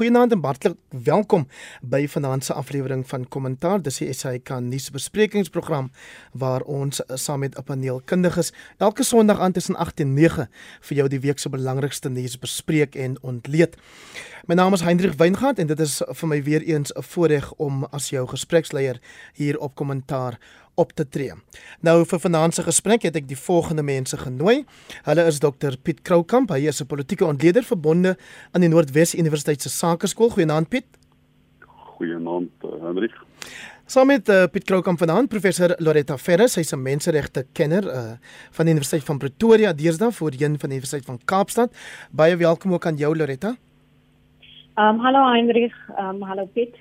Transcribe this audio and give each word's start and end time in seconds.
Goeienaand 0.00 0.32
en 0.32 0.40
hartlik 0.40 0.76
welkom 1.04 1.42
by 1.84 2.06
vanaand 2.08 2.44
se 2.44 2.54
aflewering 2.56 3.02
van 3.08 3.26
Kommentaar. 3.28 3.82
Dis 3.84 3.98
die 4.00 4.06
SAK 4.16 4.54
nuusbesprekingsprogram 4.64 5.90
waar 6.32 6.64
ons 6.64 7.02
saam 7.20 7.44
met 7.44 7.58
'n 7.58 7.62
paneel 7.62 8.00
kundiges 8.04 8.52
elke 8.78 9.04
Sondag 9.04 9.40
aan 9.40 9.52
tussen 9.52 9.76
8 9.76 10.00
en 10.00 10.14
9 10.14 10.48
vir 10.80 10.96
jou 10.96 11.08
die 11.08 11.20
week 11.20 11.38
se 11.38 11.48
belangrikste 11.48 12.08
nuus 12.08 12.38
bespreek 12.38 12.94
en 12.94 13.22
ontleed. 13.22 13.76
My 14.46 14.54
naam 14.54 14.72
is 14.72 14.80
Hendrik 14.80 15.18
Weingart 15.18 15.58
en 15.58 15.66
dit 15.66 15.80
is 15.80 16.02
vir 16.06 16.28
my 16.28 16.42
weer 16.42 16.62
eens 16.62 16.92
'n 16.96 17.02
voorreg 17.02 17.52
om 17.52 17.84
as 17.84 18.08
jou 18.10 18.26
gespreksleier 18.26 19.00
hier 19.34 19.58
op 19.58 19.74
Kommentaar 19.74 20.38
op 20.80 20.92
te 20.96 21.06
tree. 21.08 21.36
Nou 21.86 22.00
vir 22.08 22.22
vanaand 22.22 22.56
se 22.56 22.64
gesprek 22.66 23.04
het 23.08 23.18
ek 23.20 23.28
die 23.28 23.38
volgende 23.38 23.84
mense 23.86 24.16
genooi. 24.16 24.64
Hulle 25.08 25.26
is 25.30 25.40
Dr 25.42 25.76
Piet 25.82 26.02
Kroukamp, 26.02 26.52
hy 26.56 26.66
is 26.72 26.80
'n 26.80 26.86
politieke 26.86 27.26
ontleder 27.28 27.62
verbonde 27.62 28.16
aan 28.52 28.64
die 28.64 28.72
Noordwes 28.72 29.14
Universiteit 29.14 29.62
se 29.62 29.68
Sakeskool. 29.68 30.30
Goeienaand 30.30 30.68
Piet. 30.68 30.86
Goeienaand 32.00 32.50
uh, 32.64 32.70
Hendrik. 32.82 33.14
Saam 33.90 34.06
met 34.06 34.28
uh, 34.28 34.44
Piet 34.52 34.64
Kroukamp 34.64 34.98
vanaand 34.98 35.28
professor 35.28 35.74
Loretta 35.78 36.16
Ferris, 36.16 36.52
sy's 36.52 36.72
'n 36.72 36.82
menseregte 36.82 37.46
kenner 37.52 37.84
uh, 37.84 38.12
van 38.50 38.64
die 38.64 38.74
Universiteit 38.74 39.04
van 39.04 39.18
Pretoria, 39.18 39.72
deesdae 39.72 40.12
voorheen 40.12 40.58
van 40.58 40.68
die 40.70 40.78
Universiteit 40.78 41.04
van 41.04 41.18
Kaapstad. 41.24 41.74
Baie 42.10 42.36
welkom 42.36 42.72
ook 42.72 42.86
aan 42.86 42.96
jou 42.96 43.16
Loretta. 43.16 43.56
Ehm 44.74 44.94
um, 44.94 44.98
hallo 44.98 45.24
Heinrich, 45.32 45.74
ehm 45.96 46.14
um, 46.14 46.22
hallo 46.22 46.46
Piet. 46.46 46.76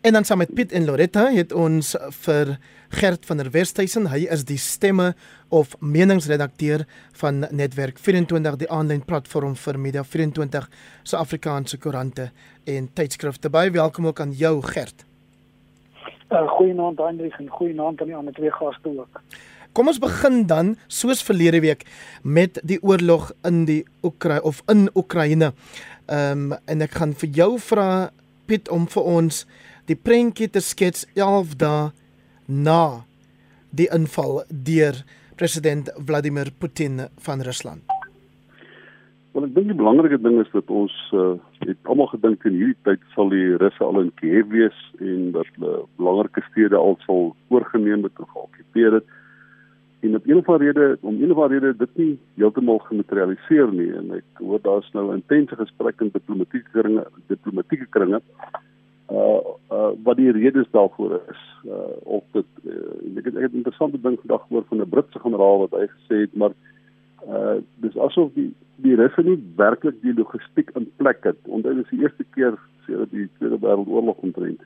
En 0.00 0.12
dan 0.12 0.24
saam 0.24 0.38
met 0.38 0.54
Piet 0.54 0.72
en 0.72 0.84
Loretta 0.84 1.30
het 1.30 1.52
ons 1.52 1.96
vir 2.08 2.58
Gert 2.90 3.26
van 3.26 3.38
der 3.38 3.52
Westhuizen, 3.54 4.08
hy 4.10 4.24
is 4.34 4.42
die 4.48 4.58
stemme 4.58 5.12
of 5.48 5.76
meningsredakteur 5.78 6.82
van 7.20 7.44
Netwerk 7.54 8.00
24 8.02 8.56
die 8.58 8.66
aanlyn 8.66 9.04
platform 9.06 9.54
vir 9.54 9.78
Media 9.78 10.02
24 10.02 10.66
se 11.06 11.16
Afrikaanse 11.16 11.78
koerante 11.78 12.32
en 12.66 12.88
tydskrifte. 12.98 13.46
Baie 13.50 13.70
welkom 13.70 14.08
ook 14.10 14.20
aan 14.20 14.32
jou 14.34 14.56
Gert. 14.72 15.04
Uh, 16.30 16.42
goeienaand 16.56 16.98
Hendrik 16.98 17.38
en 17.38 17.48
goeienaand 17.48 18.02
aan 18.02 18.10
die 18.10 18.16
ander 18.16 18.34
twee 18.34 18.50
gaste 18.58 18.90
ook. 18.90 19.22
Kom 19.72 19.86
ons 19.86 20.02
begin 20.02 20.42
dan 20.50 20.74
soos 20.90 21.22
verlede 21.22 21.62
week 21.62 21.86
met 22.26 22.58
die 22.66 22.80
oorlog 22.82 23.30
in 23.46 23.62
die 23.70 23.84
Oekraïne 24.02 24.42
of 24.42 24.64
in 24.66 24.88
Oekraïne. 24.98 25.52
Ehm 26.10 26.50
um, 26.50 26.58
en 26.66 26.82
ek 26.82 26.98
gaan 26.98 27.14
vir 27.14 27.30
jou 27.38 27.54
vra 27.70 28.10
Piet 28.50 28.66
om 28.74 28.90
vir 28.90 29.06
ons 29.06 29.44
die 29.86 29.94
prentjie 29.94 30.50
te 30.50 30.58
skets 30.58 31.06
11 31.14 31.54
dae 31.62 31.90
na 32.50 33.06
die 33.70 33.88
inval 33.94 34.42
deur 34.50 34.98
president 35.38 35.88
Vladimir 36.06 36.50
Putin 36.58 37.06
van 37.22 37.40
Rusland. 37.40 37.86
Wel 39.30 39.46
ek 39.46 39.52
dink 39.54 39.70
die 39.70 39.78
belangrike 39.78 40.18
ding 40.18 40.40
is 40.42 40.50
dat 40.50 40.70
ons 40.74 40.94
uh, 41.14 41.36
het 41.62 41.78
almal 41.86 42.10
gedink 42.10 42.42
in 42.50 42.56
hierdie 42.58 42.80
tyd 42.88 43.04
sal 43.14 43.30
die 43.30 43.54
Russe 43.62 43.84
al 43.86 44.00
in 44.02 44.10
Kiev 44.18 44.50
wees 44.50 44.78
en 44.98 45.30
dat 45.36 45.46
hulle 45.54 45.84
belangrike 46.00 46.42
stede 46.48 46.76
al 46.76 46.98
sal 47.06 47.30
oorgeneem 47.54 48.02
het 48.08 48.18
of 48.18 48.32
geokkupeer 48.34 48.98
het. 48.98 49.06
En 50.02 50.16
op 50.16 50.26
'n 50.26 50.40
of 50.40 50.48
ander 50.48 50.66
rede, 50.66 50.98
om 51.00 51.22
een 51.22 51.30
of 51.30 51.38
ander 51.38 51.60
rede 51.60 51.76
dit 51.76 51.96
nie 51.96 52.18
heeltemal 52.34 52.78
gematerialiseer 52.78 53.70
nie 53.72 53.92
en 53.94 54.10
ek 54.18 54.42
hoor 54.42 54.60
daar's 54.62 54.90
nou 54.92 55.14
intense 55.14 55.56
gesprekke 55.56 56.04
in 56.04 56.10
diplomatieke 56.10 56.70
kringe, 56.72 57.06
diplomatieke 57.28 57.86
kringe 57.86 58.20
uh 59.10 59.40
uh 59.70 59.90
wat 60.02 60.16
die 60.16 60.30
redes 60.30 60.66
daarvoor 60.70 61.20
is 61.28 61.42
uh 61.66 61.96
of 62.02 62.22
dit 62.32 62.46
uh, 62.64 63.18
ek 63.18 63.24
het 63.24 63.36
ek 63.36 63.42
het 63.42 63.52
'n 63.52 63.62
interessante 63.62 64.00
ding 64.00 64.18
vandag 64.20 64.42
gehoor 64.46 64.64
van 64.68 64.80
'n 64.80 64.88
Britse 64.88 65.18
generaal 65.18 65.58
wat 65.58 65.70
hy 65.70 65.86
gesê 65.86 66.16
het 66.26 66.34
maar 66.34 66.54
uh 67.26 67.56
dis 67.84 67.96
asof 67.96 68.32
die 68.34 68.54
die 68.76 68.94
Russe 68.94 69.22
nie 69.22 69.38
werklik 69.56 70.02
die 70.02 70.14
logistiek 70.14 70.70
in 70.74 70.92
plek 70.96 71.24
het. 71.24 71.36
Onthou 71.44 71.74
dis 71.74 71.90
die 71.90 72.00
eerste 72.00 72.24
keer 72.34 72.58
sedert 72.86 73.10
die 73.10 73.28
Tweede 73.38 73.58
Wêreldoorlog 73.58 74.16
omtrent 74.16 74.62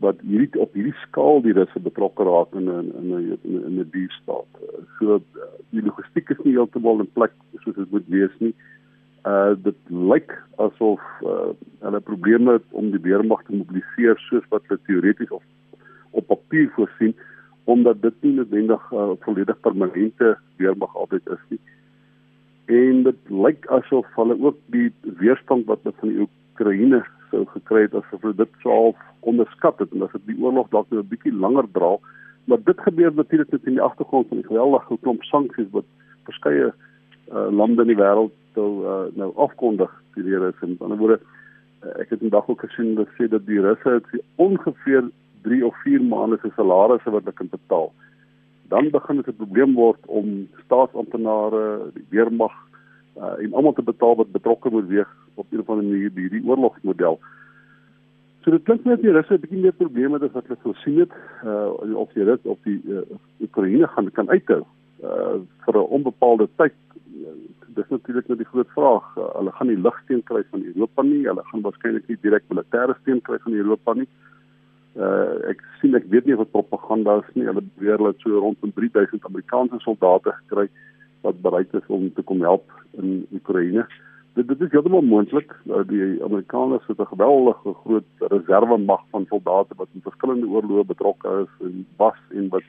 wat 0.00 0.20
hierdie 0.20 0.60
op 0.60 0.72
hierdie 0.72 0.96
skaal 1.06 1.42
die 1.42 1.52
Russe 1.52 1.80
betrokke 1.80 2.24
raak 2.24 2.54
in 2.54 2.68
'n 2.68 2.92
in 3.00 3.08
'n 3.14 3.38
in 3.42 3.80
'n 3.80 3.90
diefstaat 3.90 4.52
so 4.98 5.20
die 5.70 5.82
logistiek 5.82 6.30
is 6.30 6.44
nie 6.44 6.52
heeltemal 6.52 7.00
in 7.00 7.12
plek 7.12 7.32
soos 7.64 7.74
dit 7.74 7.90
moet 7.90 8.08
wees 8.08 8.36
nie. 8.38 8.54
uh 8.54 8.79
dit 9.62 9.76
lyk 9.88 10.32
asof 10.56 11.00
uh, 11.22 11.50
hulle 11.84 12.00
probleme 12.00 12.60
om 12.70 12.90
die 12.90 13.02
weermag 13.04 13.42
te 13.44 13.52
mobiliseer 13.52 14.16
soos 14.28 14.46
wat 14.48 14.62
hulle 14.68 14.80
teoreties 14.86 15.30
of 15.30 15.42
op 16.10 16.26
papier 16.26 16.70
voorsien 16.76 17.14
omdat 17.64 18.02
dit 18.02 18.14
nie 18.22 18.32
noodwendig 18.34 18.82
'n 18.90 18.96
uh, 18.96 19.16
volledig 19.20 19.60
permanente 19.60 20.38
weermag 20.56 20.96
altyd 20.96 21.28
is 21.28 21.44
nie. 21.48 21.60
En 22.66 23.02
dit 23.02 23.20
lyk 23.28 23.66
asof 23.66 24.06
hulle 24.14 24.36
ook 24.40 24.56
die 24.66 24.92
weerstand 25.02 25.66
wat 25.66 25.82
hulle 25.82 25.94
van 26.00 26.08
die 26.08 26.20
Oekraïne 26.24 27.04
sou 27.30 27.44
gekry 27.46 27.82
het 27.82 27.94
asof 27.94 28.22
hulle 28.22 28.34
dit 28.34 28.52
swaar 28.60 28.94
onderskat 29.20 29.78
het 29.78 29.92
en 29.92 30.02
as 30.02 30.12
dit 30.12 30.26
die 30.32 30.40
oorlog 30.42 30.68
dalk 30.68 30.90
nou 30.90 31.02
'n 31.02 31.08
bietjie 31.08 31.32
langer 31.32 31.66
dra, 31.72 31.96
maar 32.44 32.62
dit 32.64 32.80
gebeur 32.80 33.12
natuurlik 33.14 33.50
net 33.50 33.66
in 33.66 33.78
die 33.78 33.88
agtergrond 33.88 34.28
van 34.28 34.36
die 34.36 34.46
geweldige 34.46 34.98
klomp 35.02 35.22
sanksies 35.22 35.70
wat 35.70 35.84
verskeie 36.24 36.72
uh, 37.32 37.48
lande 37.50 37.82
in 37.82 37.92
die 37.92 37.98
wêreld 37.98 38.34
nou 38.54 38.70
uh, 38.84 39.06
nou 39.14 39.30
afkondig 39.36 39.90
die 40.14 40.24
rede 40.26 40.52
is. 40.52 40.62
In 40.66 40.76
ander 40.78 40.98
woorde 40.98 41.20
uh, 41.20 41.94
ek 42.02 42.10
het 42.10 42.22
vandag 42.22 42.48
ook 42.48 42.64
gesien 42.66 42.94
dat 42.98 43.10
sê 43.16 43.28
dat 43.30 43.46
die 43.46 43.60
russe 43.60 43.98
het 43.98 44.22
ongeveer 44.36 45.10
3 45.46 45.66
of 45.66 45.76
4 45.84 46.02
maande 46.02 46.38
se 46.42 46.50
salarisse 46.56 47.10
wat 47.10 47.24
hulle 47.24 47.36
kan 47.36 47.52
betaal. 47.52 47.92
Dan 48.68 48.90
begin 48.90 49.16
dit 49.16 49.28
'n 49.28 49.42
probleem 49.42 49.74
word 49.74 50.06
om 50.06 50.48
staatsamptenare 50.64 51.90
die 51.94 52.06
weermag 52.10 52.54
uh, 53.16 53.38
en 53.38 53.54
almal 53.54 53.72
te 53.72 53.82
betaal 53.82 54.16
wat 54.16 54.32
betrokke 54.32 54.70
moet 54.70 54.88
wees 54.88 55.12
op 55.34 55.46
een 55.50 55.60
of 55.60 55.70
ander 55.70 55.84
manier 55.84 56.10
die 56.14 56.28
hierdie 56.28 56.46
oorlogsmodel. 56.48 57.20
So 58.42 58.50
dit 58.50 58.62
klink 58.64 58.84
net 58.84 59.02
die 59.02 59.12
Russe 59.12 59.34
'n 59.34 59.40
bietjie 59.40 59.60
meer 59.60 59.72
probleme 59.72 60.18
as 60.18 60.32
wat 60.32 60.46
hulle 60.46 60.62
voorsien 60.62 60.98
het 60.98 61.12
uh 61.44 61.96
of 61.96 62.12
die 62.12 62.24
Russe 62.24 62.48
of 62.48 62.58
die 62.62 62.80
uh, 62.88 63.02
Oekraïne 63.40 63.86
gaan 63.86 64.10
kan 64.10 64.28
uithou 64.28 64.64
uh 65.02 65.40
vir 65.64 65.74
'n 65.76 65.90
onbepaalde 65.96 66.48
tyd 66.56 66.74
dis 67.74 67.88
natuurlik 67.88 68.28
nou 68.28 68.38
die 68.38 68.48
groot 68.52 68.70
vraag. 68.74 69.06
Uh, 69.16 69.28
hulle 69.38 69.52
gaan 69.56 69.70
nie 69.70 69.78
lugsteun 69.78 70.22
kry 70.30 70.42
van 70.50 70.64
Europa 70.72 71.02
nie. 71.06 71.22
Hulle 71.28 71.44
gaan 71.50 71.64
waarskynlik 71.66 72.08
nie 72.08 72.18
direk 72.24 72.44
militêre 72.52 72.96
steun 73.00 73.22
kry 73.26 73.38
van 73.44 73.56
Europa 73.62 73.94
nie. 73.94 74.08
Uh 74.98 75.50
ek 75.52 75.62
sien 75.80 75.94
ek 75.94 76.08
weet 76.10 76.26
nie 76.26 76.38
wat 76.38 76.50
propaganda 76.54 77.20
is 77.22 77.34
nie. 77.34 77.46
Hulle 77.46 77.62
beweer 77.62 78.00
hulle 78.00 78.14
het 78.14 78.24
so 78.24 78.42
rondom 78.42 78.74
3000 78.74 79.26
Amerikaanse 79.28 79.78
soldate 79.84 80.34
gekry 80.42 80.68
wat 81.26 81.42
bereid 81.44 81.74
is 81.76 81.92
om 81.92 82.08
te 82.16 82.24
kom 82.26 82.42
help 82.42 82.66
in 82.98 83.26
Oekraïne. 83.36 83.86
Dit 84.34 84.48
dit 84.48 84.60
is 84.66 84.72
heeltemal 84.74 85.06
moontlik. 85.06 85.54
Uh, 85.68 85.84
die 85.86 86.18
Amerikaners 86.26 86.86
het 86.90 86.98
'n 86.98 87.12
geweldige 87.14 87.74
groot 87.84 88.10
reserve 88.34 88.78
mag 88.78 89.02
van 89.10 89.26
soldate 89.28 89.74
wat 89.76 89.88
in 89.94 90.06
verskillende 90.08 90.46
oorloë 90.46 90.86
betrokke 90.86 91.46
is 91.46 91.66
en 91.66 91.86
was 91.96 92.20
en 92.34 92.48
wat 92.48 92.66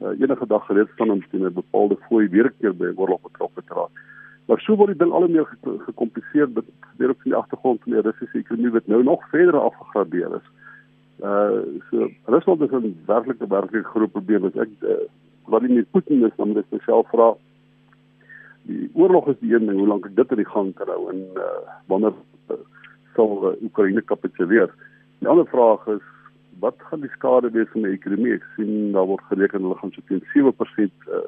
uh, 0.00 0.20
enige 0.20 0.46
dag 0.46 0.66
gereed 0.66 0.88
staan 0.94 1.10
om 1.10 1.22
teen 1.30 1.44
'n 1.44 1.52
bepaalde 1.52 1.96
fooi 2.08 2.28
weer 2.28 2.46
'n 2.46 2.54
keer 2.60 2.76
by 2.76 2.84
'n 2.84 2.98
oorlog 2.98 3.20
betrokke 3.20 3.62
te 3.66 3.74
raak. 3.74 3.94
Maar 4.46 4.60
so 4.60 4.76
word 4.76 4.88
die 4.88 4.98
ding 4.98 5.12
al 5.12 5.22
hoe 5.22 5.30
meer 5.30 5.48
gekompliseer 5.86 6.48
met 6.54 6.64
weer 6.96 7.10
op 7.10 7.22
die 7.22 7.34
agtergrond 7.34 7.82
van 7.82 7.92
die 7.92 8.00
Russiese 8.00 8.38
ekonomie 8.38 8.72
wat 8.72 8.86
nou 8.86 9.02
nog 9.02 9.28
verder 9.28 9.60
afgegradeer 9.60 10.34
is. 10.34 10.46
Uh 11.22 11.62
so 11.90 12.08
Rusland 12.24 12.60
is 12.60 12.70
'n 12.70 12.96
werklike 13.06 13.46
werklike 13.46 13.88
groot 13.92 14.12
probleem. 14.12 14.44
Ek 14.44 14.68
uh, 14.80 14.96
wat 15.44 15.62
nie 15.62 15.82
Putin 15.82 16.24
is 16.24 16.36
dan 16.36 16.52
dit 16.52 16.64
self 16.86 17.08
vra. 17.08 17.34
Die 18.62 18.90
oorlog 18.94 19.28
is 19.28 19.38
die 19.38 19.54
een 19.54 19.66
ding 19.66 19.78
hoe 19.78 19.86
lank 19.86 20.08
dit 20.16 20.30
in 20.30 20.36
die 20.36 20.52
gang 20.54 20.74
kan 20.74 20.88
hou 20.88 21.10
en 21.10 21.20
uh 21.36 21.60
wanneer 21.86 22.14
uh, 22.50 22.56
sal 23.14 23.52
uh, 23.52 23.62
Oekraïne 23.62 24.02
kapituleer? 24.02 24.70
Die 25.18 25.28
ander 25.28 25.46
vraag 25.46 25.86
is 25.86 26.02
wat 26.58 26.76
gaan 26.90 27.00
die 27.00 27.12
skade 27.16 27.50
wees 27.50 27.70
aan 27.74 27.86
die 27.86 27.96
ekonomie? 27.96 28.34
Ek 28.34 28.46
sien 28.56 28.92
daar 28.92 29.06
word 29.06 29.24
gereken 29.30 29.62
hulle 29.62 29.78
gaan 29.80 29.92
so 29.94 30.02
teen 30.08 30.24
7% 30.34 31.08
uh 31.08 31.26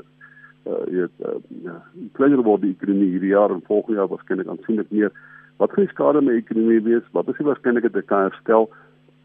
uh 0.71 0.83
jy 0.87 1.03
weet 1.03 1.27
uh, 1.27 1.38
ja, 1.65 1.77
kleiner 2.19 2.43
word 2.47 2.62
die 2.62 2.75
ekonomie 2.77 3.10
hierdie 3.15 3.34
jaar 3.34 3.50
en 3.50 3.65
volgende 3.66 3.99
jaar 3.99 4.10
waarskynlik 4.12 4.49
aansienlik 4.49 4.91
meer. 4.91 5.12
Wat 5.62 5.72
gaan 5.72 5.87
die 5.87 5.94
skade 5.94 6.19
aan 6.19 6.31
die 6.31 6.38
ekonomie 6.43 6.83
wees? 6.83 7.06
Wat 7.12 7.28
is 7.28 7.38
die 7.38 7.47
waarskynlikheid 7.47 7.92
dat 7.92 8.03
dit 8.03 8.10
kan 8.10 8.28
herstel? 8.28 8.71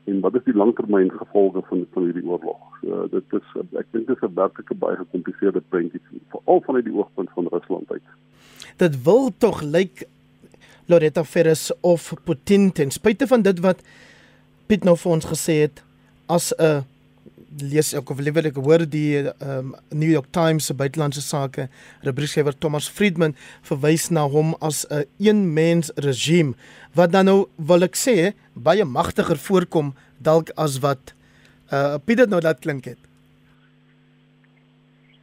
en 0.08 0.20
wat 0.24 0.36
is 0.40 0.46
die 0.48 0.56
langtermyn 0.56 1.10
gevolge 1.12 1.62
van 1.70 1.86
van 1.94 2.06
hierdie 2.08 2.26
oorlog? 2.26 2.60
So 2.82 3.08
dit 3.12 3.34
is 3.40 3.56
ek 3.82 3.90
dink 3.92 4.08
dit 4.08 4.16
is 4.16 4.24
'n 4.24 4.36
werklike 4.36 4.76
baie 4.84 4.96
gecompliseerde 4.96 5.62
prentjie 5.70 6.02
veral 6.32 6.62
vanuit 6.68 6.86
die 6.86 6.94
oogpunt 6.94 7.30
van 7.36 7.48
Rusland 7.52 7.92
uit. 7.92 8.08
Dit 8.78 9.04
wil 9.04 9.32
tog 9.38 9.62
lyk 9.62 10.08
Loretta 10.88 11.24
Ferris 11.24 11.72
of 11.82 12.14
Putin 12.24 12.72
ten 12.72 12.92
spyte 12.92 13.28
van 13.28 13.42
dit 13.42 13.60
wat 13.60 13.84
Piet 14.68 14.84
nou 14.84 14.98
vir 14.98 15.12
ons 15.12 15.26
gesê 15.26 15.54
het 15.66 15.84
as 16.30 16.54
'n 16.60 16.86
lees 17.62 17.94
ek 17.96 18.10
of 18.12 18.20
liewer 18.20 18.46
ek 18.46 18.60
hoor 18.62 18.84
die 18.86 19.26
um, 19.42 19.76
New 19.92 20.10
York 20.10 20.30
Times 20.32 20.68
se 20.68 20.74
buitelandse 20.74 21.22
sake 21.22 21.70
rubriekskrywer 22.06 22.54
Thomas 22.60 22.90
Friedman 22.90 23.36
verwys 23.64 24.10
na 24.12 24.28
hom 24.28 24.56
as 24.62 24.86
'n 24.90 25.06
een, 25.18 25.54
mens 25.54 25.92
regime 25.96 26.54
wat 26.94 27.12
dan 27.12 27.26
nou 27.26 27.48
wil 27.58 27.84
ek 27.84 27.96
sê 27.96 28.34
baie 28.54 28.86
magtiger 28.86 29.38
voorkom 29.38 29.94
dalk 30.20 30.50
as 30.58 30.80
wat 30.80 31.14
uh 31.72 31.98
Piet 32.06 32.18
dit 32.18 32.30
nou 32.30 32.42
laat 32.42 32.60
klink 32.60 32.86
het. 32.86 32.98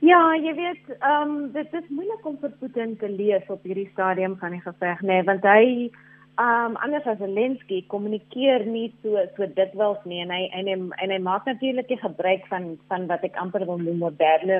Ja, 0.04 0.34
jy 0.36 0.52
weet, 0.54 0.84
ehm 1.00 1.30
um, 1.30 1.52
dit 1.52 1.72
is 1.72 1.86
moeilik 1.88 2.26
om 2.28 2.36
vir 2.40 2.50
Putin 2.60 2.96
te 3.00 3.08
lees 3.08 3.46
op 3.48 3.62
hierdie 3.64 3.88
stadium 3.92 4.36
van 4.36 4.52
die 4.52 4.60
geveg, 4.60 5.00
nê, 5.00 5.14
nee, 5.14 5.24
want 5.24 5.46
hy 5.48 5.90
um 6.38 6.76
anders 6.82 7.06
as 7.06 7.18
Zelensky 7.18 7.84
kommunikeer 7.86 8.64
nie 8.66 8.88
so 9.02 9.20
so 9.36 9.46
dikwels 9.46 10.00
nie 10.04 10.20
en 10.24 10.32
hy 10.34 10.42
en 10.58 10.66
hy 10.66 10.76
en 11.04 11.12
hy 11.14 11.18
maak 11.22 11.46
natuurlik 11.46 11.92
gebruik 12.02 12.46
van 12.50 12.74
van 12.90 13.06
wat 13.10 13.22
ek 13.22 13.38
amper 13.38 13.66
wil 13.68 13.78
noem 13.78 14.00
moderne 14.02 14.58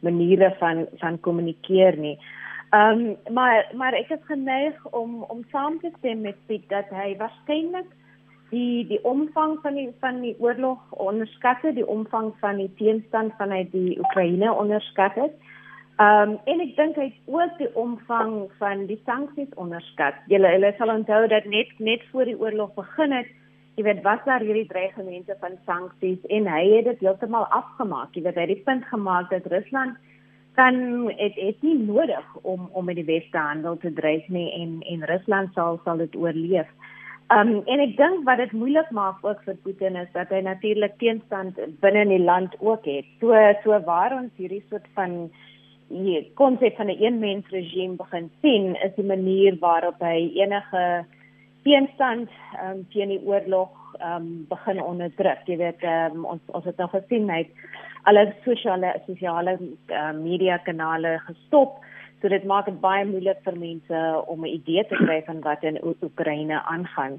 maniere 0.00 0.54
van 0.60 0.86
van 1.02 1.20
kommunikeer 1.20 1.98
nie. 2.00 2.16
Um 2.72 3.16
maar 3.36 3.68
maar 3.74 3.96
ek 3.98 4.14
is 4.16 4.24
geneig 4.32 4.80
om 4.96 5.22
om 5.28 5.44
saam 5.52 5.80
te 5.80 5.92
stem 5.98 6.24
met 6.24 6.40
Piet 6.46 6.68
dat 6.72 6.88
hy 6.88 7.12
waarskynlik 7.20 7.92
die 8.50 8.86
die 8.88 9.02
omvang 9.04 9.58
van 9.62 9.76
die 9.76 9.90
van 10.00 10.22
die 10.24 10.36
oorlog 10.38 10.80
onderskat 10.90 11.60
het, 11.62 11.76
die 11.76 11.86
omvang 11.86 12.32
van 12.40 12.56
die 12.64 12.70
teenstand 12.80 13.36
vanuit 13.38 13.68
die 13.72 13.98
Oekraïne 13.98 14.52
onderskat 14.52 15.14
het. 15.20 15.36
Um, 15.98 16.36
en 16.44 16.60
ek 16.60 16.76
dink 16.76 16.96
hy 16.96 17.08
het 17.10 17.34
ook 17.34 17.58
die 17.58 17.70
omvang 17.74 18.34
van 18.58 18.86
die 18.86 19.00
sanksies 19.08 19.50
onderskat. 19.56 20.14
Julle 20.32 20.52
hulle 20.54 20.74
sal 20.78 20.94
onthou 20.94 21.26
dat 21.32 21.48
net 21.50 21.72
net 21.78 22.04
voor 22.12 22.30
die 22.30 22.38
oorlog 22.38 22.74
begin 22.74 23.12
het, 23.12 23.32
jy 23.76 23.86
weet, 23.86 24.04
was 24.04 24.20
daar 24.26 24.44
hierdie 24.44 24.68
dreigemente 24.68 25.36
van 25.40 25.58
sanksies 25.66 26.20
en 26.28 26.46
hy 26.46 26.62
het 26.76 26.88
dit 26.92 27.02
heeltemal 27.06 27.48
afgemaak. 27.56 28.14
Jy 28.14 28.22
weet, 28.28 28.38
hy 28.38 28.46
het 28.46 28.54
die 28.54 28.68
punt 28.68 28.86
gemaak 28.92 29.30
dat 29.32 29.46
Rusland 29.52 29.98
kan 30.58 31.06
dit 31.06 31.34
dit 31.34 31.62
nie 31.62 31.78
nodig 31.78 32.26
om 32.42 32.68
om 32.72 32.84
met 32.84 32.98
die 32.98 33.06
weste 33.08 33.38
handel 33.38 33.76
te 33.78 33.92
dryf 33.92 34.28
nie 34.28 34.48
en 34.58 34.80
en 34.92 35.04
Rusland 35.10 35.54
sal 35.54 35.80
sal 35.84 36.02
dit 36.02 36.16
oorleef. 36.16 36.68
Ehm 37.30 37.48
um, 37.48 37.62
en 37.70 37.80
ek 37.84 37.92
dink 37.96 38.24
wat 38.26 38.40
dit 38.42 38.52
moeilik 38.52 38.90
maak 38.90 39.22
ook 39.22 39.42
vir 39.46 39.56
Putin 39.64 39.96
is 39.96 40.08
dat 40.12 40.32
hy 40.34 40.40
natuurlik 40.42 40.96
teenstand 40.98 41.60
binne 41.84 42.02
in 42.06 42.14
die 42.16 42.24
land 42.24 42.56
ook 42.58 42.84
het. 42.90 43.06
So 43.20 43.36
so 43.62 43.78
waar 43.86 44.16
ons 44.16 44.32
hierdie 44.36 44.64
soort 44.68 44.88
van 44.98 45.30
die 45.90 46.32
konsep 46.38 46.76
van 46.76 46.86
'n 46.86 47.02
een 47.02 47.18
mens 47.18 47.48
regime 47.50 47.96
begin 47.96 48.30
sien 48.40 48.76
is 48.82 48.94
die 48.94 49.04
manier 49.04 49.56
waarop 49.58 49.98
hy 50.00 50.30
enige 50.34 51.04
teenstand 51.62 52.30
um, 52.62 52.86
teen 52.92 53.08
die 53.08 53.22
oorlog 53.26 53.70
um, 54.00 54.46
begin 54.48 54.82
onderdruk. 54.82 55.42
Jy 55.46 55.56
weet 55.56 55.82
um, 55.82 56.24
ons 56.24 56.40
ons 56.46 56.64
het 56.64 56.76
nou 56.76 56.88
gesien 56.88 57.28
hy 57.30 57.48
alle 58.08 58.32
sosiale 58.44 58.94
sosiale 59.06 59.58
uh, 59.90 60.12
media 60.16 60.58
kanale 60.58 61.18
gestop. 61.26 61.82
So 62.20 62.28
dit 62.28 62.44
maak 62.44 62.66
dit 62.68 62.80
baie 62.80 63.04
moeilik 63.04 63.40
vir 63.44 63.56
mense 63.56 64.00
om 64.26 64.44
'n 64.44 64.54
idee 64.54 64.84
te 64.84 64.96
kry 64.96 65.22
van 65.26 65.40
wat 65.40 65.62
in 65.64 65.80
Oekraïne 65.82 66.62
aangaan. 66.62 67.18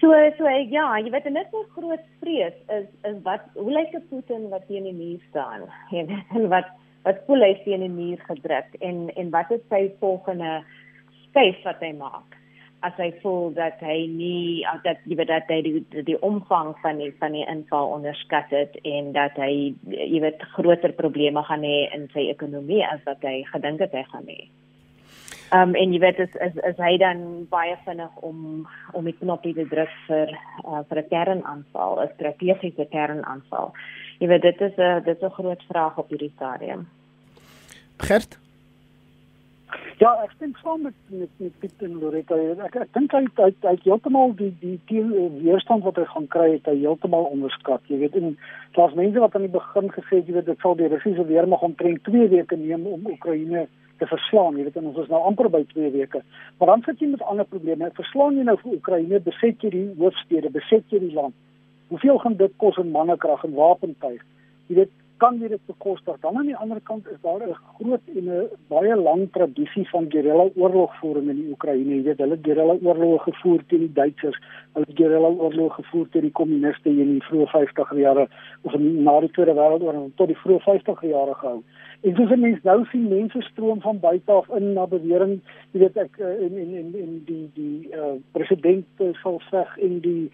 So 0.00 0.12
so 0.36 0.48
ja, 0.48 0.98
jy 0.98 1.10
weet 1.10 1.26
en 1.26 1.34
dit 1.34 1.46
is 1.46 1.58
'n 1.58 1.72
groot 1.76 2.06
vrees 2.20 2.56
is 2.68 2.88
is 3.10 3.22
wat 3.22 3.42
hoe 3.54 3.72
lyk 3.72 3.94
'n 3.94 4.08
Putin 4.10 4.48
wat 4.48 4.66
teen 4.66 4.84
die 4.84 4.94
muur 4.94 5.20
staan 5.30 5.62
en 6.36 6.48
wat 6.48 6.68
wat 7.06 7.24
voel 7.26 7.42
hy 7.46 7.54
teen 7.64 7.80
die 7.80 7.92
muur 7.92 8.22
gedruk 8.28 8.78
en 8.80 9.08
en 9.16 9.34
wat 9.34 9.50
is 9.50 9.64
sy 9.68 9.88
volgende 10.00 10.62
skuif 11.24 11.58
wat 11.64 11.80
hy 11.80 11.92
maak 11.98 12.38
as 12.82 12.96
hy 12.98 13.10
voel 13.22 13.52
dat 13.54 13.78
hy 13.84 14.06
nie 14.10 14.64
dat 14.84 15.02
jy 15.06 15.16
weet 15.18 15.30
dat 15.30 15.50
hy 15.50 15.60
die, 15.64 15.82
die, 15.94 16.18
omvang 16.26 16.72
van 16.82 16.98
die 16.98 17.12
van 17.20 17.36
die 17.36 17.44
inval 17.50 17.94
onderskat 17.98 18.50
het 18.54 18.74
en 18.82 19.12
dat 19.14 19.38
hy 19.40 19.52
jy 19.86 20.22
weet 20.24 20.42
groter 20.56 20.94
probleme 20.98 21.44
gaan 21.46 21.66
hê 21.66 21.86
in 21.94 22.08
sy 22.14 22.26
ekonomie 22.32 22.82
as 22.86 23.02
wat 23.06 23.22
hy 23.26 23.42
gedink 23.52 23.86
het 23.86 23.94
hy 23.94 24.04
gaan 24.10 24.26
hê. 24.26 24.40
Um 25.52 25.76
en 25.78 25.94
jy 25.94 26.00
weet 26.02 26.22
is 26.24 26.34
is 26.48 26.58
is 26.72 26.78
hy 26.82 26.96
dan 26.98 27.46
baie 27.52 27.76
vinnig 27.86 28.22
om 28.26 28.66
om 28.98 29.06
die 29.06 29.16
knoppie 29.20 29.54
te 29.54 29.66
druk 29.70 29.94
vir 30.08 30.34
uh, 30.66 30.82
vir 30.88 31.02
'n 31.02 31.10
kernaanval, 31.14 32.00
'n 32.02 32.14
strategiese 32.16 32.88
kernaanval 32.90 33.74
jy 34.22 34.30
weet 34.30 34.46
dit 34.46 34.60
is 34.68 34.78
'n 34.78 35.02
dit 35.04 35.16
is 35.16 35.22
'n 35.22 35.36
groot 35.38 35.62
vraag 35.68 35.98
op 35.98 36.08
hierdie 36.08 36.32
stadium. 36.36 36.86
Gert 37.98 38.38
Ja, 40.02 40.10
ek 40.24 40.32
dink 40.38 40.56
saam 40.62 40.82
met 40.82 40.94
met 41.08 41.28
met 41.36 41.58
Piet 41.60 41.82
en 41.86 41.98
Loretta, 42.00 42.34
ek 42.66 42.74
ek 42.76 42.92
dink 42.96 43.12
hy 43.12 43.20
hy 43.38 43.50
hy 43.62 43.74
heeltemal 43.84 44.32
die 44.38 44.50
die 44.60 44.78
die 44.90 45.02
weerstand 45.44 45.84
wat 45.86 46.00
hy 46.00 46.06
gaan 46.10 46.26
kry 46.32 46.48
het 46.52 46.66
hy 46.66 46.74
heeltemal 46.80 47.28
onderskat. 47.30 47.84
Jy 47.86 47.98
weet, 47.98 48.16
en 48.16 48.36
daar's 48.78 48.96
mense 48.98 49.22
wat 49.22 49.34
aan 49.34 49.46
die 49.46 49.58
begin 49.58 49.92
gesê 49.94 50.18
het 50.18 50.26
jy 50.26 50.34
weet 50.38 50.50
dit 50.50 50.64
sal 50.64 50.74
die 50.80 50.90
Russiese 50.90 51.26
weermag 51.28 51.62
omtrent 51.62 52.02
2 52.08 52.28
weke 52.28 52.56
neem 52.56 52.86
om 52.86 53.06
Oekraïne 53.14 53.66
te 53.98 54.06
verslaan. 54.06 54.58
Jy 54.58 54.64
weet, 54.64 54.76
en 54.76 54.90
ons 54.90 54.98
is 55.04 55.08
nou 55.14 55.22
amper 55.22 55.50
by 55.50 55.62
2 55.70 55.90
weke. 55.90 56.24
Maar 56.58 56.74
dan 56.74 56.82
sit 56.82 56.98
jy 56.98 57.12
met 57.14 57.22
ander 57.22 57.46
probleme. 57.46 57.90
Verslaan 57.94 58.36
jy 58.36 58.44
nou 58.48 58.58
vir 58.64 58.72
Oekraïne, 58.72 59.20
beset 59.20 59.62
jy 59.62 59.70
die 59.70 59.86
hoofstede, 60.02 60.50
beset 60.50 60.84
jy 60.90 60.98
die 60.98 61.14
land. 61.14 61.34
Hoeveel 61.92 62.18
gaan 62.18 62.36
dit 62.36 62.52
kos 62.56 62.76
in 62.80 62.90
mannekrag 62.90 63.42
en 63.44 63.52
wapentuig? 63.52 64.20
Jy 64.66 64.76
weet, 64.78 64.92
kan 65.20 65.34
jy 65.36 65.50
dit 65.52 65.60
bekostig? 65.68 66.16
Dan 66.22 66.38
aan 66.40 66.48
die 66.48 66.56
ander 66.56 66.78
kant 66.88 67.08
is 67.12 67.18
daar 67.20 67.42
'n 67.44 67.58
groot 67.74 68.06
en 68.16 68.30
'n 68.36 68.48
baie 68.72 68.96
lang 68.96 69.28
tradisie 69.32 69.84
van 69.90 70.08
guerrilla 70.08 70.46
oorlogvoering 70.54 71.28
in 71.28 71.36
die 71.36 71.50
Oekraïne. 71.50 71.94
Jy 71.96 72.02
weet, 72.02 72.18
hulle 72.18 72.38
guerrilla 72.42 72.76
oorloë 72.80 73.18
gevoer 73.28 73.60
teen 73.66 73.84
die 73.84 73.92
Duitsers, 73.92 74.38
hulle 74.72 74.86
guerrilla 74.94 75.28
oorloë 75.28 75.70
gevoer 75.70 76.08
teen 76.08 76.22
die 76.22 76.38
kommuniste 76.40 76.88
in 76.88 77.12
die 77.18 77.26
vroeë 77.28 77.48
50er 77.56 77.98
jare 77.98 78.28
of 78.62 78.74
na 78.78 79.20
die 79.20 79.30
Tweede 79.30 79.54
Wêreldoorlog 79.54 80.10
tot 80.16 80.26
die 80.26 80.42
vroeë 80.42 80.62
50er 80.70 81.08
jare 81.08 81.34
gehou. 81.34 81.62
En 82.02 82.16
soos 82.18 82.32
mense 82.34 82.66
nou 82.66 82.80
sien 82.90 83.04
mense 83.06 83.40
stroom 83.46 83.80
van 83.80 84.00
buite 84.02 84.32
af 84.32 84.48
in 84.58 84.72
na 84.74 84.88
bewering, 84.90 85.36
jy 85.70 85.84
weet 85.84 85.98
ek 86.02 86.16
in 86.18 86.56
in 86.58 86.72
in 86.80 86.88
in 86.98 87.12
die 87.28 87.44
die 87.54 87.92
uh, 87.94 88.16
president 88.34 89.04
sal 89.20 89.38
sê 89.50 89.62
in 89.86 90.00
die 90.02 90.24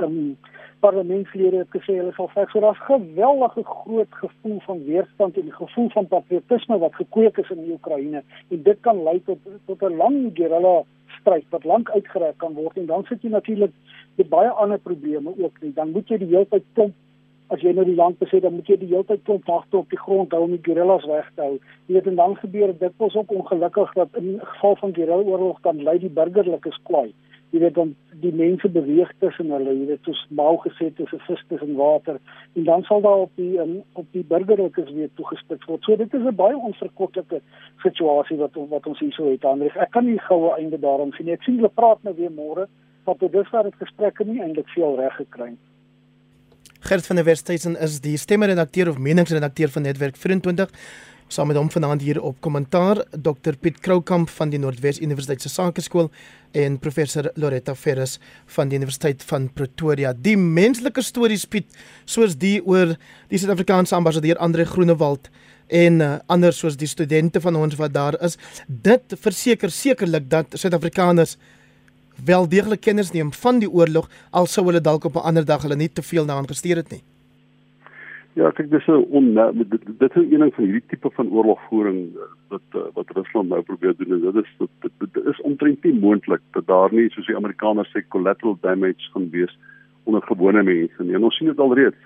um, 0.00 0.38
parlementslede 0.80 1.60
het 1.60 1.74
gesê 1.74 1.98
hulle 1.98 2.14
sal 2.16 2.30
veg. 2.32 2.48
So 2.52 2.62
daar's 2.64 2.80
geweldige 2.86 3.64
groot 3.68 4.16
gevoel 4.22 4.60
van 4.64 4.80
weerstand 4.86 5.36
en 5.36 5.52
gevoel 5.52 5.90
van 5.96 6.08
patriotisme 6.14 6.78
wat 6.84 6.96
gekweek 6.96 7.40
is 7.42 7.50
in 7.52 7.60
die 7.66 7.74
Oekraïne 7.76 8.22
en 8.24 8.62
dit 8.70 8.80
kan 8.86 9.02
lei 9.04 9.18
tot 9.26 9.42
tot 9.66 9.82
'n 9.82 10.00
lang 10.00 10.30
guerrilla 10.38 10.80
stryd 11.18 11.44
wat 11.50 11.64
lank 11.64 11.90
uitgereik 11.90 12.38
kan 12.38 12.54
word 12.54 12.76
en 12.76 12.86
dan 12.86 13.04
sit 13.04 13.22
jy 13.22 13.30
natuurlik 13.36 13.74
met 14.16 14.28
baie 14.28 14.48
ander 14.48 14.78
probleme 14.78 15.34
ook. 15.36 15.60
Nie. 15.60 15.72
Dan 15.74 15.92
moet 15.92 16.08
jy 16.08 16.18
die 16.18 16.32
hele 16.32 16.48
tyd 16.48 16.64
klomp 16.72 16.94
as 17.54 17.62
jy 17.64 17.72
nou 17.72 17.84
die 17.88 17.96
land 17.96 18.18
beset 18.20 18.42
dan 18.44 18.56
moet 18.58 18.68
jy 18.68 18.76
die 18.80 18.90
hele 18.90 19.06
tyd 19.08 19.22
klomp 19.24 19.46
wagte 19.48 19.80
op 19.80 19.88
die 19.92 20.00
grond 20.00 20.34
hou 20.36 20.42
om 20.44 20.52
die 20.52 20.64
guerrillas 20.64 21.06
weg 21.08 21.30
te 21.36 21.46
hou. 21.46 21.54
Jy 21.86 21.94
weet 21.96 22.10
en 22.10 22.18
dan 22.20 22.36
gebeur 22.42 22.74
dit 22.80 22.98
was 23.00 23.16
ook 23.16 23.32
ongelukkig 23.32 23.94
dat 23.96 24.18
in 24.20 24.34
geval 24.42 24.76
van 24.82 24.94
guerrilla 24.98 25.32
oorlog 25.32 25.60
dan 25.64 25.82
lei 25.82 25.96
die 26.02 26.12
burgerlikes 26.18 26.76
kwaai. 26.90 27.14
Jy 27.54 27.62
weet 27.62 27.78
dan 27.78 27.94
die 28.20 28.32
mense 28.36 28.68
beweeg 28.68 29.12
tussen 29.24 29.54
hulle 29.54 29.72
jy 29.72 29.86
weet 29.92 30.04
soos 30.04 30.20
maal 30.40 30.60
gesê 30.64 30.90
tussen 30.98 31.22
vis 31.28 31.44
tussen 31.48 31.72
water. 31.78 32.18
En 32.52 32.66
dan 32.66 32.84
sal 32.88 33.00
daar 33.06 33.24
op 33.24 33.32
die 33.40 33.56
um, 33.62 33.78
op 33.96 34.10
die 34.12 34.24
burgerlikes 34.34 34.92
weer 34.92 35.08
toegespit 35.20 35.64
word. 35.70 35.88
So 35.88 35.96
dit 35.96 36.14
is 36.14 36.26
'n 36.28 36.36
baie 36.42 36.56
onverkoeklike 36.56 37.40
situasie 37.84 38.36
wat 38.36 38.60
wat 38.74 38.86
ons 38.86 39.00
hier 39.00 39.12
so 39.12 39.30
het 39.30 39.44
Andries. 39.44 39.76
Ek 39.76 39.90
kan 39.90 40.04
nie 40.04 40.18
goue 40.18 40.52
einde 40.58 40.78
daarom 40.78 41.12
sien 41.12 41.28
ek 41.28 41.42
sien 41.42 41.56
hulle 41.56 41.72
praat 41.72 42.02
nou 42.02 42.14
weer 42.14 42.32
môre 42.32 42.68
wat 43.04 43.18
tot 43.18 43.32
dusver 43.32 43.64
het 43.64 43.80
gesprekke 43.80 44.24
nie 44.24 44.42
eintlik 44.42 44.68
veel 44.68 44.96
reg 45.00 45.16
gekry 45.16 45.56
Gert 46.80 47.06
van 47.06 47.16
der 47.16 47.26
Westhuizen 47.26 47.76
is 47.76 48.00
die 48.00 48.16
stemmeredakteur 48.16 48.88
of 48.88 48.98
meningsredakteur 48.98 49.68
van 49.68 49.82
Netwerk 49.82 50.16
24 50.16 50.70
saam 51.28 51.50
met 51.50 51.58
hom 51.58 51.68
vanaand 51.70 52.04
hier 52.06 52.20
op 52.22 52.38
kommentaar 52.40 53.00
Dr 53.12 53.56
Piet 53.60 53.80
Kroukamp 53.84 54.30
van 54.30 54.52
die 54.52 54.60
Noordwes 54.62 55.00
Universiteit 55.02 55.42
se 55.42 55.50
Sakeskool 55.50 56.08
en 56.56 56.78
professor 56.78 57.28
Loretta 57.34 57.74
Ferris 57.74 58.16
van 58.54 58.70
die 58.70 58.78
Universiteit 58.78 59.26
van 59.26 59.50
Pretoria. 59.52 60.14
Die 60.14 60.36
menslike 60.38 61.02
stories 61.02 61.44
Piet 61.50 61.66
soos 62.06 62.38
die 62.38 62.62
oor 62.64 62.94
die 63.28 63.42
Suid-Afrikaanse 63.42 63.98
ambassadeur 63.98 64.38
Andre 64.38 64.64
Groenewald 64.64 65.28
en 65.68 66.00
uh, 66.00 66.14
ander 66.32 66.54
soos 66.56 66.78
die 66.80 66.88
studente 66.88 67.42
van 67.44 67.58
ons 67.58 67.76
wat 67.76 67.92
daar 67.92 68.16
is, 68.24 68.38
dit 68.66 69.18
verseker 69.20 69.74
sekerlik 69.74 70.30
dat 70.30 70.54
Suid-Afrikaners 70.56 71.36
wel 72.24 72.48
deeglik 72.48 72.80
kennis 72.80 73.12
neem 73.12 73.32
van 73.32 73.58
die 73.58 73.70
oorlog 73.70 74.08
al 74.30 74.46
sou 74.46 74.66
hulle 74.66 74.80
dalk 74.80 75.04
op 75.04 75.14
'n 75.14 75.26
ander 75.28 75.44
dag 75.44 75.62
hulle 75.62 75.76
nie 75.76 75.92
te 75.92 76.02
veel 76.02 76.26
daaraan 76.26 76.48
gesteer 76.48 76.76
het 76.76 76.90
nie. 76.90 77.02
Ja, 78.32 78.50
kyk 78.50 78.70
dis 78.70 78.86
'n 78.86 79.06
on 79.10 79.34
dit, 79.34 79.82
dit 79.98 80.16
is 80.16 80.32
een 80.32 80.52
van 80.52 80.64
hierdie 80.64 80.86
tipe 80.86 81.10
van 81.10 81.30
oorlogvoering 81.30 81.98
eh, 82.14 82.20
wat 82.48 82.66
eh, 82.70 82.80
wat 82.94 83.10
Rusland 83.10 83.48
nou 83.48 83.62
probeer 83.62 83.94
doen 83.96 84.12
en 84.12 84.20
dit 84.20 84.44
is 84.44 84.54
dit, 84.58 84.70
dit, 84.80 85.10
dit 85.12 85.24
is 85.24 85.40
omtrent 85.40 85.84
nie 85.84 85.94
moontlik 85.94 86.40
dat 86.52 86.66
daar 86.66 86.92
nie 86.92 87.10
soos 87.10 87.26
die 87.26 87.36
Amerikaners 87.36 87.90
sê 87.90 88.08
collateral 88.08 88.58
damage 88.60 89.10
gaan 89.12 89.30
wees 89.30 89.58
onder 90.04 90.22
gewone 90.22 90.62
mense 90.62 91.02
nie. 91.02 91.14
En 91.14 91.24
ons 91.24 91.36
sien 91.36 91.48
dit 91.48 91.58
alreeds. 91.58 91.96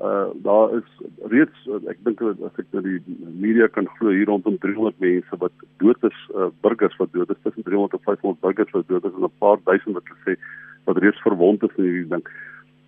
Uh 0.00 0.30
daar 0.42 0.72
is 0.76 0.88
reeds 1.28 1.66
ek 1.88 1.98
dink 2.04 2.22
as 2.22 2.56
ek 2.56 2.70
na 2.72 2.80
die 2.80 3.00
media 3.44 3.68
kan 3.68 3.88
glo 3.98 4.08
hier 4.08 4.30
rondom 4.30 4.56
300 4.58 4.96
mense 5.04 5.36
wat 5.38 5.52
dood 5.84 6.06
is, 6.08 6.18
uh, 6.32 6.48
burgers 6.64 6.96
wat 6.96 7.12
dood 7.12 7.30
is, 7.30 7.40
tussen 7.44 7.66
300 7.66 7.98
en 7.98 8.04
500 8.06 8.40
burgers 8.40 8.72
wat 8.72 8.88
dood 8.88 9.04
is 9.04 9.12
en 9.12 9.28
'n 9.28 9.38
paar 9.38 9.60
duisend 9.64 9.94
wat 9.94 10.08
gesê 10.14 10.36
wat 10.84 10.96
reeds 10.96 11.20
verwond 11.20 11.62
is 11.62 11.76
in 11.76 11.84
hierdie 11.84 12.08
ding. 12.08 12.24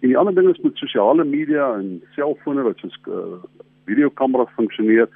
En 0.01 0.09
die 0.09 0.19
ander 0.19 0.35
ding 0.35 0.49
is 0.49 0.63
met 0.65 0.77
sosiale 0.77 1.25
media 1.25 1.75
en 1.77 2.01
selfone 2.17 2.63
wat 2.63 2.79
soos 2.79 2.97
uh, 3.09 3.37
videokameras 3.85 4.57
funksioneer, 4.57 5.09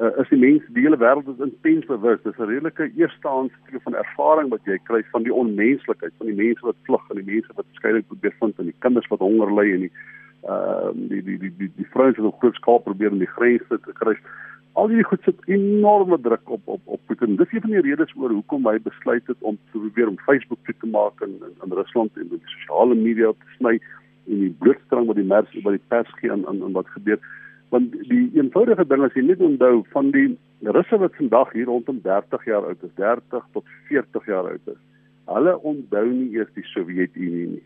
uh, 0.00 0.10
is 0.20 0.28
die 0.28 0.38
mense 0.38 0.72
die 0.74 0.82
hele 0.82 0.98
wêreld 0.98 1.30
is 1.30 1.46
intens 1.46 1.86
bewus. 1.86 2.22
Dis 2.22 2.38
'n 2.38 2.50
redelike 2.50 2.90
eerstehandse 2.96 3.80
van 3.86 3.94
ervaring 3.94 4.50
wat 4.50 4.66
jy 4.66 4.78
kry 4.82 5.02
van 5.14 5.22
die 5.22 5.34
onmenslikheid 5.34 6.12
van 6.18 6.26
die 6.26 6.40
mense 6.42 6.66
wat 6.66 6.76
vlug 6.90 7.10
en 7.10 7.22
die 7.22 7.32
mense 7.32 7.52
wat 7.54 7.66
skielik 7.78 8.06
probeer 8.06 8.34
vind 8.40 8.58
en 8.58 8.70
die 8.70 8.80
kinders 8.84 9.08
wat 9.08 9.22
honger 9.22 9.54
ly 9.54 9.72
en 9.72 9.86
die 9.86 9.94
uh 10.46 10.90
die 10.94 11.22
die 11.22 11.38
die 11.38 11.52
die, 11.58 11.70
die 11.76 11.88
vrouens 11.92 12.18
wat 12.18 12.32
op 12.32 12.40
groot 12.40 12.58
skaal 12.60 12.82
probeer 12.84 13.14
om 13.14 13.22
die 13.22 13.34
grense 13.36 13.80
te 13.86 13.92
kry. 14.00 14.16
al 14.76 14.90
hierdie 14.92 15.08
goed 15.08 15.22
sit 15.24 15.38
enorme 15.48 16.18
druk 16.20 16.50
op 16.56 16.62
op 16.64 16.80
op 16.84 17.00
Putin. 17.08 17.36
Dis 17.36 17.52
een 17.52 17.64
van 17.64 17.70
die 17.70 17.84
redes 17.86 18.12
oor 18.16 18.30
hoekom 18.30 18.66
hy 18.68 18.76
besluit 18.84 19.26
het 19.26 19.40
om 19.40 19.56
te 19.56 19.78
probeer 19.78 20.08
om 20.08 20.18
Facebook 20.26 20.58
toe 20.64 20.74
te 20.80 20.90
maak 20.96 21.22
in 21.24 21.32
in, 21.46 21.54
in 21.64 21.72
Rusland 21.78 22.16
en 22.20 22.28
die 22.28 22.40
sosiale 22.56 22.94
media 22.94 23.32
te 23.32 23.54
sny 23.56 23.74
en 24.26 24.42
die 24.44 24.52
blootstelling 24.60 25.08
wat 25.10 25.20
die 25.20 25.30
mers 25.32 25.56
oor 25.62 25.76
die 25.78 25.86
pers 25.92 26.10
gee 26.20 26.32
aan 26.32 26.44
aan 26.48 26.76
wat 26.76 26.90
gebeur. 26.98 27.20
Want 27.74 27.96
die 28.10 28.26
eenvoudige 28.36 28.86
ding 28.86 29.06
as 29.06 29.16
jy 29.16 29.24
net 29.26 29.40
onthou 29.40 29.80
van 29.94 30.10
die 30.14 30.28
Russe 30.76 30.98
wat 30.98 31.16
vandag 31.16 31.52
hier 31.52 31.70
rondom 31.70 31.98
30 32.02 32.44
jaar 32.44 32.68
oud 32.68 32.82
is, 32.82 32.92
30 33.00 33.48
tot 33.52 33.72
40 33.88 34.26
jaar 34.26 34.50
oud 34.52 34.70
is. 34.72 34.82
Hulle 35.26 35.56
onthou 35.72 36.06
nie 36.12 36.30
eers 36.36 36.52
die 36.54 36.64
Sowjetunie 36.74 37.48
nie. 37.56 37.64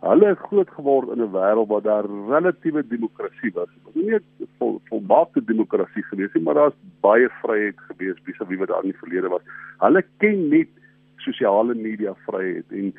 Hulle 0.00 0.26
het 0.26 0.38
groot 0.38 0.70
geword 0.70 1.08
in 1.08 1.22
'n 1.22 1.32
wêreld 1.32 1.68
waar 1.68 1.82
daar 1.82 2.06
relatiewe 2.06 2.86
demokrasie 2.86 3.50
was. 3.54 3.68
Dit 3.74 3.82
was 3.84 3.94
nie 3.94 4.48
vol, 4.58 4.80
volmaakte 4.84 5.44
demokrasie 5.44 6.02
gewees 6.02 6.32
nie, 6.32 6.42
maar 6.42 6.54
daar's 6.54 6.78
baie 7.00 7.28
vryheid 7.42 7.78
gewees 7.78 8.16
wie 8.48 8.58
wat 8.58 8.68
daar 8.68 8.82
in 8.82 8.90
die 8.90 8.98
verlede 8.98 9.28
was. 9.28 9.42
Hulle 9.78 10.04
ken 10.18 10.48
net 10.48 10.68
sosiale 11.16 11.74
media 11.74 12.14
vryheid 12.26 12.64
en 12.68 12.94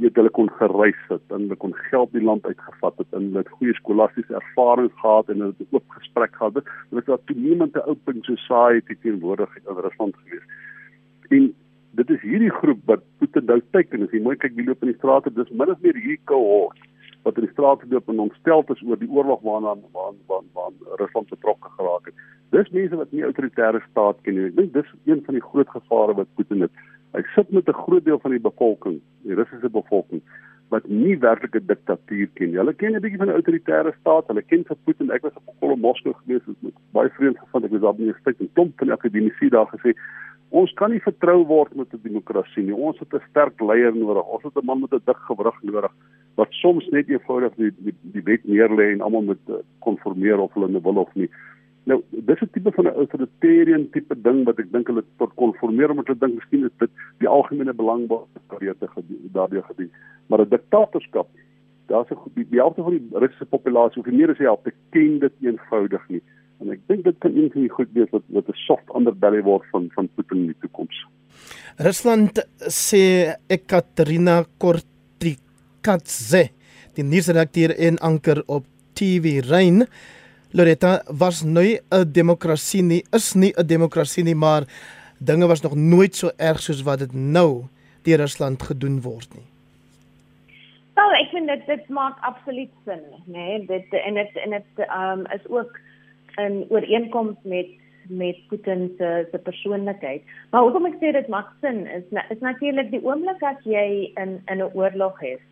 weet 0.00 0.14
hulle 0.14 0.30
kon 0.38 0.50
gereis 0.60 1.02
het 1.08 1.34
hulle 1.34 1.56
kon 1.56 1.74
geld 1.90 2.12
die 2.12 2.22
land 2.22 2.46
uitgevat 2.46 2.98
het 3.02 3.10
hulle 3.10 3.42
het 3.42 3.52
goeie 3.58 3.74
skolastiese 3.74 4.34
ervarings 4.34 4.94
gehad 5.02 5.28
en 5.28 5.40
hulle 5.44 5.54
het 5.58 5.76
oop 5.76 5.98
gesprek 5.98 6.34
gehad. 6.36 6.54
Dit 6.54 7.06
was 7.06 7.20
'n 7.20 7.26
toenemende 7.26 7.84
open 7.86 8.22
society 8.22 8.96
teenwoordig 9.02 9.56
in 9.56 9.82
Rusland 9.86 10.14
gewees. 10.22 10.46
En 11.28 11.54
dit 11.96 12.10
is 12.10 12.20
hierdie 12.20 12.52
groep 12.58 12.82
wat 12.90 13.04
Putin 13.20 13.46
nou 13.50 13.58
teken 13.76 14.04
as 14.04 14.12
jy 14.14 14.20
mooi 14.24 14.36
kyk 14.42 14.56
wie 14.56 14.66
loop 14.66 14.82
in 14.84 14.92
die 14.92 14.98
strate 14.98 15.32
dis 15.36 15.52
min 15.60 15.72
of 15.72 15.82
meer 15.84 15.96
hierdie 15.96 16.22
cohort 16.30 16.82
wat 17.26 17.38
in 17.40 17.46
die 17.46 17.52
strate 17.52 17.88
loop 17.92 18.10
en 18.12 18.24
ontstel 18.26 18.64
is 18.74 18.82
oor 18.86 19.00
die 19.00 19.10
oorlog 19.18 19.44
waarna 19.46 19.76
waar 19.96 20.16
waar 20.30 20.44
waar 20.58 20.98
Rusland 21.02 21.32
betrokke 21.32 21.72
geraak 21.78 22.10
het 22.10 22.26
dis 22.56 22.72
mense 22.78 23.00
wat 23.02 23.14
nie 23.16 23.24
autoritaire 23.28 23.82
staat 23.90 24.20
ken 24.26 24.38
nie 24.38 24.50
ek 24.50 24.58
dink 24.58 24.74
dis 24.76 24.92
een 25.12 25.24
van 25.28 25.38
die 25.38 25.46
groot 25.46 25.72
gevare 25.78 26.18
wat 26.20 26.34
Putin 26.40 26.66
het 26.66 26.84
hy 27.16 27.24
sit 27.34 27.54
met 27.58 27.68
'n 27.72 27.80
groot 27.86 28.04
deel 28.04 28.20
van 28.26 28.36
die 28.36 28.44
bevolking 28.50 29.00
die 29.24 29.40
Russiese 29.40 29.72
bevolking 29.80 30.22
wat 30.74 30.86
nie 30.90 31.14
werklike 31.22 31.60
diktatuur 31.62 32.28
ken 32.34 32.50
nie. 32.50 32.58
Hulle 32.58 32.74
ken 32.74 32.96
'n 32.96 33.00
bietjie 33.02 33.18
van 33.18 33.28
'n 33.28 33.38
autoritaire 33.38 33.92
staat. 34.00 34.26
Hulle 34.26 34.42
ken 34.42 34.64
vir 34.64 34.76
Putin. 34.84 35.10
Ek 35.10 35.22
was 35.22 35.32
op 35.34 35.54
Kolomoskou 35.60 36.14
gewees, 36.14 36.42
het 36.46 36.74
baie 36.92 37.10
vriende 37.10 37.38
gevind. 37.38 37.64
Ek 37.64 37.70
was 37.70 37.80
daar 37.80 37.94
by 37.94 38.02
die 38.02 38.06
universiteit 38.06 38.40
en 38.40 38.52
klomp 38.52 38.72
van 38.78 38.86
die 38.86 38.96
akademici 38.96 39.48
daar 39.48 39.70
gesê, 39.70 39.94
Ons 40.50 40.72
kan 40.74 40.90
nie 40.90 41.02
vertrou 41.02 41.44
word 41.44 41.74
met 41.74 41.92
'n 41.92 42.00
demokrasie 42.02 42.62
nie. 42.62 42.74
Ons 42.74 42.98
het 42.98 43.14
'n 43.14 43.22
sterk 43.30 43.60
leier 43.60 43.94
nodig. 43.94 44.24
Ons 44.26 44.42
het 44.42 44.56
'n 44.56 44.66
man 44.66 44.80
met 44.80 44.92
'n 44.92 45.02
dik 45.04 45.16
gewrig 45.16 45.62
nodig 45.62 45.92
wat 46.36 46.48
soms 46.50 46.88
net 46.92 47.08
eenvoudig 47.08 47.54
die 47.56 47.72
die, 47.78 47.94
die 48.14 48.22
wet 48.22 48.44
neerlê 48.44 48.92
en 48.92 49.00
almal 49.00 49.22
moet 49.22 49.48
eh, 49.48 49.62
konformeer 49.78 50.38
of 50.38 50.54
hulle 50.54 50.80
wil 50.82 50.96
of 50.96 51.14
nie. 51.14 51.30
Nou, 51.86 52.02
dis 52.10 52.40
'n 52.42 52.50
tipe 52.52 52.72
van 52.72 52.86
'n 52.86 52.98
authoritarian 53.02 53.90
tipe 53.90 54.14
ding 54.20 54.44
wat 54.44 54.58
ek 54.58 54.72
dink 54.72 54.86
hulle 54.86 55.04
tot 55.16 55.34
konformeer 55.34 55.90
omdat 55.90 56.06
hulle 56.06 56.18
dink 56.18 56.34
miskien 56.34 56.64
is 56.64 56.78
dit 56.78 56.90
die 57.18 57.28
algemene 57.28 57.72
belang 57.72 58.06
wat 58.08 58.26
daardie 59.32 59.62
gedien. 59.62 59.90
Maar 60.26 60.40
'n 60.40 60.48
diktatorskap, 60.48 61.28
daar's 61.86 62.10
'n 62.10 62.18
die, 62.34 62.46
die 62.50 62.60
helfte 62.60 62.82
van 62.82 62.92
die 62.92 63.08
Russiese 63.12 63.46
populasie 63.46 64.00
of 64.00 64.06
meer 64.06 64.30
as 64.30 64.38
die 64.38 64.46
helfte 64.46 64.72
ken 64.90 65.18
dit 65.18 65.32
eenvoudig 65.40 66.08
nie. 66.08 66.22
En 66.60 66.72
ek 66.72 66.80
dink 66.88 67.04
dit 67.04 67.18
kan 67.18 67.36
een 67.36 67.50
van 67.52 67.60
die 67.60 67.72
goed 67.72 67.90
wees 67.92 68.10
wat 68.10 68.24
wat 68.32 68.48
'n 68.48 68.58
soft 68.66 68.88
underbelly 68.94 69.42
word 69.42 69.64
van 69.70 69.90
van 69.94 70.08
Putin 70.14 70.38
in 70.38 70.46
die 70.46 70.60
toekoms. 70.60 71.06
Rusland 71.76 72.40
sê 72.72 73.36
Ekaterina 73.48 74.44
Kortrikadze, 74.58 76.48
die 76.94 77.04
nuusredakteur 77.04 77.76
en 77.78 77.98
anker 77.98 78.42
op 78.46 78.64
TV 78.94 79.44
Rein, 79.44 79.86
Loretta 80.52 81.02
was 81.08 81.42
nou 81.42 81.78
'n 81.90 82.12
demokrasie 82.12 82.82
nie, 82.82 83.04
is 83.12 83.34
nie 83.34 83.52
'n 83.52 83.66
demokrasie 83.66 84.24
nie, 84.24 84.34
maar 84.34 84.64
dinge 85.18 85.46
was 85.46 85.60
nog 85.60 85.74
nooit 85.74 86.14
so 86.14 86.30
erg 86.36 86.60
soos 86.60 86.82
wat 86.82 86.98
dit 86.98 87.12
nou 87.12 87.64
deur 88.02 88.18
Rusland 88.18 88.62
gedoen 88.62 89.00
word 89.00 89.34
nie. 89.34 89.44
Nou, 90.96 91.12
ek 91.12 91.30
vind 91.30 91.46
dit 91.46 91.66
dit 91.66 91.88
maak 91.88 92.16
absoluut 92.20 92.70
sin, 92.84 93.02
né? 93.26 93.58
Nee? 93.58 93.66
Dit 93.66 93.92
en 93.92 94.14
dit 94.14 94.36
en 94.36 94.50
dit 94.50 94.86
um 94.88 95.26
is 95.26 95.48
ook 95.48 95.80
in 96.36 96.64
ooreenkoms 96.68 97.36
met 97.42 97.66
met 98.08 98.36
Putin 98.48 98.94
se 98.98 99.28
se 99.30 99.38
persoonlikheid. 99.38 100.22
Maar 100.50 100.62
hoekom 100.62 100.86
ek 100.86 100.98
sê 101.00 101.12
dit 101.12 101.28
maak 101.28 101.48
sin 101.60 101.86
is 101.86 102.06
is 102.30 102.40
natuurlik 102.40 102.90
die 102.90 103.02
oomblik 103.04 103.42
as 103.42 103.62
jy 103.64 104.12
in 104.14 104.40
in 104.46 104.62
'n 104.62 104.70
oorlog 104.74 105.22
is. 105.22 105.42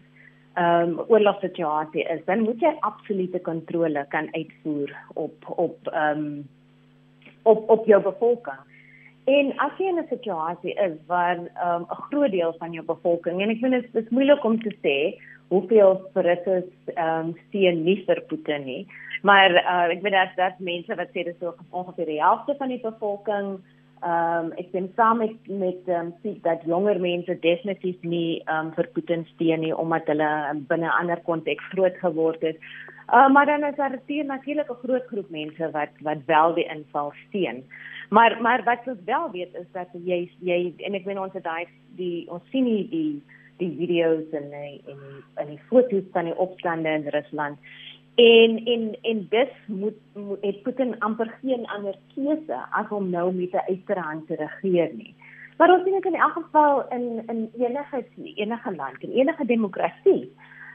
Ehm 0.55 0.89
um, 0.89 1.05
oorlogssituasie 1.09 2.05
is 2.15 2.25
dan 2.25 2.47
moet 2.47 2.61
jy 2.61 2.77
absolute 2.81 3.41
kontrole 3.41 4.07
kan 4.09 4.29
uitvoer 4.35 4.95
op 5.15 5.35
op 5.57 5.89
ehm 5.93 6.19
um, 6.19 6.49
op 7.43 7.69
op 7.69 7.87
jou 7.87 8.03
bevolking. 8.03 8.63
En 9.25 9.53
as 9.57 9.73
jy 9.79 9.87
in 9.89 9.99
'n 9.99 10.09
situasie 10.09 10.75
is 10.75 10.97
waar 11.07 11.39
um, 11.39 11.87
'n 11.89 12.03
groot 12.09 12.31
deel 12.31 12.55
van 12.59 12.73
jou 12.73 12.85
bevolking 12.85 13.41
en 13.41 13.51
ek 13.51 13.61
vind 13.61 13.73
dit 13.73 13.95
is 14.05 14.11
moeilik 14.11 14.45
om 14.45 14.61
te 14.61 14.73
sê 14.83 15.17
hoeveel 15.49 16.11
Russies 16.13 16.69
ehm 16.95 17.29
um, 17.29 17.37
steun 17.49 17.85
nie 17.85 18.05
vir 18.07 18.21
Putin 18.29 18.65
nie. 18.65 18.87
Maar 19.23 19.51
uh, 19.51 19.95
ek 19.95 20.03
weet 20.03 20.13
dat 20.13 20.37
dat 20.37 20.59
mense 20.59 20.95
wat 20.95 21.09
sê 21.15 21.25
dis 21.25 21.39
so 21.41 21.55
ongeveer 21.71 22.07
die 22.07 22.23
helfte 22.23 22.55
van 22.59 22.69
die 22.69 22.81
bevolking 22.83 23.49
ehm 24.03 24.45
um, 24.45 24.53
ek 24.61 24.69
sien 24.73 24.93
saam 24.97 25.19
met 25.19 25.49
met 25.49 25.89
ehm 25.89 26.07
um, 26.07 26.13
sê 26.23 26.35
dat 26.43 26.67
jonger 26.69 27.01
mense 27.01 27.39
definitief 27.41 28.03
nie 28.03 28.43
ehm 28.45 28.67
um, 28.67 28.73
vir 28.77 28.91
Putin 28.93 29.25
steun 29.35 29.61
nie 29.61 29.73
omdat 29.77 30.07
hulle 30.13 30.31
binne 30.69 30.87
'n 30.87 30.99
ander 31.01 31.21
konteks 31.31 31.65
groot 31.73 31.97
geword 32.05 32.43
het. 32.43 32.61
Uh, 33.13 33.29
maar 33.33 33.47
dan 33.47 33.65
is 33.65 33.77
daar 33.77 33.99
natuurlik 34.27 34.71
'n 34.71 34.83
groot 34.85 35.07
groep 35.07 35.31
mense 35.31 35.71
wat 35.71 35.93
wat 36.01 36.21
wel 36.27 36.55
die 36.55 36.69
inval 36.69 37.13
steun. 37.29 37.65
Maar 38.11 38.39
maar 38.41 38.65
wat 38.65 38.87
ons 38.87 39.05
wel 39.05 39.31
weet 39.31 39.55
is 39.55 39.71
dat 39.73 39.89
jy 39.93 40.31
jy 40.41 40.75
en 40.77 40.95
ek 40.95 41.05
weet 41.05 41.19
ons 41.19 41.33
het 41.33 41.45
daai 41.45 41.67
die 41.97 42.27
ons 42.31 42.43
sien 42.51 42.65
die 42.65 42.89
die 42.89 43.23
die 43.63 43.71
video's 43.79 44.33
en 44.35 44.51
die, 44.51 44.83
en 44.91 44.99
die, 44.99 45.23
en 45.41 45.51
die 45.53 45.61
foto's 45.69 46.07
van 46.13 46.25
die 46.31 46.39
opstande 46.39 46.89
in 46.89 47.09
Rusland. 47.15 47.59
En 48.15 48.59
en 48.65 48.97
en 49.03 49.27
dis 49.31 49.55
moet, 49.67 49.99
moet 50.15 50.43
het 50.43 50.63
Putin 50.63 50.99
amper 50.99 51.31
geen 51.41 51.67
ander 51.67 51.97
keuse 52.15 52.59
as 52.71 52.91
om 52.91 53.11
nou 53.11 53.33
met 53.33 53.53
'n 53.53 53.67
uiterhand 53.69 54.27
te 54.27 54.35
regeer 54.35 54.91
nie. 54.95 55.15
Maar 55.57 55.71
ons 55.75 55.83
sien 55.85 55.95
dit 55.95 56.05
in 56.05 56.21
elk 56.21 56.33
geval 56.33 56.89
in 56.91 57.23
in 57.27 57.51
enige 57.59 58.05
enige 58.35 58.75
land, 58.75 59.03
in 59.03 59.11
enige 59.11 59.45
demokrasie. 59.45 60.33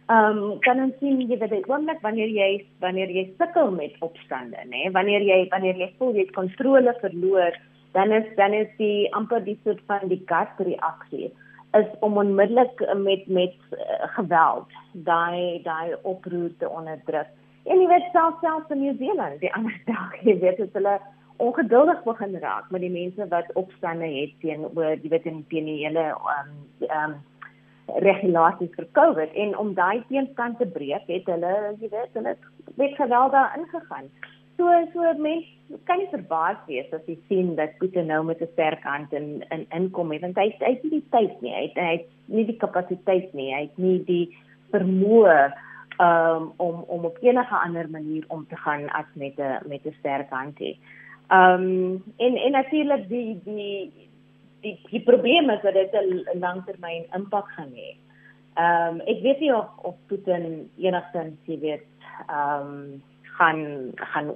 Ehm 0.09 0.37
um, 0.37 0.59
kan 0.65 0.79
ons 0.81 0.95
sien 0.99 1.19
jy 1.21 1.35
weet 1.37 1.67
oomblik 1.69 1.99
wanneer 2.01 2.31
jy 2.33 2.47
wanneer 2.81 3.11
jy 3.13 3.27
sukkel 3.37 3.67
met 3.75 3.97
opstande, 4.05 4.57
nê? 4.71 4.87
Wanneer 4.95 5.21
jy 5.21 5.43
wanneer 5.51 5.77
jy 5.77 5.89
voel 5.99 6.15
jy 6.17 6.25
het 6.25 6.33
kontrole 6.37 6.95
verloor, 7.03 7.59
dan 7.93 8.15
is 8.17 8.25
dan 8.39 8.55
is 8.57 8.71
die 8.79 9.05
amper 9.19 9.45
die 9.45 9.59
soort 9.63 9.83
van 9.91 10.09
die 10.09 10.21
gas 10.31 10.49
reaksie 10.57 11.29
is 11.77 11.93
om 12.07 12.17
onmiddellik 12.17 12.81
met 12.97 13.27
met 13.27 13.53
uh, 13.77 14.09
geweld 14.17 14.73
daai 15.11 15.61
daai 15.63 15.93
oproer 16.01 16.57
te 16.57 16.69
onderdruk. 16.69 17.29
En 17.69 17.77
jy 17.77 17.87
weet 17.93 18.09
selfs 18.11 18.41
selfs 18.41 18.73
in 18.73 18.81
New 18.81 18.97
Zealand, 18.97 19.39
die 19.45 19.53
ander 19.53 19.77
dag, 19.93 20.17
jy 20.25 20.39
weet 20.41 20.57
dit 20.57 20.77
hulle 20.81 20.97
ongeduldig 21.37 22.01
begin 22.03 22.39
raak 22.41 22.71
met 22.73 22.81
die 22.81 22.95
mense 22.97 23.29
wat 23.29 23.53
opstande 23.53 24.09
het 24.09 24.33
teenoor 24.41 24.95
jy 24.97 25.13
weet 25.13 25.29
in 25.29 25.43
die 25.53 25.83
hele 25.85 26.13
um 26.39 26.55
um 26.89 27.19
regulasies 28.05 28.73
vir 28.75 28.87
COVID 28.97 29.35
en 29.43 29.57
om 29.57 29.73
daai 29.73 30.03
teenstand 30.09 30.57
te 30.57 30.65
breek 30.65 31.07
het 31.07 31.29
hulle 31.31 31.53
jy 31.81 31.89
weet 31.89 32.17
hulle 32.19 32.35
het 32.35 32.95
geweld 32.97 33.31
daar 33.31 33.55
ingegaan. 33.57 34.09
So 34.57 34.67
so 34.93 35.13
mense 35.17 35.79
kan 35.87 36.01
nie 36.01 36.09
verbaas 36.11 36.59
wees 36.67 36.91
as 36.93 37.05
jy 37.07 37.17
sien 37.29 37.55
dat 37.55 37.77
Putin 37.79 38.07
nou 38.07 38.23
met 38.23 38.41
'n 38.41 38.51
sterk 38.53 38.83
hand 38.83 39.13
in 39.13 39.43
in 39.51 39.65
inkom 39.69 40.11
het 40.11 40.21
want 40.21 40.37
hy 40.37 40.49
hy 40.59 40.73
het 40.73 40.83
nie 40.83 40.91
die 40.99 41.09
tyd 41.11 41.41
nie, 41.41 41.53
hy 41.53 41.63
het, 41.67 41.77
hy 41.77 41.95
het 41.97 42.07
nie 42.25 42.45
die 42.45 42.57
kapasiteit 42.57 43.33
nie, 43.33 43.53
hy 43.53 43.61
het 43.61 43.77
nie 43.77 44.03
die 44.05 44.37
vermoë 44.71 45.51
um, 45.99 46.53
om 46.57 46.83
om 46.87 47.05
op 47.05 47.17
enige 47.21 47.55
ander 47.55 47.89
manier 47.89 48.23
om 48.27 48.45
te 48.47 48.55
gaan 48.55 48.89
as 48.89 49.05
met 49.13 49.37
'n 49.37 49.69
met 49.69 49.85
'n 49.85 49.95
sterk 49.99 50.29
hand 50.29 50.59
hê. 50.59 50.77
Ehm 51.29 51.63
um, 51.63 52.03
en 52.17 52.35
en 52.35 52.51
natuurlik 52.51 53.09
die 53.09 53.39
die 53.43 54.08
die 54.61 54.75
die 54.89 55.03
probleem 55.03 55.49
is 55.49 55.61
dat 55.61 55.73
dit 55.73 55.93
'n 55.93 56.39
langtermyn 56.39 57.05
impak 57.15 57.47
gaan 57.55 57.73
hê. 57.73 57.95
Ehm 58.55 58.93
um, 58.93 59.01
ek 59.07 59.21
weet 59.21 59.39
nie 59.39 59.55
of 59.55 59.69
of 59.77 59.95
Putin 60.07 60.69
enigstens 60.77 61.37
jy 61.45 61.59
weet 61.59 61.85
ehm 62.27 62.67
um, 62.67 63.03
gaan 63.39 63.91
gaan 63.95 64.33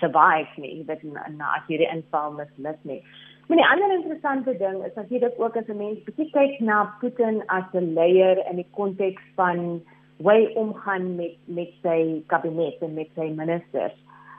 survive 0.00 0.60
nie 0.60 0.84
dat 0.86 1.02
na 1.02 1.56
as 1.56 1.66
hierdie 1.66 1.90
inval 1.94 2.32
misluk 2.32 2.78
nie. 2.82 3.02
Maar 3.48 3.58
'n 3.58 3.70
ander 3.72 3.94
interessante 3.94 4.56
ding 4.56 4.84
is 4.84 4.94
dat 4.94 5.10
jy 5.10 5.18
dit 5.18 5.38
ook 5.38 5.56
as 5.56 5.68
'n 5.68 5.76
mens 5.76 6.04
bietjie 6.06 6.30
kyk 6.30 6.60
na 6.60 6.94
Putin 7.00 7.42
as 7.46 7.64
'n 7.72 7.92
leier 7.94 8.36
in 8.50 8.56
die 8.56 8.70
konteks 8.70 9.22
van 9.34 9.82
hoe 10.18 10.32
hy 10.32 10.50
omgaan 10.54 11.16
met 11.16 11.36
met 11.44 11.70
sy 11.82 12.22
kabinet 12.26 12.82
en 12.82 12.94
met 12.94 13.08
sy 13.14 13.28
ministers. 13.42 13.98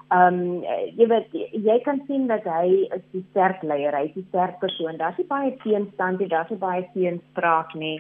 Ehm 0.10 0.38
um, 0.40 0.64
jy 0.98 1.06
weet 1.06 1.36
jy 1.66 1.76
kan 1.86 2.00
sien 2.08 2.26
dat 2.28 2.48
hy 2.50 2.88
is 2.96 3.04
'n 3.14 3.26
sterk 3.30 3.62
leier, 3.62 3.94
hy 3.94 4.06
is 4.10 4.16
'n 4.16 4.26
sterk 4.30 4.60
persoon. 4.60 4.98
Daar's 4.98 5.18
nie 5.18 5.28
baie 5.30 5.52
teenstand 5.64 6.20
nie, 6.20 6.28
daar's 6.28 6.50
nie 6.50 6.58
baie 6.58 6.88
teenspraak 6.94 7.76
nie. 7.76 8.00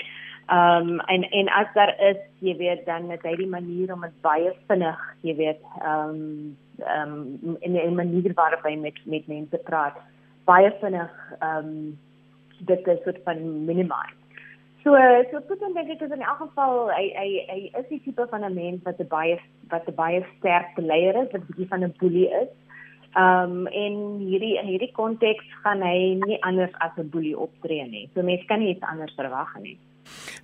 Ehm 0.50 0.90
um, 0.90 1.00
en 1.00 1.24
en 1.24 1.50
as 1.50 1.68
daar 1.74 1.94
is, 2.10 2.18
jy 2.40 2.58
weet 2.58 2.86
dan 2.86 3.08
met 3.08 3.22
hy 3.24 3.36
die 3.36 3.48
manier 3.58 3.94
om 3.94 4.02
dit 4.02 4.22
baie 4.22 4.54
vinnig, 4.68 5.00
jy 5.22 5.36
weet, 5.36 5.62
ehm 5.82 6.10
um, 6.10 6.58
ehm 6.82 7.14
um, 7.44 7.58
in 7.62 7.78
'n 7.78 7.96
manier 7.96 8.34
waarop 8.34 8.64
hy 8.64 8.76
met 8.76 8.98
met 9.06 9.28
mense 9.28 9.58
praat 9.58 9.98
baie 10.46 10.72
vinnig 10.82 11.14
ehm 11.40 11.58
um, 11.58 12.00
dit 12.60 12.88
is 12.88 13.04
soort 13.04 13.22
van 13.24 13.66
minimize. 13.66 14.19
So 14.84 14.96
so 15.32 15.42
Putin 15.44 15.76
dink 15.76 15.90
ek 15.92 16.02
is 16.06 16.12
in 16.16 16.24
elk 16.24 16.40
geval 16.40 16.88
hy 16.96 17.06
hy 17.20 17.30
hy 17.52 17.60
is 17.82 17.88
die 17.90 18.02
tipe 18.06 18.28
van 18.32 18.46
'n 18.48 18.56
mens 18.56 18.84
wat 18.88 19.00
'n 19.00 19.12
baie 19.12 19.36
wat 19.72 19.88
'n 19.88 19.96
baie 19.96 20.24
sterk 20.38 20.78
leier 20.78 21.16
is, 21.24 21.32
wat 21.32 21.42
'n 21.42 21.48
bietjie 21.52 21.68
van 21.68 21.84
'n 21.84 21.96
boelie 22.00 22.30
is. 22.42 22.52
Ehm 23.16 23.66
um, 23.66 23.68
en 23.68 23.94
hierdie 24.24 24.56
in 24.62 24.68
hierdie 24.72 24.92
konteks 24.94 25.46
gaan 25.64 25.82
hy 25.82 26.16
nie 26.24 26.40
anders 26.44 26.72
as 26.80 26.96
'n 26.98 27.10
boelie 27.10 27.38
optree 27.38 27.84
nie. 27.88 28.10
So 28.14 28.24
mense 28.24 28.46
kan 28.46 28.60
nie 28.60 28.76
iets 28.76 28.86
anders 28.92 29.14
verwag 29.16 29.52
nie. 29.60 29.78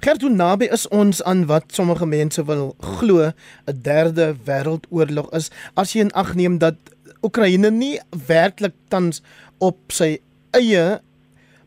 Gert, 0.04 0.22
hoe 0.22 0.30
naby 0.30 0.66
is 0.66 0.88
ons 0.88 1.24
aan 1.24 1.46
wat 1.46 1.72
sommige 1.72 2.06
mense 2.06 2.46
wil 2.46 2.76
glo 2.80 3.32
'n 3.32 3.82
derde 3.82 4.36
wêreldoorlog 4.48 5.32
is 5.34 5.52
as 5.76 5.94
jy 5.94 6.02
in 6.02 6.12
ag 6.12 6.36
neem 6.36 6.58
dat 6.58 6.76
Oekraïne 7.24 7.72
nie 7.72 8.00
werklik 8.28 8.76
tans 8.90 9.24
op 9.60 9.78
sy 9.88 10.18
eie 10.52 11.00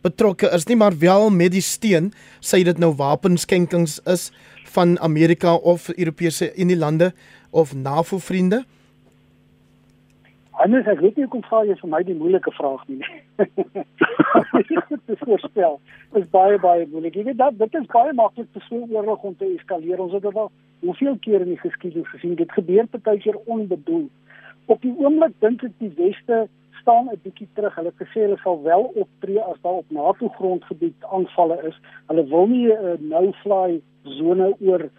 betrokke 0.02 0.50
is 0.55 0.67
nie, 0.69 0.76
maar 0.76 0.99
wel 0.99 1.31
met 1.31 1.52
die 1.52 1.64
steun, 1.64 2.12
sê 2.40 2.62
dit 2.64 2.78
nou 2.78 2.95
wapenskenkings 2.97 3.99
is 4.07 4.31
van 4.75 4.99
Amerika 5.00 5.55
of 5.55 5.88
Europese 5.97 6.52
Unie 6.57 6.76
lande 6.76 7.12
of 7.50 7.75
NAVO 7.75 8.19
vriende? 8.19 8.64
Anders 10.59 10.88
ek 10.90 10.99
weet 10.99 11.17
nie 11.17 11.25
hoe 11.25 11.33
kom 11.37 11.45
vra 11.47 11.61
jy 11.67 11.76
vir 11.78 11.90
my 11.90 12.00
die 12.02 12.17
moeilike 12.19 12.50
vraag 12.57 12.81
nie. 12.90 13.05
dit 14.90 15.12
is 15.14 15.21
voorspel. 15.23 15.76
Dit 16.14 16.25
is 16.25 16.31
baie 16.35 16.59
baie 16.59 16.87
moeilik. 16.90 17.14
Jy 17.14 17.28
weet 17.28 17.38
dat 17.38 17.61
dit 17.61 17.76
is 17.78 17.87
baie 17.93 18.14
maklik 18.19 18.49
vir 18.57 18.64
so 18.67 18.81
'n 18.81 18.90
oorlog 18.90 19.23
om 19.23 19.37
te 19.38 19.47
eskaleer. 19.55 20.02
Ons 20.02 20.17
het 20.19 20.26
dit 20.26 20.35
al 20.35 20.50
hoeveel 20.83 21.17
keer 21.23 21.47
in 21.47 21.52
die 21.55 21.62
geskiedenis 21.62 22.11
gesien. 22.11 22.35
Dit 22.35 22.52
gebeur 22.52 22.90
partykeer 22.90 23.38
onbedoel. 23.47 24.09
Op 24.67 24.83
die 24.83 24.95
oomblik 24.99 25.38
dink 25.38 25.62
ek 25.62 25.78
die 25.78 25.93
weste 25.95 26.49
staan 26.88 27.09
'n 27.12 27.21
bietjie 27.23 27.49
terug. 27.52 27.75
Hulle 27.75 27.92
het 27.92 28.09
gesê 28.09 28.21
hulle 28.25 28.40
sal 28.42 28.62
wel 28.62 28.85
optree 28.95 29.40
as 29.40 29.61
daar 29.61 29.80
op 29.83 29.90
NATO 29.90 30.28
grondgebied 30.28 31.04
aanvalle 31.04 31.59
is. 31.68 31.76
Hulle 32.07 32.25
wil 32.25 32.47
nie 32.47 32.66
'n 32.73 32.85
uh, 32.85 32.97
no-fly 33.12 33.80
sone 34.02 34.57
oor 34.61 34.90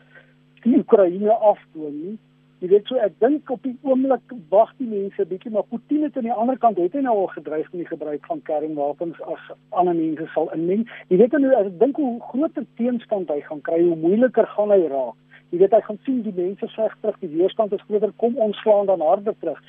die 0.64 0.78
Oekraïne 0.78 1.34
afdoen 1.34 1.96
nie. 2.04 2.18
Jy 2.60 2.68
weet 2.68 2.86
so 2.86 2.96
ek 2.96 3.14
dink 3.20 3.50
op 3.50 3.64
die 3.64 3.78
oomblik 3.82 4.22
wag 4.50 4.74
die 4.78 4.88
mense 4.88 5.26
bietjie 5.26 5.52
maar 5.52 5.64
Putin 5.64 6.04
het 6.04 6.18
aan 6.18 6.30
die 6.30 6.40
ander 6.42 6.58
kant 6.58 6.78
het 6.78 6.94
hy 6.94 7.02
nou 7.02 7.18
al 7.18 7.28
gedreig 7.28 7.72
met 7.72 7.82
die 7.82 7.92
gebruik 7.96 8.26
van 8.26 8.42
kernwapens 8.42 9.22
as 9.22 9.44
ander 9.70 9.96
mense 9.96 10.28
sal 10.34 10.54
inmeng. 10.54 10.86
Jy 11.08 11.18
weet 11.18 11.32
nou 11.32 11.54
as 11.56 11.66
ek 11.66 11.80
dink 11.80 11.96
hoe 11.96 12.20
groter 12.20 12.66
teenstand 12.76 13.30
hy 13.30 13.42
gaan 13.42 13.62
kry, 13.62 13.82
hoe 13.82 13.96
moeiliker 13.96 14.48
gaan 14.48 14.70
hy 14.70 14.88
raak. 14.88 15.18
Jy 15.50 15.58
weet 15.58 15.72
hy 15.72 15.82
gaan 15.82 16.00
sien 16.06 16.22
die 16.22 16.36
mense 16.36 16.66
sê 16.76 16.90
terug 17.02 17.20
die 17.20 17.34
weerstand 17.38 17.74
is 17.74 17.86
groter, 17.88 18.12
kom 18.18 18.38
ons 18.38 18.58
slaan 18.62 18.86
dan 18.86 19.02
harder 19.02 19.34
terug. 19.40 19.62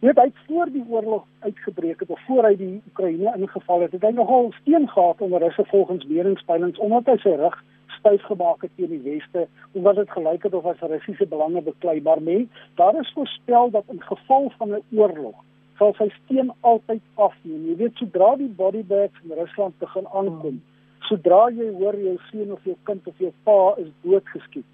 Hy 0.00 0.12
het 0.14 0.36
voor 0.46 0.68
die 0.70 0.84
oorlog 0.88 1.24
uitgebreek 1.38 2.00
het 2.00 2.10
of 2.10 2.20
voor 2.26 2.44
hy 2.44 2.56
die 2.56 2.82
Oekraïne 2.86 3.32
ingeval 3.36 3.80
het, 3.80 3.92
het 3.92 4.04
hy 4.06 4.12
nogal 4.14 4.52
steen 4.60 4.86
gehad 4.88 5.20
onder 5.20 5.42
Russe 5.42 5.64
volgens 5.72 6.06
meeringspeilings 6.06 6.78
omdat 6.78 7.10
hy 7.10 7.16
sy 7.24 7.34
rug 7.40 7.56
styf 7.96 8.22
gemaak 8.30 8.62
het 8.62 8.70
teen 8.76 8.92
die 8.94 9.02
weste 9.02 9.48
omdat 9.72 9.98
dit 9.98 10.14
gelyk 10.14 10.46
het 10.46 10.54
of 10.54 10.70
as 10.70 10.86
Russiese 10.86 11.26
belange 11.26 11.64
beklei 11.66 11.98
maar 12.06 12.22
men 12.22 12.46
daar 12.78 13.00
is 13.00 13.12
voorspel 13.16 13.74
dat 13.74 13.90
in 13.90 14.02
geval 14.02 14.52
van 14.58 14.78
'n 14.78 14.82
oorlog 14.94 15.34
sal 15.78 15.94
sy 15.98 16.08
steen 16.22 16.52
altyd 16.60 17.02
afneem. 17.14 17.66
Jy 17.66 17.76
weet 17.76 17.94
sodra 17.94 18.36
die 18.36 18.54
body 18.62 18.84
bags 18.84 19.18
in 19.24 19.34
Rusland 19.34 19.78
begin 19.78 20.06
aankom 20.06 20.62
sodra 21.08 21.50
jy 21.50 21.68
hoor 21.80 21.96
jou 21.96 22.16
seun 22.30 22.52
of 22.52 22.64
jou 22.64 22.76
kind 22.82 23.06
of 23.06 23.18
jou 23.18 23.32
pa 23.42 23.74
is 23.82 23.90
doodgeskiet 24.02 24.66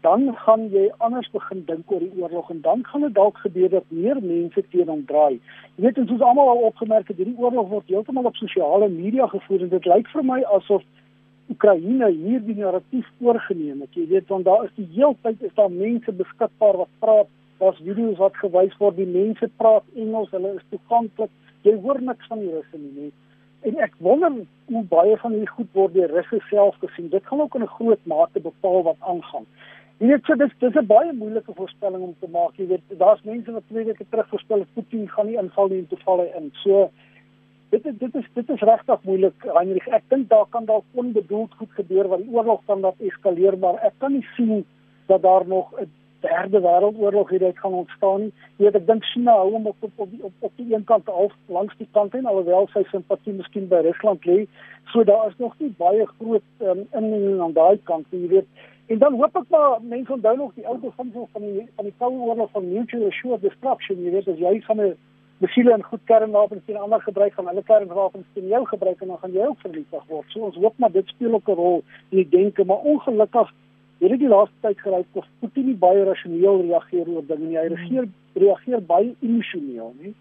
dan 0.00 0.36
gaan 0.36 0.68
jy 0.72 0.86
anders 0.98 1.28
begin 1.30 1.64
dink 1.66 1.92
oor 1.92 2.00
die 2.00 2.22
oorlog 2.22 2.50
en 2.50 2.60
dan 2.60 2.84
gaan 2.84 3.00
dit 3.00 3.14
dalk 3.14 3.36
gebeur 3.38 3.68
dat 3.68 3.84
meer 3.88 4.20
mense 4.22 4.62
teen 4.72 4.88
hom 4.88 5.04
draai. 5.06 5.40
Jy 5.76 5.84
weet 5.84 5.98
ons 5.98 6.10
het 6.10 6.24
almal 6.24 6.48
al 6.48 6.64
opgemerk 6.70 7.08
dat 7.08 7.20
hierdie 7.20 7.36
oorlog 7.36 7.68
word 7.68 7.92
heeltemal 7.92 8.30
op 8.30 8.40
sosiale 8.40 8.88
media 8.88 9.26
gevoer 9.26 9.66
en 9.66 9.72
dit 9.74 9.90
lyk 9.92 10.08
vir 10.14 10.26
my 10.32 10.40
asof 10.56 10.86
Oekraïne 11.50 12.06
hierdie 12.14 12.54
narratief 12.54 13.06
oorgeneem 13.18 13.80
het. 13.82 13.94
Jy 13.98 14.06
weet 14.12 14.28
want 14.30 14.46
daar 14.46 14.68
is 14.68 14.74
die 14.76 14.86
hele 14.94 15.16
tyd 15.26 15.42
is 15.42 15.54
daar 15.56 15.72
mense 15.72 16.12
beskikbaar 16.14 16.78
wat 16.84 16.92
praat, 17.02 17.32
daar's 17.58 17.80
video's 17.82 18.20
wat 18.22 18.38
gewys 18.38 18.76
word, 18.78 18.96
die 18.96 19.08
mense 19.08 19.48
praat 19.58 19.84
Engels, 19.96 20.30
hulle 20.30 20.54
is 20.54 20.68
toeganklik. 20.70 21.32
Jy 21.66 21.74
hoor 21.82 21.98
niks 22.00 22.30
van 22.30 22.44
die 22.44 22.52
Russe 22.54 22.78
nie. 22.78 22.92
nie. 23.00 23.10
En 23.66 23.82
ek 23.84 23.98
wonder 23.98 24.38
hoe 24.70 24.84
baie 24.88 25.16
van 25.20 25.34
hierdie 25.34 25.54
goed 25.56 25.74
word 25.76 25.98
deur 25.98 26.14
Russe 26.14 26.38
self 26.48 26.78
gesien. 26.84 27.10
Dit 27.12 27.26
gaan 27.26 27.42
ook 27.42 27.58
in 27.58 27.66
'n 27.66 27.74
groot 27.76 28.06
mate 28.06 28.40
bepaal 28.40 28.82
wat 28.82 29.00
aangaan. 29.00 29.46
Jy 30.00 30.06
weet 30.08 30.24
so 30.24 30.34
dis 30.34 30.52
dis 30.58 30.76
'n 30.80 30.86
baie 30.86 31.12
moeilike 31.12 31.52
voorspelling 31.54 32.02
om 32.02 32.14
te 32.20 32.28
maak. 32.32 32.56
Jy 32.56 32.66
weet 32.66 32.98
daar's 32.98 33.22
mense 33.22 33.52
wat 33.52 33.68
twee 33.68 33.84
weke 33.84 34.04
terug 34.08 34.28
voorspel 34.28 34.58
het 34.64 34.74
Putin 34.74 35.08
gaan 35.08 35.26
nie 35.26 35.36
inval 35.36 35.68
nie 35.68 35.78
en 35.78 35.88
toe 35.88 35.98
val 36.04 36.20
hy 36.24 36.28
in. 36.38 36.50
So 36.62 36.90
dit 37.70 37.86
is 37.86 37.98
dit 37.98 38.14
is 38.14 38.26
dit 38.34 38.50
is 38.50 38.62
regtig 38.66 39.02
moeilik 39.06 39.46
Heinrich 39.54 39.86
ek 39.98 40.02
dink 40.12 40.28
daar 40.30 40.46
kan 40.50 40.64
dalk 40.66 40.84
onbedoeld 41.02 41.54
goed 41.58 41.72
gebeur 41.78 42.08
wat 42.10 42.22
die 42.24 42.34
oorlog 42.34 42.62
kan 42.66 42.82
dat 42.82 43.04
eskaleer 43.10 43.58
maar 43.58 43.78
ek 43.86 43.94
kan 44.02 44.12
nie 44.16 44.26
sien 44.36 44.64
dat 45.06 45.22
daar 45.22 45.46
nog 45.46 45.70
'n 45.78 45.86
derde 46.20 46.60
wêreldoorlog 46.60 47.30
hierdie 47.30 47.52
gaan 47.62 47.76
ontstaan 47.82 48.20
nie 48.24 48.32
jy 48.56 48.64
weet 48.64 48.80
ek 48.80 48.86
dink 48.86 49.04
China 49.12 49.36
hou 49.38 49.52
hom 49.52 49.66
op 49.66 49.76
op 49.80 49.92
op 49.96 50.10
die, 50.10 50.22
op, 50.22 50.32
op 50.40 50.52
die 50.56 50.74
een 50.74 50.84
kant 50.84 51.08
al 51.08 51.30
langs 51.46 51.76
die 51.78 51.88
kant 51.92 52.14
en 52.14 52.26
alhoewel 52.26 52.68
sy 52.72 52.82
simpatie 52.90 53.32
miskien 53.32 53.68
by 53.68 53.80
Rusland 53.86 54.26
lê 54.26 54.46
so 54.92 55.04
daar 55.04 55.28
is 55.28 55.38
nog 55.38 55.54
nie 55.58 55.72
baie 55.78 56.06
groot 56.06 56.48
um, 56.58 56.86
inmenging 56.92 57.40
aan 57.40 57.52
daai 57.52 57.78
kant 57.84 58.06
jy 58.10 58.26
weet 58.28 58.48
en 58.90 58.98
dan 58.98 59.14
hoop 59.20 59.36
ek 59.36 59.52
maar 59.54 59.78
mense 59.82 60.12
onthou 60.12 60.36
nog 60.36 60.52
die 60.54 60.66
ou 60.66 60.76
beginsel 60.82 61.28
van 61.32 61.46
die 61.46 61.68
van 61.76 61.86
die 61.88 61.94
koue 62.02 62.26
oorlog 62.30 62.50
van 62.56 62.72
mutual 62.72 63.06
assured 63.10 63.42
destruction 63.46 64.02
jy 64.04 64.10
weet 64.16 64.28
as 64.28 64.42
jy 64.42 64.56
van 64.66 64.80
'n 64.86 64.96
besiele 65.40 65.72
en 65.72 65.82
goed 65.82 66.02
kernwapens 66.04 66.64
teen 66.66 66.76
ander 66.76 67.00
gebruik 67.00 67.34
gaan 67.34 67.48
hulle 67.48 67.62
kernwapens 67.64 68.26
teen 68.34 68.48
jou 68.52 68.60
gebruik 68.68 69.00
en 69.00 69.12
dan 69.12 69.20
gaan 69.22 69.32
jy 69.32 69.46
ook 69.48 69.62
vernietig 69.64 70.04
word. 70.12 70.28
So 70.32 70.44
ons 70.50 70.58
hoop 70.60 70.76
maar 70.82 70.92
dit 70.92 71.08
speel 71.14 71.34
ook 71.34 71.48
'n 71.48 71.60
rol 71.62 71.82
in 72.10 72.18
die 72.22 72.28
denke, 72.28 72.64
maar 72.64 72.84
ongelukkig 72.92 73.48
het 74.00 74.10
dit 74.10 74.18
die 74.18 74.28
laaste 74.28 74.54
tyd 74.60 74.80
geryk 74.80 75.06
of 75.12 75.26
Putin 75.40 75.66
nie 75.66 75.74
baie 75.74 76.04
rasioneel 76.04 76.60
reageer 76.60 77.08
oor 77.08 77.26
dinge 77.26 77.46
nie. 77.46 77.58
Hy 77.58 77.66
reageer 77.72 78.08
reageer 78.34 78.82
baie 78.86 79.14
emosioneel, 79.20 79.94
nie? 80.00 80.14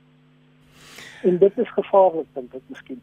En 1.24 1.38
dit 1.38 1.58
is 1.58 1.70
gevaarlik 1.70 2.28
dink 2.34 2.54
ek 2.54 2.62
miskien. 2.68 3.02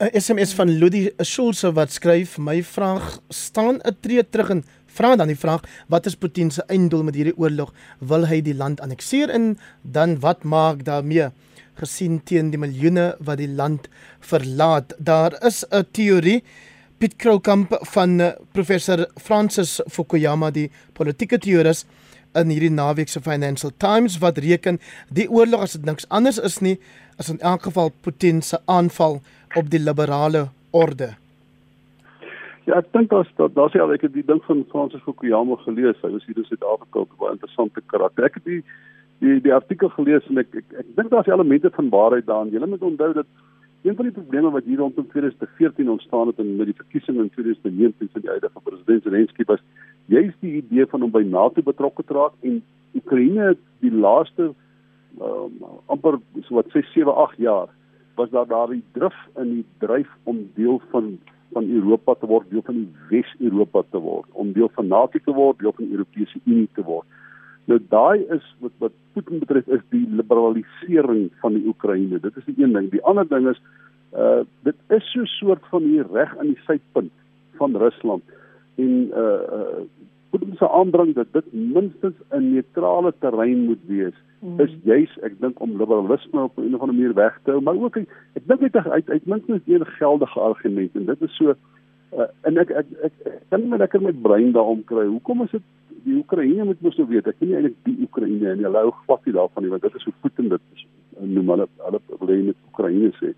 'n 0.00 0.20
SMS 0.20 0.54
van 0.54 0.68
Ludi 0.68 1.10
Schulze 1.18 1.72
wat 1.72 1.90
skryf: 1.90 2.38
"My 2.38 2.62
vraag 2.62 3.20
staan 3.28 3.76
'n 3.76 3.96
tree 4.00 4.28
terug 4.28 4.50
en 4.50 4.64
vra 4.94 5.16
dan 5.16 5.30
die 5.30 5.38
vraag: 5.38 5.62
wat 5.88 6.06
is 6.06 6.16
Putin 6.16 6.50
se 6.50 6.64
einddoel 6.66 7.02
met 7.02 7.14
hierdie 7.18 7.36
oorlog? 7.36 7.72
Wil 7.98 8.26
hy 8.30 8.40
die 8.42 8.54
land 8.54 8.80
annekteer 8.80 9.30
en 9.30 9.58
dan 9.82 10.20
wat 10.20 10.44
maak 10.44 10.84
daarmee?" 10.84 11.30
gesien 11.78 12.20
teen 12.22 12.52
die 12.52 12.60
miljoene 12.60 13.14
wat 13.26 13.40
die 13.42 13.50
land 13.50 13.88
verlaat. 14.22 14.94
Daar 14.98 15.34
is 15.42 15.64
'n 15.70 15.84
teorie 15.90 16.42
Piet 16.98 17.16
Kroukamp 17.16 17.78
van 17.90 18.20
eh, 18.20 18.32
professor 18.52 19.06
Francis 19.20 19.80
Fukuyama 19.90 20.50
die 20.50 20.70
politieke 20.92 21.38
teoris 21.38 21.84
in 22.34 22.50
hierdie 22.50 22.70
naweek 22.70 23.08
se 23.08 23.20
Financial 23.20 23.72
Times 23.76 24.18
wat 24.18 24.38
reken 24.38 24.80
die 25.10 25.26
oorlog 25.30 25.60
as 25.66 25.72
dit 25.72 25.84
niks 25.84 26.08
anders 26.08 26.38
is 26.38 26.60
nie 26.60 26.78
as 27.18 27.28
in 27.28 27.40
elk 27.40 27.62
geval 27.62 27.92
Putin 28.00 28.42
se 28.42 28.58
aanval 28.64 29.20
op 29.54 29.70
die 29.70 29.78
liberale 29.78 30.48
orde. 30.70 31.14
Ja, 32.64 32.78
ek 32.80 32.92
dink 32.96 33.10
daar's 33.12 33.28
daar's 33.36 33.74
ja, 33.76 33.84
ek 33.92 34.06
het 34.06 34.14
die 34.14 34.24
ding 34.24 34.40
van 34.46 34.64
Francis 34.70 35.02
Fukuyama 35.04 35.58
gelees. 35.66 35.98
Hy 36.00 36.10
was 36.14 36.24
hier 36.24 36.38
in 36.40 36.46
Suid-Afrika, 36.48 37.04
baie 37.20 37.34
interessante 37.36 37.82
karakter. 37.92 38.24
Ek 38.30 38.38
het 38.40 38.46
die 38.48 38.62
die 39.20 39.40
die 39.44 39.52
artikel 39.54 39.92
gelees 39.92 40.24
en 40.32 40.40
ek 40.40 40.54
ek, 40.62 40.70
ek 40.80 40.94
dink 40.96 41.10
daar's 41.12 41.28
elemente 41.28 41.70
van 41.76 41.90
waarheid 41.92 42.26
daarin. 42.30 42.54
Jy 42.54 42.64
moet 42.64 42.86
onthou 42.88 43.12
dat 43.20 43.28
een 43.84 43.96
van 43.98 44.08
die 44.08 44.14
probleme 44.16 44.50
wat 44.50 44.64
hier 44.64 44.80
rondom 44.80 45.06
2014 45.12 45.90
ontstaan 45.90 46.26
het 46.26 46.38
en 46.40 46.56
met 46.56 46.70
die 46.70 46.76
verkiesing 46.80 47.18
in 47.20 47.30
2019 47.30 48.08
van 48.12 48.20
die 48.24 48.30
huidige 48.30 48.60
president 48.64 49.02
Zelensky 49.02 49.44
was 49.44 49.60
juist 50.06 50.40
die 50.40 50.54
idee 50.62 50.86
van 50.88 51.04
om 51.04 51.12
by 51.12 51.20
NATO 51.20 51.62
betrokke 51.62 52.04
te 52.04 52.16
raak 52.16 52.32
en 52.40 52.62
Oekraïne 52.96 53.50
die 53.84 53.92
laaste 53.92 54.54
um, 55.20 55.60
amper 55.92 56.16
so 56.46 56.56
wat 56.56 56.72
6 56.72 56.92
7 56.96 57.12
8 57.12 57.36
jaar 57.44 57.68
was 58.16 58.32
daar 58.32 58.48
daardie 58.48 58.82
drif 58.96 59.20
in 59.36 59.52
die 59.58 59.66
dryf 59.84 60.08
om 60.24 60.40
deel 60.56 60.80
van 60.94 61.18
van 61.54 61.70
Europa 61.70 62.14
te 62.20 62.28
word, 62.30 62.50
deel 62.50 62.64
van 62.66 62.80
die 62.82 62.90
Wes-Europa 63.10 63.84
te 63.90 64.00
word, 64.02 64.28
om 64.32 64.52
deel 64.52 64.70
van 64.76 64.90
NATO 64.90 65.20
te 65.24 65.34
word, 65.34 65.58
deel 65.62 65.74
van 65.76 65.86
die 65.86 65.96
Europese 65.96 66.42
Unie 66.44 66.68
te 66.74 66.84
word. 66.86 67.06
Nou 67.70 67.78
daai 67.88 68.26
is 68.36 68.44
wat 68.60 68.74
wat 68.84 68.92
Putin 69.16 69.40
betref 69.40 69.68
is 69.72 69.84
die 69.94 70.04
liberalisering 70.18 71.30
van 71.40 71.56
die 71.56 71.64
Oekraïne. 71.70 72.20
Dit 72.20 72.36
is 72.36 72.48
die 72.50 72.58
een 72.60 72.74
ding. 72.76 72.90
Die 72.92 73.04
ander 73.08 73.28
ding 73.28 73.48
is 73.48 73.60
uh 74.14 74.42
dit 74.68 74.76
is 74.96 75.06
so 75.12 75.22
'n 75.22 75.26
soort 75.38 75.64
van 75.70 75.82
hier 75.82 76.06
reg 76.12 76.36
aan 76.38 76.52
die 76.52 76.60
suidpunt 76.66 77.12
van 77.58 77.76
Rusland 77.76 78.22
en 78.76 78.92
uh 79.10 79.42
uh 79.58 79.82
Putin 80.34 80.56
se 80.58 80.68
aandring 80.68 81.14
dat 81.14 81.30
dit 81.32 81.52
minstens 81.52 82.16
'n 82.30 82.50
neutrale 82.54 83.12
terrein 83.18 83.64
moet 83.64 83.82
wees 83.86 84.16
mm. 84.40 84.60
is 84.60 84.72
juis 84.82 85.12
ek 85.22 85.38
dink 85.40 85.60
om 85.60 85.76
liberalisme 85.78 86.42
op 86.42 86.58
'n 86.58 86.74
of 86.74 86.80
ander 86.80 86.96
manier 86.96 87.14
weg 87.14 87.38
te 87.42 87.50
hou, 87.50 87.62
maar 87.62 87.78
ook 87.78 87.96
ek, 87.96 88.08
ek 88.34 88.46
dink 88.46 88.60
dit 88.60 88.76
uit 88.76 89.10
uit 89.10 89.26
minstens 89.26 89.62
een 89.66 89.86
geldige 89.86 90.40
argument 90.40 90.90
en 90.94 91.04
dit 91.04 91.22
is 91.22 91.36
so 91.36 91.54
uh, 92.18 92.28
en 92.42 92.58
ek 92.58 92.70
ek 92.70 92.86
ek, 93.08 93.14
kan 93.48 93.68
net 93.68 93.78
lekker 93.78 94.02
met 94.02 94.22
brein 94.22 94.52
daarom 94.52 94.84
kry. 94.84 95.06
Hoekom 95.06 95.42
is 95.42 95.50
dit 95.50 95.62
die 96.04 96.16
Oekraïne 96.16 96.64
moet 96.64 96.80
mos 96.80 96.96
nou 96.96 97.08
weet, 97.08 97.26
ek 97.26 97.38
weet 97.38 97.48
nie 97.48 97.56
eintlik 97.56 97.78
die 97.84 97.96
Oekraïne 98.06 98.50
en 98.50 98.64
hulle 98.66 98.84
hou 98.86 98.92
glad 99.04 99.26
nie 99.26 99.36
daarvan 99.38 99.62
nie 99.62 99.72
want 99.72 99.82
dit 99.86 99.94
is 99.94 100.04
hoe 100.04 100.14
Putin 100.26 100.48
dit 100.52 100.62
is, 100.74 100.86
noem 101.20 101.54
hulle 101.54 101.68
hulle 101.86 102.00
wil 102.20 102.36
net 102.50 102.70
Oekraïne 102.72 103.10
sê. 103.20 103.34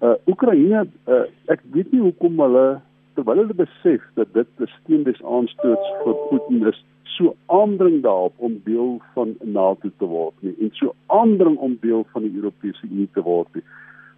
Uh 0.00 0.16
Oekraïne 0.30 0.86
uh, 1.08 1.24
ek 1.52 1.64
weet 1.72 1.92
nie 1.92 2.04
hoekom 2.04 2.38
hulle 2.44 2.66
terwyl 3.14 3.42
hulle 3.42 3.54
besef 3.54 4.02
dat 4.14 4.32
dit 4.32 4.48
'n 4.58 4.70
steen 4.80 5.02
des 5.02 5.22
aanstoots 5.22 5.88
vir 6.04 6.16
Putin 6.30 6.66
is, 6.66 6.84
so 7.16 7.34
aandring 7.46 8.02
daarop 8.02 8.32
om 8.36 8.60
deel 8.64 9.00
van 9.14 9.34
NATO 9.40 9.90
te 9.98 10.04
word 10.04 10.34
nie 10.40 10.54
en 10.60 10.70
so 10.72 10.94
aandring 11.06 11.56
om 11.56 11.76
deel 11.80 12.06
van 12.12 12.22
die 12.22 12.34
Europese 12.34 12.86
Unie 12.90 13.08
te 13.12 13.22
word 13.22 13.48
nie. 13.54 13.64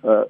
Uh 0.05 0.25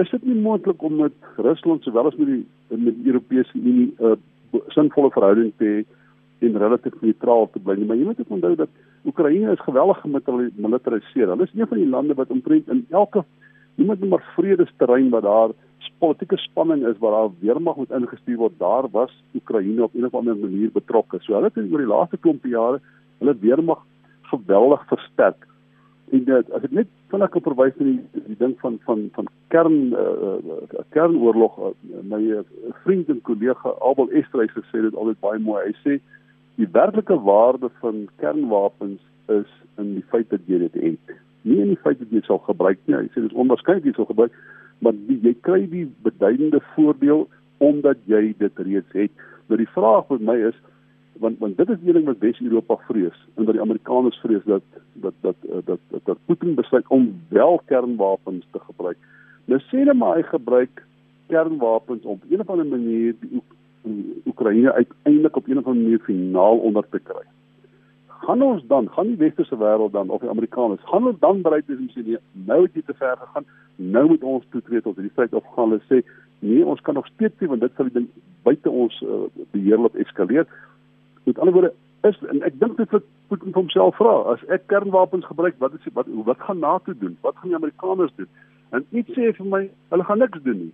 is 0.00 0.10
dit 0.10 0.22
nie 0.24 0.40
moontlik 0.40 0.82
om 0.82 0.94
met 0.96 1.12
Rusland 1.36 1.82
sowel 1.84 2.06
as 2.08 2.16
met 2.16 2.26
die 2.26 2.46
met 2.68 2.94
die 2.96 3.12
Europese 3.12 3.58
Unie 3.58 3.92
'n 3.98 4.04
uh, 4.04 4.60
sinvolle 4.68 5.10
verhouding 5.10 5.52
te 5.56 5.64
hê 5.64 5.84
en 6.46 6.58
relatief 6.58 6.94
neutraal 7.00 7.50
te 7.52 7.60
bly. 7.60 7.76
Maar 7.86 7.96
jy 7.96 8.04
moet 8.04 8.20
onthou 8.26 8.54
dat 8.56 8.68
Oekraïne 9.04 9.52
is 9.52 9.60
geweldig 9.60 10.00
gemilitariseer. 10.00 11.28
Hulle 11.28 11.42
is 11.42 11.54
een 11.54 11.66
van 11.66 11.78
die 11.78 11.88
lande 11.88 12.14
wat 12.14 12.30
omtrent 12.30 12.68
in 12.68 12.86
elke 12.90 13.24
iemand 13.76 14.00
net 14.00 14.08
maar 14.10 14.32
vredesterrein 14.36 15.10
wat 15.10 15.22
daar 15.22 15.54
politieke 16.02 16.36
spanning 16.36 16.86
is 16.86 16.98
waar 16.98 17.14
daar 17.16 17.30
weermag 17.40 17.76
moet 17.76 17.94
ingestuur 17.94 18.36
word, 18.36 18.58
daar 18.58 18.88
was 18.90 19.12
Oekraïne 19.38 19.82
op 19.82 19.94
'n 19.94 20.04
of 20.04 20.14
ander 20.14 20.36
manier 20.36 20.70
betrokke. 20.72 21.18
So 21.20 21.34
hulle 21.34 21.50
het 21.54 21.72
oor 21.72 21.84
die 21.84 21.94
laaste 21.94 22.16
klompe 22.16 22.48
jare 22.48 22.80
hulle 23.18 23.36
weermag 23.38 23.80
geweldig 24.32 24.82
versterk. 24.86 25.46
En 26.10 26.24
dit 26.24 26.52
as 26.52 26.62
ek 26.62 26.70
net 26.70 26.88
vinnig 27.10 27.30
kan 27.30 27.42
verwys 27.42 27.76
na 27.78 27.84
die 27.84 28.00
die 28.26 28.38
ding 28.38 28.54
van 28.60 28.78
van 28.86 29.08
van 29.12 29.26
kern 29.48 29.78
uh, 29.92 30.38
uh, 30.54 30.82
kernoorlog 30.90 31.58
uh, 31.58 31.70
my 32.02 32.42
vriend 32.84 33.08
en 33.08 33.20
kollega 33.22 33.74
Abel 33.80 34.10
Estreys 34.10 34.58
gesê 34.58 34.82
dit 34.82 34.94
altyd 34.94 35.20
baie 35.20 35.38
mooi. 35.38 35.62
Hy 35.64 35.74
sê 35.84 36.00
die 36.56 36.68
werklike 36.72 37.16
waarde 37.22 37.70
van 37.80 38.08
kernwapens 38.16 39.00
is 39.28 39.50
in 39.78 39.94
die 39.94 40.08
feit 40.10 40.30
dat 40.30 40.40
jy 40.46 40.58
dit 40.58 40.74
het. 40.74 41.16
Nie 41.42 41.60
in 41.64 41.72
die 41.72 41.82
feit 41.84 41.98
dat 41.98 42.10
jy 42.10 42.22
sal 42.26 42.38
gebruik 42.46 42.78
nie. 42.86 42.96
Hy 42.96 43.08
sê 43.10 43.22
dit 43.22 43.30
is 43.30 43.38
onwaarskynlik 43.44 43.88
jy 43.88 43.94
sal 43.96 44.10
gebruik, 44.10 44.34
maar 44.78 44.96
die, 45.08 45.18
jy 45.22 45.34
kry 45.46 45.62
die 45.70 45.86
beduidende 46.06 46.60
voordeel 46.74 47.28
omdat 47.62 47.98
jy 48.10 48.34
dit 48.38 48.62
reeds 48.66 48.98
het. 48.98 49.24
Nou 49.48 49.58
die 49.60 49.70
vraag 49.74 50.06
vir 50.10 50.22
my 50.22 50.38
is 50.50 50.58
want 51.22 51.38
want 51.38 51.56
dit 51.56 51.70
is 51.70 51.80
die 51.82 51.92
ding 51.94 52.06
wat 52.08 52.22
Wes-Europa 52.24 52.78
vrees 52.88 53.18
en 53.36 53.46
wat 53.46 53.56
die 53.56 53.62
Amerikaners 53.62 54.18
vrees 54.24 54.44
dat 54.48 54.64
dat 54.94 55.14
dat 55.20 55.36
dat 55.42 55.66
dat, 55.66 55.80
dat, 55.90 56.04
dat 56.08 56.24
Putin 56.26 56.54
besluit 56.58 56.88
om 56.88 57.10
wel 57.28 57.60
kernwapens 57.66 58.46
te 58.50 58.62
gebruik. 58.66 58.98
Nou 59.44 59.60
sê 59.68 59.82
hulle 59.82 59.94
maar 59.94 60.16
hy 60.18 60.24
gebruik 60.30 60.82
kernwapens 61.32 62.04
om 62.04 62.18
op 62.18 62.30
'n 62.30 62.40
of 62.40 62.50
ander 62.50 62.66
manier 62.66 63.14
die 63.20 63.42
Oekraïne 64.26 64.72
uiteindelik 64.72 65.36
op 65.36 65.46
'n 65.46 65.58
of 65.58 65.66
ander 65.66 65.82
manier 65.82 65.98
finaal 65.98 66.58
onder 66.58 66.88
te 66.88 66.98
kry. 66.98 67.24
Gaan 68.22 68.42
ons 68.46 68.62
dan, 68.70 68.88
gaan 68.94 69.10
die 69.10 69.18
westerse 69.18 69.56
wêreld 69.58 69.92
dan 69.92 70.10
of 70.10 70.20
die 70.22 70.30
Amerikaners, 70.30 70.82
gaan 70.90 71.02
hulle 71.02 71.18
dan 71.20 71.42
bereid 71.42 71.66
wees 71.66 71.80
om 71.82 71.88
sê 71.90 72.04
nee, 72.06 72.20
nou 72.48 72.60
het 72.62 72.76
jy 72.78 72.82
te 72.86 72.94
ver 72.98 73.16
gegaan, 73.18 73.46
nou 73.76 74.04
moet 74.12 74.26
ons 74.34 74.44
toetree 74.54 74.82
tot 74.84 74.98
hierdie 74.98 75.16
feit 75.16 75.34
of 75.34 75.48
gaan 75.56 75.74
hulle 75.74 75.82
sê 75.88 76.02
nee, 76.38 76.62
ons 76.62 76.82
kan 76.86 76.94
nog 76.98 77.08
steeds 77.10 77.34
sê 77.40 77.48
want 77.50 77.64
dit 77.64 77.74
sal 77.76 77.90
die 77.90 77.96
ding 77.96 78.06
buite 78.46 78.70
ons 78.84 79.00
uh, 79.06 79.24
beheer 79.54 79.82
laat 79.82 79.98
eskaleer. 80.04 80.46
Met 81.26 81.38
ander 81.42 81.56
woorde 81.56 81.72
is 82.06 82.22
en 82.30 82.46
ek 82.46 82.60
dink 82.62 82.78
dit 82.78 82.94
vir 82.94 83.02
Putin 83.32 83.56
homself 83.58 83.98
vra, 83.98 84.14
as 84.34 84.46
ek 84.54 84.68
kernwapens 84.70 85.26
gebruik, 85.26 85.58
wat 85.62 85.74
is 85.78 85.90
wat 85.98 86.10
wat 86.30 86.46
gaan 86.46 86.62
NATO 86.62 86.94
doen? 86.94 87.18
Wat 87.26 87.38
gaan 87.40 87.54
die 87.54 87.58
Amerikaners 87.58 88.14
doen? 88.20 88.30
En 88.70 88.86
iets 88.90 89.18
sê 89.18 89.34
vir 89.34 89.50
my, 89.56 89.66
hulle 89.94 90.06
gaan 90.06 90.22
niks 90.22 90.46
doen 90.46 90.66
nie 90.66 90.72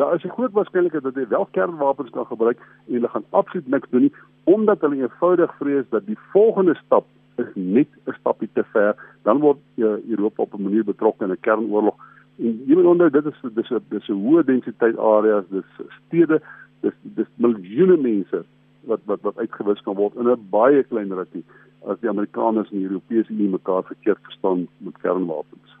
daar 0.00 0.14
is 0.14 0.24
'n 0.24 0.36
groot 0.36 0.52
waarskynlikheid 0.52 1.02
dat 1.02 1.14
hy 1.14 1.26
wel 1.28 1.48
kernwapens 1.50 2.10
kan 2.10 2.26
gebruik 2.26 2.58
en 2.58 2.94
hulle 2.94 3.08
gaan 3.08 3.24
absoluut 3.30 3.68
niks 3.68 3.90
doen 3.90 4.00
nie 4.00 4.14
omdat 4.44 4.80
hulle 4.80 5.02
eenvoudig 5.02 5.56
vrees 5.56 5.88
dat 5.88 6.06
die 6.06 6.18
volgende 6.32 6.74
stap 6.84 7.06
is 7.36 7.50
net 7.54 7.88
'n 8.06 8.16
stapie 8.20 8.48
te 8.52 8.64
ver. 8.72 8.96
Dan 9.22 9.38
word 9.38 9.58
uh, 9.76 9.96
Europa 10.14 10.42
op 10.42 10.54
'n 10.54 10.62
manier 10.62 10.84
betrokke 10.84 11.24
in 11.24 11.30
'n 11.30 11.40
kernoorlog. 11.40 11.96
En 12.38 12.62
jy 12.66 12.74
moet 12.74 12.84
onthou 12.84 13.10
dit 13.10 13.26
is 13.26 13.40
dis 13.54 13.70
'n 13.70 13.84
dis 13.88 14.08
'n 14.08 14.22
hoë 14.24 14.44
densiteit 14.44 14.96
areas 14.98 15.44
dis 15.48 15.70
stede 16.06 16.40
dis 16.80 16.96
dis 17.02 17.30
miljoene 17.34 17.96
mense 17.96 18.44
wat 18.80 19.00
wat 19.04 19.20
wat 19.20 19.38
uitgewis 19.38 19.82
kan 19.82 19.94
word 19.94 20.14
in 20.14 20.28
'n 20.28 20.46
baie 20.50 20.82
klein 20.82 21.12
rukkie 21.12 21.44
as 21.88 22.00
die 22.00 22.08
Amerikaners 22.08 22.70
en 22.70 22.78
die 22.78 22.88
Europese 22.88 23.32
Unie 23.32 23.48
mekaar 23.48 23.82
verkeerd 23.88 24.18
verstaan 24.22 24.66
met 24.78 24.98
kernwapens. 25.02 25.76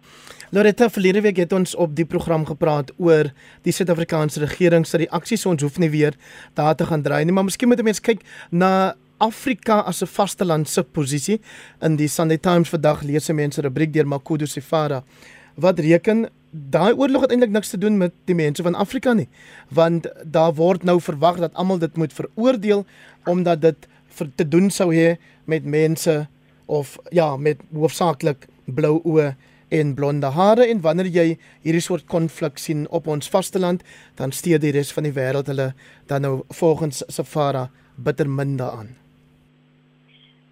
Loretta 0.50 0.88
verlede 0.90 1.20
week 1.20 1.36
het 1.36 1.52
ons 1.52 1.74
op 1.74 1.92
die 1.94 2.04
program 2.04 2.46
gepraat 2.46 2.90
oor 2.98 3.30
die 3.62 3.72
Suid-Afrikaanse 3.72 4.40
regering 4.42 4.86
se 4.86 4.98
reaksies. 5.04 5.46
Ons 5.46 5.62
hoef 5.62 5.78
nie 5.78 5.90
weer 5.90 6.16
daar 6.58 6.74
te 6.74 6.86
gaan 6.88 7.02
draai 7.02 7.24
nie, 7.24 7.32
maar 7.32 7.46
miskien 7.46 7.68
moet 7.68 7.78
'n 7.78 7.84
mens 7.84 8.00
kyk 8.00 8.24
na 8.50 8.94
Afrika 9.18 9.80
as 9.80 10.02
'n 10.02 10.06
vasteland 10.06 10.68
se 10.68 10.82
posisie. 10.82 11.40
In 11.80 11.96
die 11.96 12.08
Sunday 12.08 12.38
Times 12.38 12.68
vandag 12.68 13.02
lees 13.02 13.24
se 13.24 13.32
mense 13.32 13.60
rubriek 13.60 13.92
deur 13.92 14.06
Makudu 14.06 14.46
Sifara 14.46 15.02
wat 15.54 15.78
reken 15.78 16.28
daai 16.50 16.92
oorlog 16.94 17.22
het 17.22 17.30
eintlik 17.30 17.52
niks 17.54 17.70
te 17.70 17.78
doen 17.78 17.98
met 17.98 18.12
die 18.26 18.34
mense 18.34 18.62
van 18.62 18.74
Afrika 18.74 19.12
nie, 19.12 19.28
want 19.68 20.08
daar 20.24 20.54
word 20.54 20.82
nou 20.82 20.98
verwag 21.00 21.38
dat 21.38 21.54
almal 21.54 21.78
dit 21.78 21.96
moet 21.96 22.12
veroordeel 22.12 22.84
omdat 23.30 23.62
dit 23.62 23.88
vir 24.18 24.30
te 24.36 24.46
doen 24.48 24.70
sou 24.70 24.90
hê 24.94 25.16
met 25.50 25.64
mense 25.64 26.26
of 26.70 26.98
ja, 27.10 27.36
met 27.36 27.62
hoofsaaklik 27.74 28.46
blou 28.66 29.00
oë 29.04 29.32
en 29.70 29.94
blonde 29.94 30.30
hare 30.34 30.66
en 30.66 30.82
wanneer 30.82 31.10
jy 31.14 31.26
hierdie 31.64 31.82
soort 31.82 32.06
konflik 32.10 32.58
sien 32.58 32.86
op 32.90 33.06
ons 33.10 33.30
vasteland, 33.30 33.84
dan 34.18 34.34
steer 34.34 34.62
die 34.62 34.72
res 34.74 34.90
van 34.94 35.06
die 35.06 35.14
wêreld 35.14 35.50
hulle 35.50 35.72
dan 36.10 36.26
nou 36.26 36.40
volgens 36.60 37.04
Safara 37.08 37.68
bitter 37.96 38.30
minder 38.30 38.70
aan. 38.70 38.96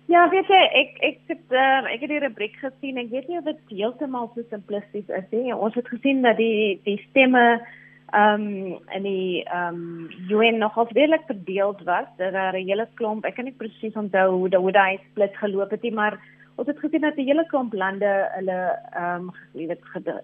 Ja, 0.08 0.22
weet 0.32 0.48
jy, 0.48 0.60
ek 0.80 1.02
ek 1.04 1.18
het 1.34 1.50
uh, 1.52 1.82
ek 1.92 2.06
het 2.06 2.12
die 2.14 2.22
rubriek 2.22 2.54
gesien. 2.62 2.96
Ek 2.96 3.10
weet 3.12 3.26
nie 3.28 3.36
of 3.38 3.44
dit 3.44 3.74
heeltemal 3.74 4.30
so 4.32 4.46
simplisties 4.48 5.10
is 5.12 5.26
nie. 5.34 5.52
Ons 5.52 5.76
het 5.76 5.90
gesien 5.90 6.22
dat 6.24 6.40
die 6.40 6.78
die 6.86 6.96
stemme 7.10 7.44
ehm 7.58 7.76
um, 8.14 8.78
in 8.94 9.02
die 9.02 9.44
ehm 9.44 9.74
um, 9.74 10.08
UN 10.30 10.58
nogal 10.58 10.88
redelik 10.92 11.26
verdeeld 11.26 11.82
was. 11.82 12.06
Daar 12.16 12.34
er 12.34 12.58
'n 12.60 12.68
hele 12.68 12.88
klomp, 12.94 13.24
ek 13.24 13.34
kan 13.34 13.44
nie 13.44 13.58
presies 13.58 13.94
onthou 13.94 14.30
hoe 14.30 14.56
hoe 14.56 14.72
daai 14.72 14.98
split 15.10 15.36
geloop 15.36 15.70
het 15.70 15.82
nie, 15.82 15.92
maar 15.92 16.18
Ons 16.58 16.66
het 16.66 16.78
gesien 16.82 17.00
dat 17.00 17.16
'n 17.16 17.28
hele 17.30 17.46
klomp 17.46 17.72
lande 17.72 18.12
hulle 18.34 18.58
ehm 18.90 19.28
um, 19.28 19.30
weet 19.52 19.80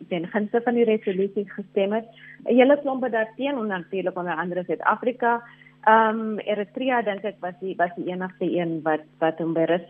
ten 0.08 0.26
gunste 0.26 0.60
van 0.64 0.74
die 0.74 0.84
resolusie 0.84 1.50
gestem 1.50 1.92
het. 1.92 2.06
'n 2.44 2.56
Hele 2.56 2.80
klomp 2.80 3.02
het 3.02 3.12
daarteen 3.12 3.58
en 3.58 3.66
natuurlik 3.66 4.18
onder 4.18 4.34
andere 4.36 4.64
Suid-Afrika. 4.64 5.42
Ehm 5.84 6.20
um, 6.20 6.38
Eritrea 6.38 7.02
dink 7.02 7.22
ek 7.24 7.36
was 7.40 7.54
die 7.60 7.76
was 7.76 7.90
die 7.96 8.06
enigste 8.06 8.44
een 8.58 8.80
wat 8.82 9.04
wat 9.18 9.38
hom 9.38 9.52
by 9.52 9.64
Rus 9.68 9.86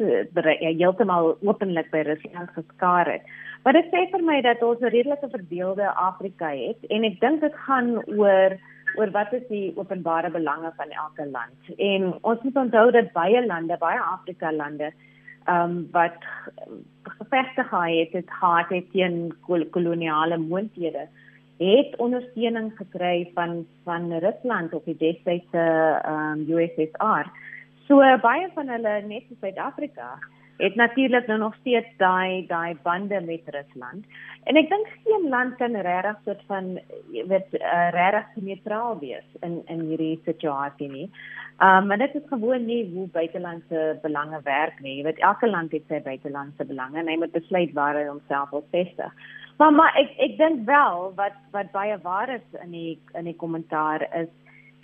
ja, 0.61 0.70
heeltemal 0.76 1.37
openlik 1.40 1.90
by 1.90 2.02
Rusland 2.02 2.50
geskaar 2.50 3.12
het. 3.12 3.22
Maar 3.64 3.72
dit 3.72 3.87
sê 3.88 4.05
vir 4.12 4.22
my 4.29 4.40
dat 4.44 4.62
ons 4.62 4.81
'n 4.81 4.92
redelike 4.92 5.29
verdeelde 5.33 5.87
Afrika 5.88 6.48
het 6.53 6.81
en 6.88 7.05
ek 7.05 7.20
dink 7.20 7.40
dit 7.40 7.55
gaan 7.66 7.88
oor 8.20 8.59
oor 8.96 9.11
wat 9.11 9.33
is 9.33 9.46
die 9.48 9.72
openbare 9.77 10.31
belange 10.31 10.70
van 10.77 10.90
elke 10.90 11.27
land. 11.27 11.79
En 11.79 12.14
ons 12.20 12.42
moet 12.42 12.57
onthou 12.57 12.90
dat 12.90 13.12
baie 13.12 13.46
lande, 13.46 13.77
baie 13.79 14.00
Afrika 14.00 14.53
lande 14.53 14.92
um, 15.48 15.88
wat 15.92 16.20
gevegte 17.03 17.64
gehad 17.64 17.98
het, 17.98 18.12
het 18.12 18.31
gehad 18.31 18.68
het 18.68 18.90
teen 18.92 19.33
kol 19.40 19.64
koloniale 19.64 20.38
moondhede 20.38 21.09
het 21.59 21.96
ondersteuning 21.96 22.72
gekry 22.77 23.31
van 23.35 23.66
van 23.85 24.12
Rusland 24.12 24.74
op 24.74 24.85
die 24.85 24.96
destydse 24.96 25.64
um, 26.07 26.44
USSR. 26.48 27.31
So 27.87 27.96
baie 28.20 28.48
van 28.55 28.68
hulle 28.68 28.94
net 29.07 29.31
in 29.31 29.37
Suid-Afrika 29.40 30.18
het 30.56 30.74
natuurlik 30.74 31.26
nou 31.26 31.38
nog 31.38 31.54
steeds 31.60 31.88
daai 31.96 32.46
daai 32.46 32.76
bande 32.82 33.20
met 33.20 33.42
Rusland. 33.46 34.04
En 34.44 34.56
ek 34.56 34.68
dink 34.68 34.90
geen 35.04 35.28
land 35.28 35.56
kan 35.56 35.76
regtig 35.86 36.18
soort 36.24 36.42
van 36.46 36.78
weet 37.10 37.54
uh, 37.58 37.88
regtig 37.90 38.42
neutraal 38.42 38.98
wees 38.98 39.26
in 39.40 39.62
in 39.66 39.80
hierdie 39.88 40.20
situasie 40.24 40.90
nie. 40.90 41.08
Um 41.58 41.86
maar 41.86 41.98
dit 41.98 42.14
is 42.14 42.28
gewoon 42.28 42.64
nie 42.64 42.82
hoe 42.94 43.08
buitelandse 43.08 43.98
belange 44.02 44.40
werk 44.42 44.80
nie. 44.80 44.96
Jy 44.96 45.04
weet 45.04 45.18
elke 45.18 45.50
land 45.50 45.72
het 45.72 45.88
sy 45.88 46.02
buitelandse 46.02 46.64
belange 46.64 46.98
en 46.98 47.08
hy 47.08 47.16
moet 47.16 47.32
besluit 47.32 47.72
waar 47.72 47.98
hy 47.98 48.06
homself 48.06 48.50
wil 48.50 48.66
vestig. 48.70 49.12
Maar 49.58 49.72
maar 49.72 49.94
ek 49.96 50.14
ek 50.18 50.38
dink 50.38 50.66
wel 50.66 51.12
wat 51.14 51.36
wat 51.50 51.70
baie 51.72 51.98
waar 52.02 52.34
is 52.34 52.62
in 52.62 52.70
die 52.70 52.98
in 53.14 53.24
die 53.24 53.36
kommentaar 53.36 54.06
is 54.22 54.30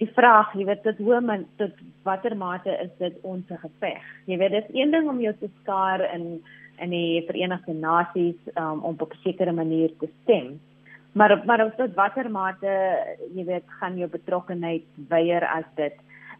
die 0.00 0.08
vraag, 0.16 0.54
jy 0.56 0.64
weet 0.68 0.82
tot 0.86 0.98
hoe 0.98 1.20
men 1.20 1.44
tot 1.60 1.76
watter 2.08 2.36
mate 2.36 2.72
is 2.84 2.90
dit 2.98 3.16
ons 3.28 3.44
geveg. 3.46 4.02
Jy 4.30 4.38
weet 4.40 4.56
dis 4.56 4.72
een 4.74 4.94
ding 4.94 5.08
om 5.12 5.20
jou 5.20 5.34
te 5.40 5.50
skaar 5.60 6.04
in 6.14 6.42
in 6.80 6.94
die 6.94 7.20
Verenigde 7.28 7.74
Nasies 7.76 8.38
um, 8.56 8.80
om 8.80 8.96
op 8.96 9.12
'n 9.12 9.20
sekere 9.22 9.52
manier 9.52 9.90
te 10.00 10.08
stem. 10.22 10.60
Maar 11.12 11.42
maar 11.44 11.76
tot 11.76 11.94
watter 11.94 12.30
mate 12.30 12.72
jy 13.34 13.44
weet 13.44 13.66
gaan 13.80 13.98
jou 13.98 14.08
betrokkeheid 14.08 14.86
weier 15.08 15.44
as 15.44 15.68
dit 15.76 15.94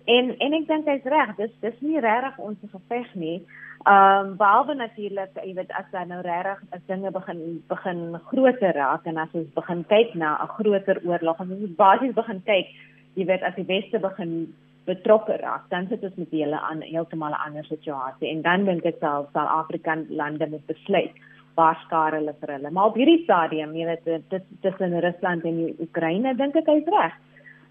En 0.05 0.31
en 0.39 0.55
ek 0.57 0.69
dink 0.69 0.89
hy's 0.89 1.09
reg, 1.13 1.35
dis 1.37 1.51
dis 1.65 1.83
nie 1.85 2.01
regtig 2.01 2.39
ons 2.41 2.71
geveg 2.73 3.11
nie. 3.15 3.41
Ehm 3.89 4.31
um, 4.31 4.37
behalwe 4.41 4.75
natuurlik, 4.77 5.37
jy 5.45 5.55
weet 5.57 5.73
as 5.77 5.89
daar 5.93 6.07
nou 6.09 6.21
regtig 6.25 6.63
as 6.77 6.83
dinge 6.89 7.13
begin 7.13 7.43
begin 7.69 8.01
groter 8.31 8.75
raak 8.77 9.07
en 9.09 9.21
as 9.21 9.37
ons 9.37 9.51
begin 9.57 9.85
kyk 9.93 10.15
na 10.15 10.37
'n 10.45 10.53
groter 10.57 11.01
oorlog, 11.05 11.41
ons 11.41 11.61
moet 11.61 11.77
basies 11.77 12.15
begin 12.15 12.43
kyk, 12.45 12.73
jy 13.21 13.29
weet 13.29 13.47
as 13.47 13.57
die 13.59 13.69
weste 13.69 14.01
begin 14.03 14.53
betrokke 14.89 15.37
raak, 15.43 15.69
dan 15.71 15.89
sit 15.89 16.05
ons 16.07 16.17
met 16.17 16.33
'n 16.33 16.37
hele 16.37 16.59
an, 16.71 16.83
heeltemal 16.83 17.33
'n 17.33 17.43
ander 17.47 17.65
situasie 17.65 18.29
en 18.31 18.43
dan 18.43 18.65
dink 18.65 18.85
ek 18.85 18.99
sal 19.01 19.29
sal 19.33 19.47
Afrika 19.47 19.97
lande 20.09 20.47
moet 20.49 20.67
besluit 20.67 21.15
waar 21.55 21.77
skaar 21.85 22.13
hulle 22.13 22.35
vir 22.41 22.53
hulle. 22.55 22.71
Maar 22.71 22.87
op 22.91 22.97
hierdie 22.97 23.23
stadium, 23.25 23.75
jy 23.77 23.87
weet, 23.87 24.31
dit 24.31 24.45
tussen 24.61 25.01
Rusland 25.01 25.45
en 25.45 25.77
Oekraïne 25.81 26.37
dink 26.37 26.57
ek 26.57 26.67
hy's 26.67 26.89
reg. 26.95 27.13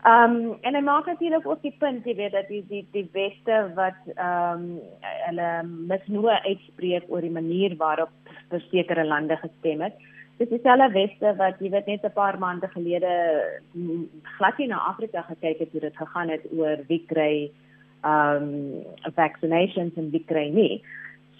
Ehm 0.05 0.35
um, 0.35 0.59
en 0.63 0.75
hy 0.75 0.81
maak 0.81 1.05
natuurlik 1.05 1.47
ook 1.47 1.61
die 1.61 1.75
punt, 1.79 2.05
jy 2.05 2.15
weet 2.15 2.31
dat 2.31 2.47
die 2.47 2.63
die 2.69 2.85
die 2.91 3.07
weste 3.11 3.57
wat 3.75 3.99
ehm 4.15 4.61
um, 4.61 4.79
hulle 5.25 5.49
misnoë 5.91 6.37
uitspreek 6.45 7.09
oor 7.09 7.21
die 7.21 7.37
manier 7.39 7.75
waarop 7.81 8.13
vir 8.49 8.63
sekere 8.71 9.03
lande 9.03 9.35
gestem 9.41 9.81
het. 9.81 9.97
Dis 10.39 10.47
dieselfde 10.47 10.91
weste 10.95 11.33
wat 11.35 11.57
jy 11.59 11.69
weet 11.73 11.87
net 11.91 12.03
'n 12.07 12.15
paar 12.15 12.37
maande 12.39 12.67
gelede 12.71 13.11
mm, 13.73 14.05
glad 14.37 14.57
nie 14.57 14.67
na 14.67 14.77
Afrika 14.87 15.21
gekyk 15.21 15.59
het 15.59 15.71
hoe 15.71 15.81
dit 15.81 15.97
gegaan 15.97 16.29
het 16.29 16.45
oor 16.55 16.77
wie 16.87 17.03
kry 17.07 17.51
um, 18.05 18.83
vaccinations 19.15 19.95
en 19.95 20.09
wie 20.11 20.23
kry 20.23 20.47
nie. 20.49 20.81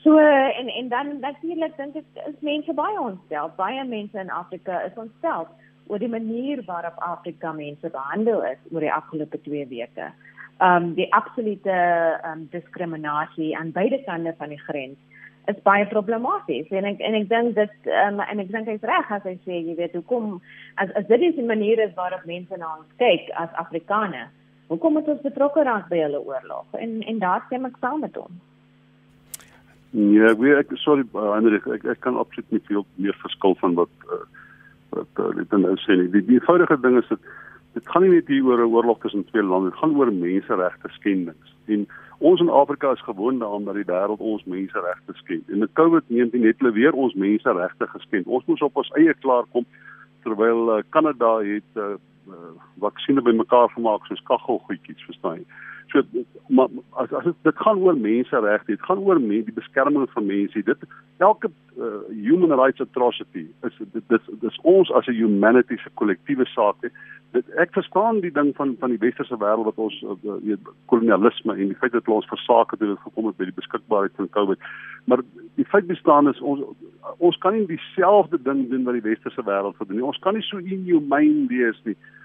So 0.04 0.18
en 0.18 0.68
en 0.68 0.90
dan 0.90 1.20
natuurlik 1.20 1.78
dink 1.78 1.96
ek 1.96 2.28
is 2.28 2.40
mense 2.40 2.74
baie 2.74 3.00
ontstel. 3.00 3.52
Baie 3.56 3.84
mense 3.84 4.20
in 4.20 4.30
Afrika 4.30 4.82
is 4.82 4.96
ontstel 4.96 5.48
oor 5.88 6.00
die 6.00 6.12
manier 6.12 6.64
waarop 6.66 7.00
Afrika 7.00 7.52
mense 7.52 7.90
behandel 7.90 8.44
is 8.44 8.60
oor 8.72 8.80
die 8.80 8.94
afgelope 8.94 9.42
2 9.42 9.68
weke. 9.68 10.12
Um 10.60 10.94
die 10.94 11.08
absolute 11.14 11.80
um 12.26 12.48
diskriminasie 12.52 13.58
aan 13.58 13.72
beide 13.72 14.04
kante 14.04 14.36
van 14.38 14.50
die 14.50 14.64
grens 14.68 15.00
is 15.48 15.62
baie 15.64 15.86
problematies. 15.88 16.68
En 16.70 16.86
ek 16.86 17.00
en 17.00 17.14
ek 17.14 17.30
dink 17.30 17.56
dit 17.56 17.88
um, 17.88 18.20
en 18.20 18.40
ek 18.40 18.52
dink 18.52 18.68
hy's 18.68 18.84
reg 18.84 19.12
as 19.12 19.24
hy 19.24 19.38
sê 19.46 19.62
jy 19.62 19.76
weet 19.76 19.94
hoekom 19.94 20.42
as 20.76 20.92
as 20.96 21.08
dit 21.08 21.22
is 21.22 21.38
'n 21.38 21.48
manier 21.48 21.80
is 21.80 21.96
waarop 21.96 22.26
mense 22.26 22.58
na 22.58 22.76
ons 22.78 22.92
kyk 22.98 23.32
as 23.36 23.50
Afrikaners 23.56 24.30
hoekom 24.70 24.94
moet 24.94 25.10
ons 25.10 25.26
betrokke 25.26 25.64
raak 25.66 25.90
by 25.90 26.04
hulle 26.04 26.22
oorlog? 26.22 26.66
En 26.78 27.02
en 27.02 27.20
daar 27.20 27.44
stem 27.48 27.66
ek 27.70 27.78
saam 27.82 28.04
met 28.06 28.16
hom. 28.16 28.40
Ja, 29.98 30.30
ek 30.30 30.42
weet 30.44 30.62
ek 30.62 30.76
sorry 30.84 31.06
Hendrik, 31.14 31.66
ek 31.68 31.88
ek 31.96 32.02
kan 32.06 32.20
absoluut 32.22 32.52
nie 32.54 32.66
veel 32.70 32.86
meer 33.02 33.18
verskil 33.24 33.58
van 33.62 33.78
wat 33.80 34.10
uh, 34.10 34.22
wat 34.94 35.24
uh, 35.24 35.32
dit 35.38 35.58
nou 35.58 35.76
sê 35.86 35.98
nie. 35.98 36.10
Die, 36.14 36.26
die 36.28 36.38
eenvoudige 36.38 36.78
ding 36.86 37.00
is 37.02 37.10
dat 37.10 37.32
dit 37.74 37.90
gaan 37.90 38.02
nie 38.02 38.12
net 38.12 38.28
hier 38.28 38.46
oor 38.46 38.60
'n 38.60 38.74
oorlog 38.74 39.00
tussen 39.00 39.26
twee 39.26 39.44
lande, 39.44 39.70
dit 39.70 39.80
gaan 39.80 39.96
oor 39.98 40.14
menseregte 40.14 40.90
skendings. 40.90 41.56
En 41.66 41.88
ons 42.18 42.40
in 42.40 42.50
Afrika 42.50 42.92
is 42.92 43.02
gewoond 43.02 43.40
daaraan 43.40 43.64
dat 43.64 43.76
die 43.76 43.86
wêreld 43.86 44.20
ons 44.20 44.44
menseregte 44.44 45.14
skend. 45.14 45.50
En 45.50 45.58
met 45.58 45.70
COVID-19 45.74 46.44
het 46.44 46.60
hulle 46.60 46.72
weer 46.72 46.94
ons 46.94 47.14
menseregte 47.14 47.88
geskend. 47.88 48.26
Ons 48.26 48.46
moes 48.46 48.62
op 48.62 48.76
ons 48.76 48.92
eie 48.92 49.14
klaar 49.14 49.46
kom 49.52 49.66
terwyl 50.24 50.78
uh, 50.78 50.84
Kanada 50.90 51.38
het 51.38 51.72
uh, 51.76 51.96
uh, 52.28 52.34
vaksines 52.80 53.24
bymekaar 53.24 53.70
gemaak 53.70 54.06
soos 54.06 54.24
kaggelgoedjies, 54.24 55.06
verstaan 55.06 55.40
jy? 55.40 55.46
So 55.92 56.04
maar 56.48 56.68
as 56.90 57.12
as 57.12 57.24
dit 57.42 57.58
gaan 57.58 57.78
oor 57.78 57.98
menseregte, 57.98 58.72
dit 58.72 58.82
gaan 58.82 58.98
oor 58.98 59.22
men, 59.22 59.44
die 59.46 59.54
beskerming 59.54 60.10
van 60.10 60.26
mense. 60.26 60.64
Dit 60.64 60.86
elke 61.18 61.50
uh, 61.78 61.86
human 62.10 62.54
rights 62.60 62.82
atrocity 62.82 63.46
is 63.68 63.78
dit 63.94 64.04
dis 64.08 64.30
dis 64.42 64.60
ons 64.62 64.92
as 64.92 65.08
'n 65.08 65.18
humanity 65.18 65.78
se 65.78 65.90
kollektiewe 65.94 66.46
saak. 66.46 66.76
Dit 67.32 67.50
ek 67.58 67.74
verstaan 67.74 68.22
die 68.22 68.32
ding 68.32 68.56
van 68.56 68.76
van 68.80 68.90
die 68.90 69.02
westerse 69.06 69.38
wêreld 69.38 69.70
wat 69.70 69.78
ons 69.78 70.02
uh, 70.02 70.38
weet 70.42 70.70
kolonialisme 70.86 71.54
en 71.54 71.68
die 71.74 71.82
feit 71.82 71.92
dat 71.92 72.08
ons 72.08 72.32
versake 72.34 72.78
het 72.78 72.80
dit 72.80 73.00
gekom 73.00 73.26
het 73.26 73.38
by 73.38 73.46
die 73.46 73.60
beskikbaarheid 73.62 74.16
van 74.16 74.30
COVID. 74.30 74.60
Maar 75.06 75.22
die 75.56 75.66
feit 75.66 75.88
bestaan 75.88 76.30
is 76.30 76.42
ons 76.42 76.62
ons 77.18 77.38
kan 77.38 77.54
nie 77.54 77.66
dieselfde 77.66 78.42
ding 78.42 78.70
doen 78.70 78.84
wat 78.84 78.94
die 78.94 79.10
westerse 79.10 79.46
wêreld 79.46 79.78
doen 79.78 79.96
nie. 79.98 80.06
Ons 80.06 80.20
kan 80.20 80.34
nie 80.34 80.44
so 80.50 80.58
inhumane 80.58 81.48
wees 81.48 81.82
nie 81.84 81.98
uh 81.98 82.18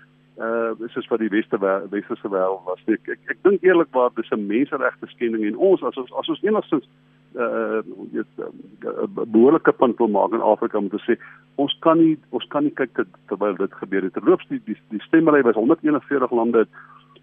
dis 0.78 0.96
is 0.96 1.06
wat 1.08 1.20
die 1.22 1.30
weste 1.30 1.58
westerse 1.90 2.28
wêreld 2.28 2.64
was. 2.66 2.80
Ek 2.90 3.08
ek, 3.08 3.20
ek 3.30 3.42
dink 3.46 3.62
eerlikwaar 3.62 4.10
dis 4.16 4.30
'n 4.34 4.46
menseregte 4.46 5.06
skending 5.06 5.44
en 5.46 5.56
ons 5.56 5.82
as 5.82 5.96
ons 5.96 6.12
as 6.12 6.28
ons 6.28 6.42
enigstens 6.42 6.88
uh 7.34 7.82
weet 8.12 8.26
'n 8.38 8.50
uh, 8.86 9.24
behoorlike 9.26 9.72
punt 9.72 9.98
wil 9.98 10.08
maak 10.08 10.32
in 10.32 10.40
Afrika 10.40 10.78
om 10.78 10.88
te 10.88 10.98
sê 11.06 11.18
ons 11.54 11.76
kan 11.80 11.98
nie 11.98 12.18
ons 12.30 12.46
kan 12.48 12.62
nie 12.62 12.74
kyk 12.74 12.94
ter, 12.94 13.06
terwyl 13.26 13.56
dit 13.56 13.74
gebeur 13.74 14.02
het. 14.02 14.12
Terloops 14.12 14.46
die 14.48 14.60
die, 14.64 14.76
die 14.90 15.02
stemmery 15.02 15.42
was 15.42 15.54
141 15.54 16.30
lande 16.30 16.58
het, 16.58 16.68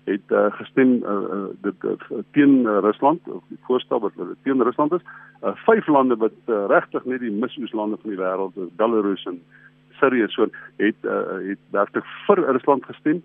het 0.03 0.31
uh, 0.31 0.51
gestem 0.51 1.03
uh, 1.03 1.11
uh 1.11 1.49
dit 1.61 1.83
uh, 1.83 2.19
teen 2.31 2.63
uh, 2.65 2.79
Rusland 2.79 3.27
of 3.27 3.43
die 3.47 3.59
voorstel 3.67 3.99
wat 3.99 4.11
uh, 4.17 4.25
teen 4.43 4.63
Rusland 4.63 4.91
is. 4.91 5.03
Uh 5.41 5.55
vyf 5.65 5.87
lande 5.87 6.15
wat 6.15 6.37
uh, 6.47 6.65
regtig 6.67 7.05
net 7.05 7.19
die 7.19 7.31
misoeslande 7.31 7.97
van 8.01 8.09
die 8.09 8.19
wêreld 8.19 8.55
is, 8.55 8.75
Belarus 8.75 9.25
en 9.25 9.39
Sirië 9.39 9.70
so 10.27 10.47
het 10.77 10.95
uh, 11.01 11.47
het 11.47 11.59
werklik 11.71 12.05
vir 12.27 12.39
Rusland 12.51 12.85
gestem. 12.85 13.23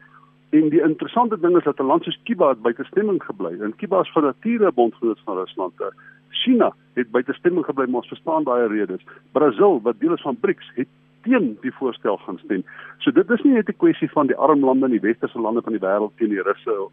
En 0.50 0.68
die 0.68 0.82
interessante 0.82 1.40
ding 1.40 1.56
is 1.56 1.64
dat 1.64 1.80
'n 1.80 1.86
land 1.86 2.04
soos 2.04 2.20
Kuba 2.24 2.48
het 2.48 2.62
buite 2.62 2.84
stemming 2.84 3.22
gebly. 3.22 3.60
En 3.60 3.76
Kuba 3.76 4.00
is 4.00 4.12
van 4.12 4.22
nature 4.22 4.72
bondgenoot 4.72 5.20
van 5.24 5.36
Rusland. 5.36 5.80
Uh, 5.80 5.86
China 6.30 6.74
het 6.94 7.10
buite 7.10 7.32
stemming 7.32 7.64
gebly, 7.64 7.86
maar 7.86 8.00
ons 8.00 8.08
verstaan 8.08 8.44
daai 8.44 8.66
redes. 8.66 9.04
Brasil, 9.32 9.80
wat 9.82 10.00
deel 10.00 10.12
is 10.12 10.22
van 10.22 10.36
BRICS, 10.40 10.70
het 10.74 10.88
teen 11.22 11.58
die 11.60 11.74
voorstel 11.74 12.16
gaan 12.16 12.38
stem. 12.38 12.64
So 12.98 13.10
dit 13.10 13.30
is 13.30 13.42
nie 13.42 13.52
net 13.52 13.68
'n 13.68 13.76
kwessie 13.76 14.10
van 14.10 14.26
die 14.26 14.36
arm 14.36 14.64
lande 14.64 14.84
en 14.84 14.90
die 14.90 15.00
westerse 15.08 15.40
lande 15.40 15.62
van 15.62 15.72
die 15.72 15.82
wêreld 15.86 16.16
teen 16.16 16.28
die 16.28 16.42
Russe 16.42 16.88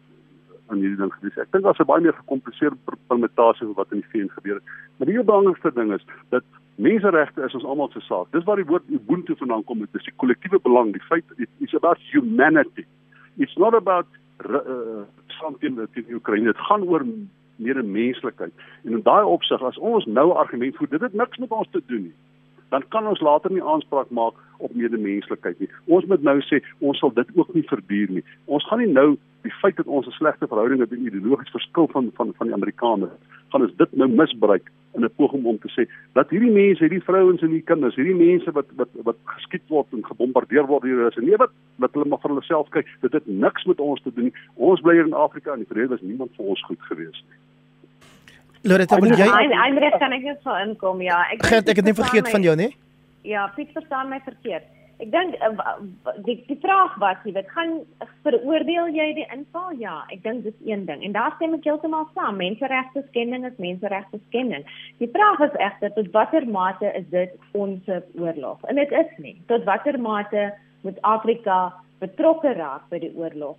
aan 0.66 0.78
hierdie 0.78 0.96
ding 0.96 1.12
gedoen. 1.14 1.42
Ek 1.42 1.52
dink 1.52 1.64
daar's 1.64 1.78
'n 1.78 1.84
baie 1.84 2.02
meer 2.02 2.14
gekompliseerde 2.14 2.76
permutasie 3.06 3.66
van 3.66 3.74
wat 3.74 3.92
in 3.92 4.00
die 4.00 4.10
VN 4.10 4.28
gebeur 4.28 4.54
het. 4.54 4.64
Maar 4.96 5.06
die 5.06 5.16
heel 5.16 5.24
belangrikste 5.24 5.72
ding 5.74 5.92
is 5.92 6.04
dat 6.28 6.44
menseregte 6.76 7.44
is 7.44 7.54
ons 7.54 7.64
almal 7.64 7.90
se 7.92 8.00
saak. 8.00 8.32
Dis 8.32 8.44
waar 8.44 8.56
die 8.56 8.66
woord 8.68 8.88
ubuntu 8.88 9.36
vandaan 9.36 9.64
kom. 9.64 9.78
Dit 9.78 9.94
is 10.00 10.08
die 10.08 10.16
kollektiewe 10.16 10.60
belang, 10.62 10.92
die 10.92 11.02
feit 11.08 11.24
it's 11.60 11.74
about 11.74 11.98
humanity. 12.10 12.86
It's 13.36 13.56
not 13.56 13.74
about 13.74 14.06
uh, 14.44 15.04
something 15.40 15.76
that 15.76 15.94
in 15.94 16.04
Ukraine. 16.08 16.46
Dit 16.46 16.58
gaan 16.68 16.82
oor 16.82 17.06
meer 17.56 17.84
menslikheid. 17.84 18.52
En 18.84 18.92
in 18.98 19.02
daai 19.02 19.24
opsig 19.24 19.62
as 19.62 19.78
ons 19.78 20.06
nou 20.06 20.32
argument 20.32 20.76
voer, 20.76 20.90
dit 20.90 21.00
het 21.00 21.14
niks 21.14 21.38
met 21.38 21.50
ons 21.50 21.70
te 21.70 21.82
doen 21.86 22.08
nie 22.10 22.16
dan 22.74 22.84
kan 22.88 23.06
ons 23.06 23.20
later 23.20 23.52
nie 23.52 23.62
aanspraak 23.62 24.10
maak 24.10 24.34
op 24.58 24.74
medemenslikheid 24.74 25.60
nie. 25.62 25.68
Ons 25.86 26.06
moet 26.10 26.22
nou 26.26 26.40
sê 26.48 26.58
ons 26.80 26.98
sal 26.98 27.12
dit 27.14 27.28
ook 27.38 27.52
nie 27.54 27.62
verduur 27.70 28.14
nie. 28.18 28.24
Ons 28.50 28.66
gaan 28.68 28.82
nie 28.82 28.90
nou 28.90 29.14
die 29.46 29.52
feit 29.60 29.76
dat 29.78 29.86
ons 29.86 30.08
'n 30.08 30.16
slegte 30.18 30.48
verhouding 30.50 30.80
het 30.80 30.92
in 30.92 31.06
ideologies 31.06 31.54
verskil 31.54 31.86
van 31.94 32.10
van 32.16 32.32
van 32.38 32.46
die 32.46 32.56
Amerikaners 32.58 33.12
gaan 33.52 33.62
ons 33.62 33.76
dit 33.76 33.92
nou 33.92 34.08
misbruik 34.08 34.70
in 34.94 35.04
'n 35.04 35.14
poging 35.16 35.44
om 35.44 35.58
te 35.58 35.70
sê 35.76 35.88
dat 36.12 36.30
hierdie 36.30 36.50
mense, 36.50 36.82
hierdie 36.84 37.02
vrouens 37.02 37.42
en 37.42 37.48
hierdie 37.48 37.70
kinders, 37.70 37.96
hierdie 37.96 38.20
mense 38.26 38.50
wat 38.52 38.66
wat 38.76 38.88
wat 39.02 39.16
geskiet 39.36 39.66
word 39.68 39.86
en 39.92 40.04
gebombardeer 40.04 40.66
word 40.66 40.82
hier 40.82 41.06
is 41.06 41.16
en 41.16 41.24
nee 41.24 41.36
wat 41.36 41.50
wat 41.78 41.92
hulle 41.92 42.08
maar 42.08 42.22
vir 42.22 42.30
hulle 42.30 42.42
self 42.42 42.68
kyk, 42.68 42.86
dit 43.00 43.12
het 43.12 43.26
niks 43.26 43.64
met 43.64 43.80
ons 43.80 44.02
te 44.02 44.12
doen 44.14 44.24
nie. 44.24 44.36
Ons 44.54 44.80
bly 44.80 44.94
hier 44.94 45.06
in 45.06 45.20
Afrika 45.26 45.52
en 45.52 45.62
die 45.64 45.70
verlede 45.72 45.94
was 45.96 46.00
niemand 46.00 46.30
vir 46.36 46.46
ons 46.46 46.62
goed 46.62 46.80
gewees 46.80 47.24
nie. 47.28 47.38
Loretta, 48.64 48.96
wil 49.00 49.12
jy 49.12 49.28
Eindrig 49.28 49.98
kan 50.00 50.12
ek 50.12 50.22
net 50.22 50.40
so 50.42 50.54
inkom, 50.56 51.02
ja. 51.04 51.18
Ek 51.32 51.44
Gert, 51.44 51.68
ek 51.68 51.76
het 51.76 51.84
net 51.84 51.98
vergeet 51.98 52.30
van 52.30 52.42
jou, 52.42 52.54
né? 52.56 52.70
Ja, 53.24 53.46
Piet 53.56 53.72
verstaan 53.72 54.08
my 54.08 54.20
verkeerd. 54.24 54.64
Ek 55.02 55.10
dink 55.10 55.34
eh, 55.42 55.72
die 56.26 56.36
die 56.46 56.58
vraag 56.62 56.94
was, 57.02 57.18
jy 57.26 57.34
weet, 57.34 57.50
gaan 57.50 57.80
veroordeel 58.26 58.92
jy 58.94 59.08
die 59.18 59.26
inval? 59.34 59.72
Ja, 59.80 59.96
ek 60.14 60.22
dink 60.22 60.44
dis 60.46 60.56
een 60.66 60.86
ding. 60.86 61.02
En 61.02 61.16
daar 61.16 61.34
stem 61.36 61.56
ek 61.58 61.66
heeltemal 61.66 62.06
saam. 62.14 62.38
Menseregte 62.38 63.04
skending 63.08 63.46
is 63.48 63.58
menseregte 63.62 64.20
skending. 64.28 64.66
Die 65.02 65.10
vraag 65.10 65.42
is 65.48 65.60
egter 65.66 65.94
tot 65.98 66.12
watter 66.14 66.46
mate 66.46 66.92
is 66.94 67.08
dit 67.10 67.34
ons 67.52 67.90
oorlog? 68.14 68.62
En 68.70 68.78
dit 68.78 68.98
is 69.02 69.18
nie. 69.18 69.36
Tot 69.50 69.66
watter 69.66 69.98
mate 70.00 70.52
moet 70.86 70.98
Afrika 71.02 71.74
betrokke 71.98 72.54
raak 72.54 72.90
by 72.90 73.02
die 73.02 73.14
oorlog? 73.16 73.58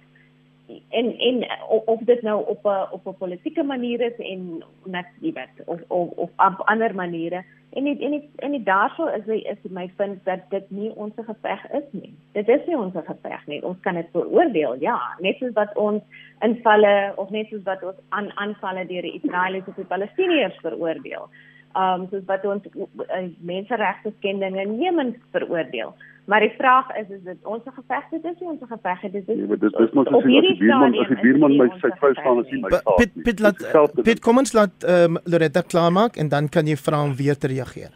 en 0.89 1.17
en 1.17 1.47
of 1.85 1.99
dit 1.99 2.21
nou 2.21 2.45
op 2.47 2.65
'n 2.65 2.87
op 2.91 3.07
'n 3.07 3.17
politieke 3.17 3.63
manier 3.63 4.01
is 4.01 4.17
en 4.17 4.63
net 4.83 5.05
jy 5.19 5.33
weet 5.33 5.65
of 5.65 5.79
of 5.87 6.09
of 6.09 6.29
op 6.35 6.61
ander 6.65 6.95
maniere 6.95 7.43
en 7.75 7.83
nie, 7.83 7.95
en 7.99 8.13
nie, 8.15 8.21
en 8.45 8.53
nie 8.55 8.63
daarso 8.63 9.07
is 9.11 9.25
hy 9.27 9.41
is 9.51 9.71
my 9.77 9.85
punt 9.99 10.21
dat 10.27 10.45
dit 10.51 10.69
nie 10.71 10.91
ons 10.95 11.15
geveg 11.27 11.65
is 11.79 11.87
nie. 11.91 12.13
Dit 12.37 12.47
is 12.51 12.63
nie 12.69 12.77
ons 12.79 12.95
geveg 12.95 13.43
nie. 13.51 13.59
Ons 13.67 13.81
kan 13.83 13.99
dit 13.99 14.11
beoordeel, 14.15 14.77
ja, 14.83 14.95
net 15.23 15.41
soos 15.41 15.55
wat 15.57 15.75
ons 15.75 16.23
invalle 16.45 16.93
of 17.21 17.33
net 17.35 17.51
soos 17.51 17.65
wat 17.67 17.83
ons 17.83 17.99
aan 18.15 18.31
aanvalle 18.39 18.85
deur 18.87 19.07
die 19.07 19.17
Israeliese 19.19 19.75
die 19.75 19.89
Palestiniërs 19.91 20.61
veroordeel. 20.63 21.27
Um 21.75 22.07
soos 22.11 22.23
wat 22.29 22.45
ons 22.47 22.63
uh, 22.71 23.23
menseregte 23.43 24.13
skendinge 24.17 24.61
in 24.61 24.77
Jemen 24.79 25.15
veroordeel. 25.35 25.95
Maar 26.25 26.39
die 26.39 26.53
vraag 26.57 26.87
is 26.97 27.09
is 27.09 27.23
dit 27.23 27.37
ons 27.43 27.63
geveg 27.65 28.05
dit 28.09 28.23
is 28.25 28.37
nie 28.39 28.49
ons 28.49 28.61
geveg 28.69 29.01
dit 29.01 29.15
is 29.15 29.25
nee, 29.27 29.57
dit 29.57 29.79
is 29.83 29.91
mos 29.97 30.07
as 30.07 30.23
die 30.25 30.55
buurman 30.61 30.95
as 31.01 31.11
die 31.11 31.19
buurman 31.21 31.57
my 31.59 31.67
sy 31.83 31.91
vrou 31.99 32.13
staan 32.17 32.39
as 32.41 32.49
hy 32.49 32.61
my 32.63 32.71
saak 32.73 33.01
Pit 33.01 33.19
Pit 33.27 33.43
laat 33.45 33.61
Pit 34.07 34.23
kom 34.25 34.41
ons 34.41 34.55
laat 34.57 34.87
um, 34.95 35.19
Loretta 35.29 35.61
klaarmaak 35.61 36.17
en 36.21 36.31
dan 36.33 36.49
kan 36.49 36.65
jy 36.71 36.79
vra 36.81 37.03
om 37.05 37.13
weer 37.19 37.37
te 37.37 37.51
reageer. 37.51 37.93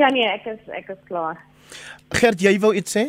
Ja 0.00 0.08
nee, 0.14 0.24
ek 0.30 0.46
is 0.54 0.72
ek 0.80 0.94
is 0.94 1.02
klaar. 1.10 1.42
Gert, 2.16 2.40
jy 2.40 2.54
wou 2.62 2.72
iets 2.80 2.96
sê? 2.96 3.08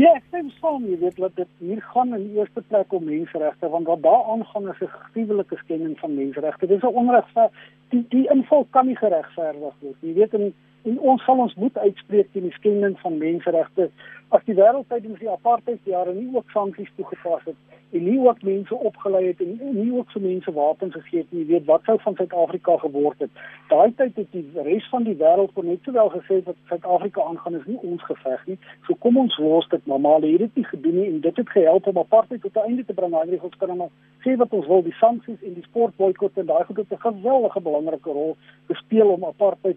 Ja, 0.00 0.14
ek 0.16 0.24
stem 0.30 0.46
saam, 0.62 0.86
jy 0.88 0.96
weet 1.02 1.18
dat 1.20 1.34
dit 1.36 1.48
hier 1.60 1.80
gaan 1.92 2.14
in 2.16 2.22
eerste 2.32 2.62
plek 2.70 2.92
om 2.96 3.02
menseregte 3.04 3.68
want 3.68 3.88
wat 3.90 4.00
daar 4.06 4.30
aangaan 4.32 4.70
is 4.72 4.80
'n 4.80 4.88
gruwelike 4.92 5.56
skending 5.56 5.98
van 5.98 6.14
menseregte. 6.14 6.66
Dit 6.66 6.76
is 6.76 6.88
'n 6.88 6.98
onregverdig 7.02 7.58
die 7.90 8.04
die 8.08 8.30
inval 8.30 8.66
kan 8.70 8.86
nie 8.86 8.96
geregverdig 8.96 9.74
word. 9.80 9.96
Jy 10.00 10.14
weet 10.14 10.34
in 10.34 10.54
en 10.84 10.98
ons 11.00 11.24
sal 11.24 11.38
ons 11.38 11.54
moet 11.54 11.76
uitspreek 11.78 12.32
teen 12.32 12.42
die 12.42 12.58
skending 12.58 12.98
van 13.00 13.18
menseregte 13.18 13.90
as 14.30 14.44
die 14.46 14.54
wêreld 14.54 14.86
tydens 14.88 15.18
die 15.18 15.30
apartheidjare 15.30 16.14
nie 16.14 16.30
ook 16.36 16.50
sanksies 16.54 16.90
toegepas 16.96 17.42
het 17.48 17.78
en 17.90 18.04
nie 18.06 18.18
ook 18.22 18.42
mense 18.46 18.74
opgelei 18.74 19.22
het 19.26 19.40
en 19.42 19.56
nie 19.74 19.90
ook 19.92 20.10
vir 20.14 20.22
mense 20.22 20.52
wapens 20.54 20.94
gegee 20.94 21.24
het 21.24 21.32
nie, 21.34 21.44
weet 21.48 21.64
wat 21.66 21.82
sou 21.88 21.96
van 22.04 22.14
Suid-Afrika 22.14 22.76
geword 22.82 23.24
het. 23.24 23.40
Daai 23.72 23.90
tyd 23.98 24.20
het 24.20 24.28
die 24.30 24.44
res 24.68 24.86
van 24.92 25.06
die 25.08 25.16
wêreld 25.18 25.50
kon 25.56 25.66
net 25.66 25.82
sowel 25.86 26.12
gesê 26.14 26.38
dat 26.46 26.58
Suid-Afrika 26.70 27.24
aangaan 27.26 27.58
is 27.58 27.66
nie 27.66 27.80
ons 27.90 28.04
geveg 28.06 28.46
nie. 28.46 28.58
So 28.86 28.94
kom 29.02 29.18
ons 29.18 29.38
los 29.42 29.66
dit 29.74 29.90
normaal. 29.90 30.28
Hier 30.28 30.44
het 30.44 30.54
dit 30.54 30.62
nie 30.62 30.68
gedoen 30.70 30.96
nie 31.00 31.08
en 31.08 31.20
dit 31.26 31.42
het 31.42 31.50
gehelp 31.56 31.90
om 31.90 31.98
apartheid 32.04 32.42
tot 32.46 32.56
'n 32.56 32.68
einde 32.68 32.84
te 32.84 32.94
bring. 32.94 33.14
Hy 33.14 33.38
het 33.42 33.58
kan 33.58 33.76
maar 33.76 33.90
sê 34.22 34.36
wat 34.36 34.52
ons 34.52 34.66
wil, 34.66 34.82
die 34.82 34.98
sanksies 35.00 35.42
en 35.42 35.54
die 35.54 35.66
sportboikot 35.66 36.38
en 36.38 36.46
daai 36.46 36.64
goed 36.64 36.76
het 36.76 36.92
'n 36.92 37.06
geweldige 37.08 37.60
belangrike 37.60 38.10
rol 38.10 38.36
gespeel 38.68 39.08
om 39.08 39.24
apartheid 39.24 39.76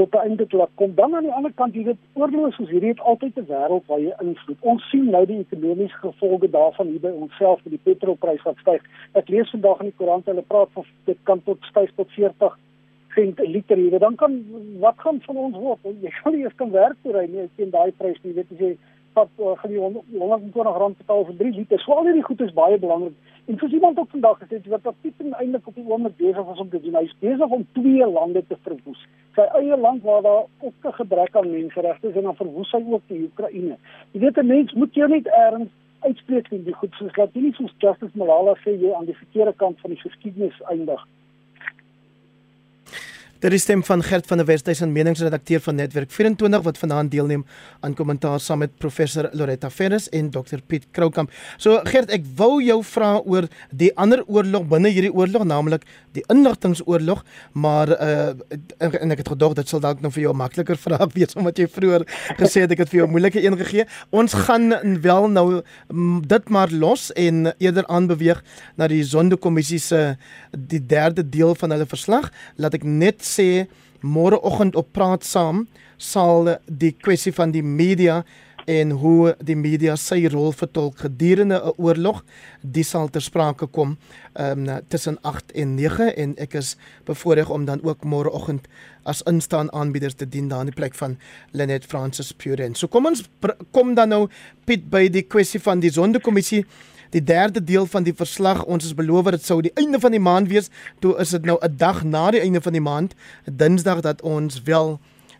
tot 0.00 0.14
'n 0.14 0.24
einde 0.26 0.46
te 0.46 0.56
laat 0.56 0.74
kom. 0.74 0.94
Dan 0.94 1.14
aan 1.14 1.28
die 1.28 1.36
ander 1.38 1.52
kant, 1.60 1.74
jy 1.74 1.84
weet, 1.84 2.02
oorlog 2.12 2.54
soos 2.54 2.72
hierdie 2.72 2.92
het 2.94 3.00
altyd 3.00 3.36
'n 3.36 3.50
wêreld 3.52 3.86
waar 3.86 4.00
jy 4.00 4.12
invloed. 4.20 4.60
Ons 4.60 4.88
sien 4.90 5.10
nou 5.10 5.24
die 5.26 5.44
ekonomiese 5.44 5.98
gevolge 6.06 6.50
daarvan 6.50 6.86
hier 6.86 7.00
by 7.00 7.12
onsself 7.24 7.60
met 7.64 7.72
die 7.76 7.84
petrolprys 7.88 8.42
wat 8.42 8.56
styg. 8.62 8.82
Ek 9.12 9.28
lees 9.28 9.50
vandag 9.50 9.80
in 9.80 9.90
die 9.90 9.98
koerant 9.98 10.26
hulle 10.26 10.42
praat 10.52 10.68
van 10.72 10.84
dit 11.04 11.18
kan 11.22 11.42
tot 11.42 11.58
styg 11.70 11.90
tot 11.96 12.10
40 12.10 12.58
sent 13.14 13.34
per 13.34 13.48
liter 13.48 13.76
hier. 13.76 13.98
Dan 13.98 14.14
kan 14.14 14.44
wat 14.78 14.94
gaan 14.96 15.20
van 15.20 15.36
ons 15.36 15.56
word? 15.56 15.78
Jy 16.02 16.10
gaan 16.10 16.34
nie 16.34 16.44
eens 16.44 16.54
kan 16.56 16.70
werk 16.70 16.96
toe 17.02 17.12
ry 17.12 17.26
nie 17.26 17.48
teen 17.56 17.70
daai 17.70 17.92
prys 17.92 18.18
nie. 18.22 18.32
Jy 18.32 18.34
weet 18.34 18.52
as 18.52 18.58
jy 18.58 18.76
wat 19.12 19.28
uh, 19.38 19.56
gaan 19.58 19.72
jy 19.72 19.78
120 19.78 20.78
rand 20.82 20.98
betaal 20.98 21.24
vir 21.24 21.36
3 21.36 21.52
liter. 21.56 21.80
So 21.82 21.92
al 21.92 22.06
hierdie 22.08 22.26
goed 22.26 22.40
is 22.40 22.52
baie 22.56 22.78
belangrik. 22.78 23.16
En 23.50 23.58
soos 23.58 23.72
iemand 23.72 23.98
ook 23.98 24.10
vandag 24.10 24.38
gesê 24.38 24.60
het, 24.60 24.66
wat 24.66 24.94
Pieten 25.00 25.32
eintlik 25.34 25.66
op 25.66 25.74
die 25.74 25.86
oomblik 25.86 26.16
besig 26.16 26.44
was 26.46 26.58
om 26.58 26.70
te 26.70 26.80
doen, 26.80 26.94
hy 26.94 27.02
is 27.08 27.16
besig 27.18 27.56
om 27.56 27.66
twee 27.72 28.06
lande 28.06 28.44
te 28.46 28.56
verwoes. 28.62 29.02
Sy 29.34 29.46
eie 29.58 29.76
land 29.76 30.02
waar 30.06 30.22
daar 30.22 30.44
ook 30.60 30.86
'n 30.86 30.98
gebrek 31.00 31.36
aan 31.36 31.50
menseregte 31.50 32.08
is 32.08 32.16
en 32.16 32.28
dan 32.28 32.36
verwoes 32.36 32.72
hy 32.72 32.82
ook 32.86 33.02
die 33.06 33.22
Oekraïne. 33.22 33.76
Jy 34.12 34.20
weet 34.20 34.38
'n 34.38 34.46
mens 34.46 34.72
moet 34.72 34.94
jou 34.94 35.08
net 35.08 35.26
erns 35.26 35.70
uitspreek 36.00 36.48
in 36.50 36.64
die 36.64 36.74
goed 36.74 36.94
soos 36.94 37.16
laat 37.16 37.34
nie 37.34 37.52
soos 37.52 37.74
Justice 37.78 38.18
Malala 38.18 38.54
sê 38.64 38.70
jy 38.80 38.92
aan 38.96 39.08
die 39.08 39.16
verkeerde 39.16 39.52
kant 39.52 39.80
van 39.80 39.90
die 39.90 40.00
geskiedenis 40.00 40.62
eindig. 40.62 41.06
Dit 43.40 43.54
is 43.56 43.62
stem 43.64 43.80
van 43.84 44.02
Gert 44.04 44.26
van 44.28 44.36
der 44.36 44.46
Westhuizen, 44.46 44.90
meningsredakteur 44.92 45.60
van 45.64 45.74
Netwerk 45.74 46.10
24 46.12 46.60
wat 46.62 46.78
vanaand 46.78 47.10
deelneem 47.10 47.46
aan 47.80 47.94
kommentaar 47.94 48.40
saam 48.40 48.58
met 48.60 48.74
professor 48.76 49.30
Loretta 49.32 49.70
Ferris 49.70 50.08
en 50.08 50.28
Dr 50.30 50.60
Piet 50.66 50.84
Kroukamp. 50.92 51.32
So 51.56 51.80
Gert, 51.88 52.12
ek 52.12 52.26
wou 52.36 52.58
jou 52.60 52.82
vra 52.84 53.14
oor 53.24 53.48
die 53.72 53.88
ander 53.96 54.20
oorlog 54.28 54.66
binne 54.68 54.92
hierdie 54.92 55.12
oorlog, 55.16 55.46
naamlik 55.48 55.86
die 56.12 56.24
inligtingoorlog, 56.28 57.22
maar 57.56 57.94
uh 57.96 58.34
en 58.80 59.14
ek 59.14 59.22
het 59.22 59.32
gedog 59.32 59.54
dit 59.56 59.72
sal 59.72 59.80
dalk 59.80 60.02
nou 60.04 60.10
vir 60.12 60.26
jou 60.26 60.34
makliker 60.36 60.76
vraag 60.84 61.16
wees 61.16 61.32
omdat 61.38 61.58
jy 61.62 61.68
vroeër 61.72 62.04
gesê 62.36 62.66
het 62.66 62.76
ek 62.76 62.84
het 62.84 62.92
vir 62.92 63.00
jou 63.02 63.08
moeilike 63.14 63.40
een 63.40 63.56
gegee. 63.62 63.88
Ons 64.12 64.36
gaan 64.36 64.68
wel 65.00 65.30
nou 65.32 65.46
dit 66.28 66.52
maar 66.52 66.68
los 66.76 67.08
en 67.16 67.54
eerder 67.56 67.88
aanbeweeg 67.88 68.44
na 68.76 68.90
die 68.92 69.00
Sondekommissie 69.00 69.80
se 69.80 70.04
die 70.52 70.84
derde 70.84 71.24
deel 71.24 71.56
van 71.56 71.72
hulle 71.72 71.88
verslag. 71.88 72.28
Laat 72.60 72.76
ek 72.76 72.84
net 72.84 73.29
sê 73.30 73.66
môreoggend 74.00 74.76
op 74.76 74.92
praat 74.96 75.24
saam 75.24 75.66
sal 76.00 76.56
die 76.66 76.92
kwessie 76.96 77.32
van 77.36 77.52
die 77.52 77.62
media 77.62 78.22
en 78.70 78.92
hoe 79.00 79.34
die 79.44 79.56
media 79.56 79.96
sy 79.98 80.24
rol 80.30 80.52
vertolk 80.56 81.00
gedurende 81.04 81.58
'n 81.58 81.74
oorlog 81.76 82.22
dis 82.62 82.90
sal 82.90 83.08
ter 83.08 83.22
sprake 83.22 83.66
kom 83.66 83.96
um, 84.34 84.68
tussen 84.88 85.18
8 85.22 85.52
en 85.52 85.74
9 85.74 86.14
en 86.16 86.34
ek 86.38 86.54
is 86.54 86.76
bevoorreg 87.04 87.50
om 87.50 87.64
dan 87.64 87.82
ook 87.82 88.04
môreoggend 88.04 88.68
as 89.04 89.22
instaan 89.22 89.72
aanbieders 89.72 90.14
te 90.14 90.28
dien 90.28 90.48
daar 90.48 90.60
in 90.60 90.66
die 90.66 90.74
plek 90.74 90.94
van 90.94 91.18
Lenet 91.52 91.84
Francis 91.84 92.32
Puren. 92.32 92.74
So 92.74 92.88
kom 92.88 93.06
ons 93.06 93.24
kom 93.70 93.94
dan 93.94 94.08
nou 94.08 94.28
Piet 94.64 94.90
by 94.90 95.08
die 95.08 95.22
kwessie 95.22 95.60
van 95.60 95.80
die 95.80 95.90
sondekommissie 95.90 96.64
die 97.10 97.22
derde 97.22 97.64
deel 97.64 97.86
van 97.86 98.02
die 98.02 98.14
verslag. 98.14 98.64
Ons 98.64 98.84
is 98.84 98.94
beloof 98.94 99.30
dit 99.30 99.44
sou 99.44 99.60
die 99.62 99.74
einde 99.74 100.00
van 100.00 100.10
die 100.10 100.22
maand 100.22 100.48
wees. 100.48 100.70
Toe 100.98 101.16
is 101.18 101.30
dit 101.30 101.44
nou 101.44 101.58
'n 101.60 101.76
dag 101.76 102.04
na 102.04 102.30
die 102.30 102.40
einde 102.40 102.60
van 102.60 102.72
die 102.72 102.80
maand, 102.80 103.14
Dinsdag 103.44 104.00
dat 104.00 104.22
ons 104.22 104.62
wel 104.62 104.98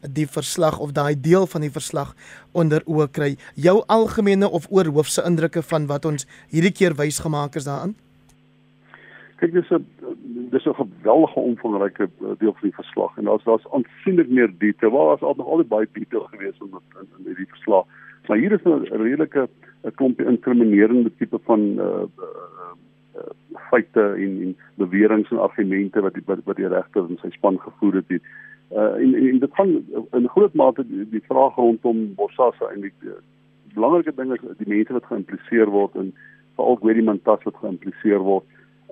die 0.09 0.26
verslag 0.26 0.78
of 0.78 0.92
daai 0.92 1.20
deel 1.20 1.46
van 1.46 1.61
die 1.61 1.70
verslag 1.70 2.14
onder 2.52 2.83
oë 2.87 3.11
kry. 3.12 3.37
Jou 3.54 3.83
algemene 3.87 4.48
of 4.48 4.66
oorhoofse 4.70 5.22
indrukke 5.26 5.62
van 5.62 5.87
wat 5.87 6.04
ons 6.04 6.26
hierdie 6.48 6.72
keer 6.72 6.96
wys 6.96 7.20
gemaak 7.20 7.54
is 7.54 7.64
daarin? 7.64 7.94
Kyk, 9.40 9.52
dis 9.52 9.70
'n 9.70 9.87
dis 10.50 10.66
'n 10.66 10.74
geweldige 10.74 11.40
omvangryke 11.40 12.04
eh, 12.04 12.38
deel 12.38 12.52
van 12.52 12.68
die 12.68 12.74
verslag 12.74 13.16
en 13.16 13.24
daar's 13.24 13.44
daar's 13.44 13.66
aansienlik 13.72 14.28
meer 14.28 14.50
detail. 14.59 14.90
Waar 14.90 15.06
was 15.06 15.20
al 15.20 15.35
nog 15.37 15.46
altyd 15.46 15.68
baie 15.68 15.88
detail 15.92 16.26
geweest 16.30 16.61
in, 16.61 16.70
in 17.18 17.24
hierdie 17.24 17.48
verslag. 17.48 17.85
Maar 18.26 18.38
hier 18.38 18.52
is 18.52 18.64
'n 18.64 18.85
redelike 18.90 19.48
'n 19.85 19.95
klompie 19.97 20.27
inkriminerende 20.27 21.11
tipe 21.19 21.38
van 21.49 21.61
uh, 21.61 22.05
uh, 22.19 22.75
uh 23.16 23.33
feite 23.71 24.03
en 24.25 24.43
en 24.45 24.57
beweringe 24.75 25.31
en 25.31 25.38
argumente 25.38 26.01
wat 26.01 26.14
die 26.14 26.23
wat 26.27 26.57
die 26.57 26.69
regter 26.69 27.09
in 27.09 27.19
sy 27.23 27.31
span 27.31 27.59
gevoer 27.61 27.95
het. 28.01 28.09
Die, 28.09 28.21
uh 28.71 28.95
en, 29.03 29.14
en 29.14 29.38
dit 29.38 29.55
gaan 29.55 29.73
in 30.12 30.29
groot 30.29 30.55
mate 30.55 30.87
die, 30.87 31.09
die 31.11 31.25
vraag 31.29 31.57
rondom 31.57 32.14
Bosasa 32.14 32.71
eintlik 32.71 32.95
die 33.01 33.16
belangrike 33.75 34.14
ding 34.16 34.33
is 34.33 34.59
die 34.59 34.69
mense 34.69 34.93
wat 34.93 35.09
geïmpliseer 35.09 35.71
word 35.71 35.97
en 35.97 36.12
veral 36.57 36.79
Gwedi 36.83 37.03
Mantas 37.03 37.45
wat 37.49 37.61
geïmpliseer 37.62 38.23
word. 38.27 38.45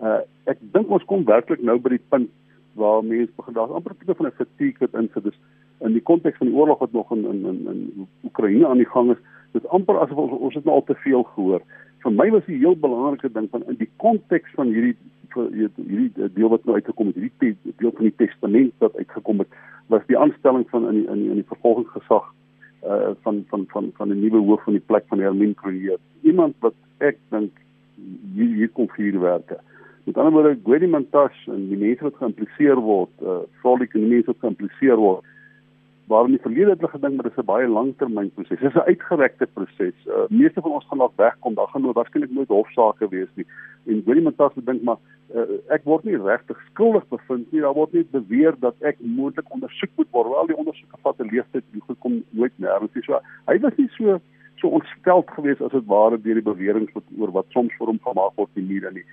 Uh 0.02 0.20
ek 0.50 0.60
dink 0.72 0.90
ons 0.90 1.04
kom 1.04 1.24
werklik 1.28 1.62
nou 1.62 1.78
by 1.78 1.96
die 1.96 2.04
punt 2.08 2.30
waar 2.78 3.04
mense 3.04 3.32
begin 3.36 3.54
daar 3.54 3.74
amper 3.74 3.96
tipe 3.98 4.14
van 4.14 4.26
'n 4.26 4.38
fatigue 4.40 4.80
wat 4.80 5.00
insit 5.02 5.26
is 5.32 5.38
in 5.80 5.92
die 5.92 6.02
konteks 6.02 6.38
van 6.38 6.50
die 6.50 6.56
oorlog 6.56 6.78
wat 6.78 6.92
nog 6.92 7.12
in 7.12 7.24
in 7.24 7.44
in, 7.46 7.60
in 7.72 8.08
Oekraïne 8.24 8.66
aan 8.66 8.82
die 8.82 8.88
gang 8.88 9.10
is 9.10 9.20
dit 9.52 9.68
amper 9.68 10.00
asof 10.00 10.18
ons 10.18 10.40
ons 10.48 10.54
het 10.54 10.64
nou 10.64 10.74
al 10.78 10.84
te 10.84 10.96
veel 11.04 11.22
gehoor. 11.34 11.62
Vir 12.02 12.12
my 12.14 12.28
was 12.30 12.46
die 12.46 12.58
heel 12.58 12.76
belangrike 12.76 13.30
ding 13.32 13.48
van 13.50 13.64
in 13.66 13.78
die 13.78 13.90
konteks 13.96 14.50
van 14.56 14.72
hierdie 14.74 14.96
hierdie 15.34 16.30
deel 16.34 16.48
wat 16.48 16.64
nou 16.64 16.74
uitgekom 16.74 17.12
het, 17.12 17.20
hierdie 17.20 17.74
deel 17.82 17.92
van 17.94 18.08
die 18.08 18.16
testament 18.16 18.74
wat 18.84 18.96
uitgekom 18.96 19.44
het, 19.44 19.48
was 19.92 20.06
die 20.08 20.18
aanstelling 20.18 20.66
van 20.70 20.88
in 20.88 21.00
die, 21.00 21.06
in 21.06 21.22
die, 21.22 21.30
in 21.36 21.40
die 21.42 21.50
vervolgingsgesag 21.52 22.34
uh 22.86 23.14
van 23.22 23.44
van 23.50 23.64
van 23.68 23.90
van 23.94 24.12
'n 24.12 24.20
nuwe 24.20 24.38
hoof 24.38 24.62
van 24.64 24.72
die 24.72 24.86
plek 24.86 25.04
van 25.08 25.18
Hermin 25.18 25.54
Kruger. 25.54 25.98
Iemand 26.22 26.54
wat 26.60 26.74
ek 26.98 27.18
dink 27.30 27.50
hier 28.34 28.54
hier 28.54 28.68
kom 28.68 28.88
vir 28.88 29.20
werke. 29.20 29.58
Met 30.04 30.16
ander 30.16 30.32
woorde, 30.32 30.58
Gwedi 30.64 30.86
Mantashe 30.86 31.52
en 31.52 31.68
die 31.68 31.76
mense 31.76 32.02
wat 32.02 32.14
geïmpliseer 32.16 32.80
word, 32.80 33.10
uh 33.22 33.42
veral 33.60 33.78
die 33.78 34.00
mense 34.00 34.26
wat 34.26 34.40
geïmpliseer 34.40 34.96
word, 34.96 35.24
waar 36.08 36.24
in 36.24 36.34
die 36.36 36.42
verlede 36.42 36.70
het 36.70 36.80
hulle 36.80 36.90
gedink 36.92 37.14
maar 37.14 37.28
dis 37.28 37.38
'n 37.38 37.44
baie 37.44 37.68
langtermynproses. 37.68 38.60
Dis 38.60 38.74
'n 38.74 38.88
uitgerekte 38.92 39.46
proses. 39.46 39.98
Uh, 40.06 40.24
meeste 40.28 40.60
van 40.60 40.70
ons 40.70 40.86
gaan 40.88 40.98
dalk 40.98 41.16
wegkom, 41.16 41.54
daar 41.54 41.68
gaan 41.68 41.82
nou 41.82 41.92
waarskynlik 41.92 42.30
nooit 42.30 42.48
hofsaake 42.48 43.08
wees 43.08 43.32
nie. 43.34 43.46
En 43.86 44.02
wil 44.04 44.16
iemand 44.16 44.36
tans 44.36 44.52
dink 44.54 44.82
maar 44.82 44.98
uh, 45.34 45.42
ek 45.68 45.84
word 45.84 46.04
nie 46.04 46.16
regtig 46.16 46.58
skuldig 46.70 47.08
bevind 47.08 47.52
nie. 47.52 47.60
Daar 47.60 47.74
word 47.74 47.92
net 47.92 48.10
beweer 48.10 48.54
dat 48.58 48.74
ek 48.80 48.96
moontlik 49.00 49.52
ondersoek 49.52 49.90
moet 49.96 50.10
word. 50.10 50.28
Wel 50.28 50.46
die 50.46 50.56
ondersoeke 50.56 50.96
vat 51.02 51.20
'n 51.20 51.28
leeftyd, 51.32 51.64
die 51.72 51.84
goed 51.86 51.98
kom 51.98 52.24
nooit 52.30 52.52
nêrens 52.56 52.94
nie. 52.94 53.02
So 53.02 53.20
hy 53.46 53.58
was 53.58 53.76
nie 53.76 53.88
so 53.88 54.20
so 54.60 54.68
ontsteld 54.68 55.30
geweest 55.30 55.60
as 55.62 55.70
dit 55.70 55.86
ware 55.86 56.18
deur 56.20 56.34
die 56.34 56.50
beweringe 56.52 56.90
wat 56.94 57.04
oor 57.18 57.30
wat 57.30 57.46
soms 57.54 57.74
vir 57.78 57.86
hom 57.86 58.00
gemaak 58.02 58.34
word 58.36 58.50
in 58.54 58.66
die 58.66 58.74
media 58.74 58.90
nie. 58.90 59.04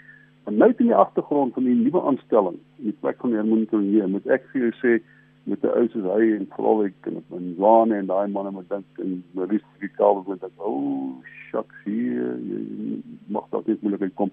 Maar 0.45 0.53
nou 0.53 0.73
die 0.77 0.95
agtergrond 0.95 1.53
van 1.53 1.63
die 1.63 1.75
nuwe 1.75 2.01
aanstelling 2.01 2.57
in 2.77 2.91
die 2.91 2.97
plek 3.01 3.17
van 3.21 3.33
Herman 3.33 3.65
Tournier, 3.69 4.07
moet 4.07 4.27
ek 4.27 4.45
vir 4.51 4.67
jou 4.67 4.73
sê 4.81 4.97
met 5.45 5.63
'n 5.63 5.77
ou 5.77 5.87
soos 5.93 6.07
hy 6.09 6.31
en 6.35 6.47
veral 6.55 6.83
ek 6.85 7.07
en 7.09 7.23
en 7.37 7.55
Juan 7.57 7.91
en 7.93 8.05
daai 8.05 8.27
manne 8.27 8.51
moet 8.51 8.69
dink 8.69 8.85
en 9.03 9.23
Maurice 9.31 9.65
Vical 9.79 10.23
moet 10.27 10.41
dink 10.41 10.57
o 10.57 10.71
oh, 10.71 11.23
shucks 11.49 11.83
hier 11.85 12.37
jy 12.49 13.01
mag 13.27 13.45
dalk 13.51 13.67
net 13.67 13.81
moeilik 13.81 14.15
kom. 14.15 14.31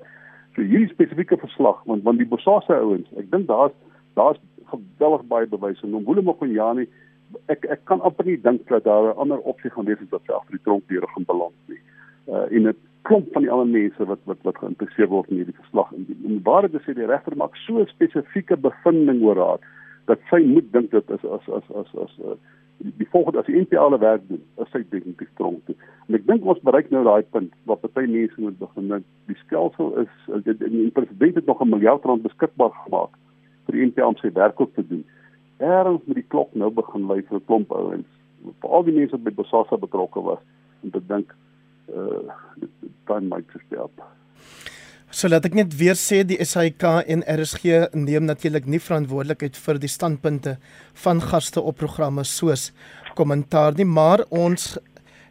So 0.55 0.63
hierdie 0.63 0.89
spesifieke 0.93 1.37
verslag 1.37 1.83
want 1.85 2.05
want 2.05 2.19
die 2.19 2.29
Bosasa 2.29 2.81
ouens 2.81 3.13
ek 3.21 3.31
dink 3.31 3.47
daar's 3.47 3.77
daar's 4.15 4.41
geweldig 4.73 5.27
baie 5.29 5.47
bewyse. 5.47 5.85
En 5.85 6.01
Mbule 6.01 6.23
Mokonyane 6.23 6.87
ek 7.53 7.67
ek 7.77 7.85
kan 7.85 8.01
amper 8.01 8.25
nie 8.25 8.41
dink 8.41 8.69
dat 8.69 8.85
daar 8.85 9.13
'n 9.13 9.21
ander 9.27 9.41
opsie 9.53 9.71
gaan 9.71 9.85
wees 9.85 10.01
as 10.01 10.15
dat 10.15 10.25
sy 10.27 10.33
agter 10.33 10.57
die 10.57 10.65
tronk 10.65 10.89
deur 10.89 11.07
gaan 11.15 11.29
beland 11.29 11.59
nie. 11.69 11.81
Uh 12.29 12.47
en 12.57 12.63
dit 12.71 12.81
klomp 13.03 13.29
van 13.33 13.43
die 13.43 13.51
ander 13.51 13.67
mense 13.67 14.05
wat 14.07 14.21
wat 14.25 14.41
wat 14.43 14.57
geïnteresseerd 14.57 15.09
word 15.09 15.31
in 15.31 15.37
hierdie 15.37 15.61
verslag. 15.61 15.93
En, 15.93 16.07
en 16.25 16.43
waar 16.43 16.69
dit 16.69 16.83
sê 16.83 16.95
die 16.95 17.07
regter 17.07 17.37
maak 17.37 17.57
so 17.67 17.85
spesifieke 17.85 18.57
bevinding 18.57 19.23
oor 19.23 19.37
haar 19.37 19.61
dat 20.11 20.21
sy 20.31 20.43
moet 20.47 20.73
dink 20.73 20.91
dit 20.91 21.11
is 21.17 21.25
as 21.25 21.49
as 21.49 21.71
as 21.71 21.95
as, 21.95 21.95
as 22.05 22.19
uh, 22.27 22.37
die 22.83 23.09
volgende 23.11 23.39
as 23.39 23.47
die 23.47 23.61
NPA 23.63 23.85
hulle 23.85 23.99
werk 24.03 24.23
doen, 24.29 24.43
is 24.63 24.71
sy 24.75 24.83
definitief 24.91 25.31
tronk 25.39 25.61
toe. 25.67 25.77
En 26.09 26.19
ek 26.19 26.25
dink 26.27 26.47
ons 26.49 26.63
bereik 26.67 26.91
nou 26.91 27.05
daai 27.07 27.23
punt 27.35 27.53
waar 27.71 27.79
party 27.83 28.07
mense 28.11 28.41
moet 28.43 28.59
begin 28.59 28.89
dink 28.95 29.07
die 29.31 29.39
skelsel 29.45 29.93
is 30.03 30.15
die, 30.49 30.57
die 30.63 30.91
president 30.97 31.39
het 31.39 31.51
nog 31.51 31.63
'n 31.63 31.71
miljard 31.71 32.05
rand 32.09 32.27
beskikbaar 32.27 32.75
gemaak 32.85 33.15
vir 33.67 33.79
die 33.79 33.87
NPA 33.91 34.09
om 34.11 34.19
sy 34.19 34.33
werk 34.35 34.61
op 34.61 34.75
te 34.75 34.87
doen. 34.87 35.05
Erns 35.59 36.03
met 36.07 36.19
die 36.19 36.31
klok 36.35 36.55
nou 36.55 36.71
begin 36.71 37.07
lui 37.07 37.23
vir 37.23 37.41
klomp 37.47 37.71
ouens, 37.71 38.09
vir 38.61 38.71
al 38.71 38.83
die 38.83 38.97
mense 38.99 39.15
wat 39.15 39.25
by 39.25 39.35
Bosasa 39.39 39.79
betrokke 39.79 40.21
was 40.21 40.43
om 40.83 40.91
te 40.91 41.01
dink 41.07 41.35
uh 41.95 43.21
might 43.21 43.47
just 43.53 43.69
be 43.69 43.77
up. 43.77 43.93
So 45.13 45.29
laat 45.29 45.45
ek 45.45 45.53
net 45.59 45.75
weer 45.77 45.93
sê 46.01 46.23
die 46.25 46.39
SAK 46.41 46.87
en 47.13 47.21
RSG 47.29 47.91
neem 47.93 48.25
natuurlik 48.25 48.65
nie 48.65 48.79
verantwoordelikheid 48.81 49.59
vir 49.61 49.81
die 49.83 49.91
standpunte 49.93 50.55
van 51.03 51.21
gaste 51.21 51.61
op 51.61 51.77
programme 51.83 52.25
soos 52.25 52.71
kommentaar 53.19 53.77
nie, 53.77 53.85
maar 53.85 54.25
ons 54.33 54.79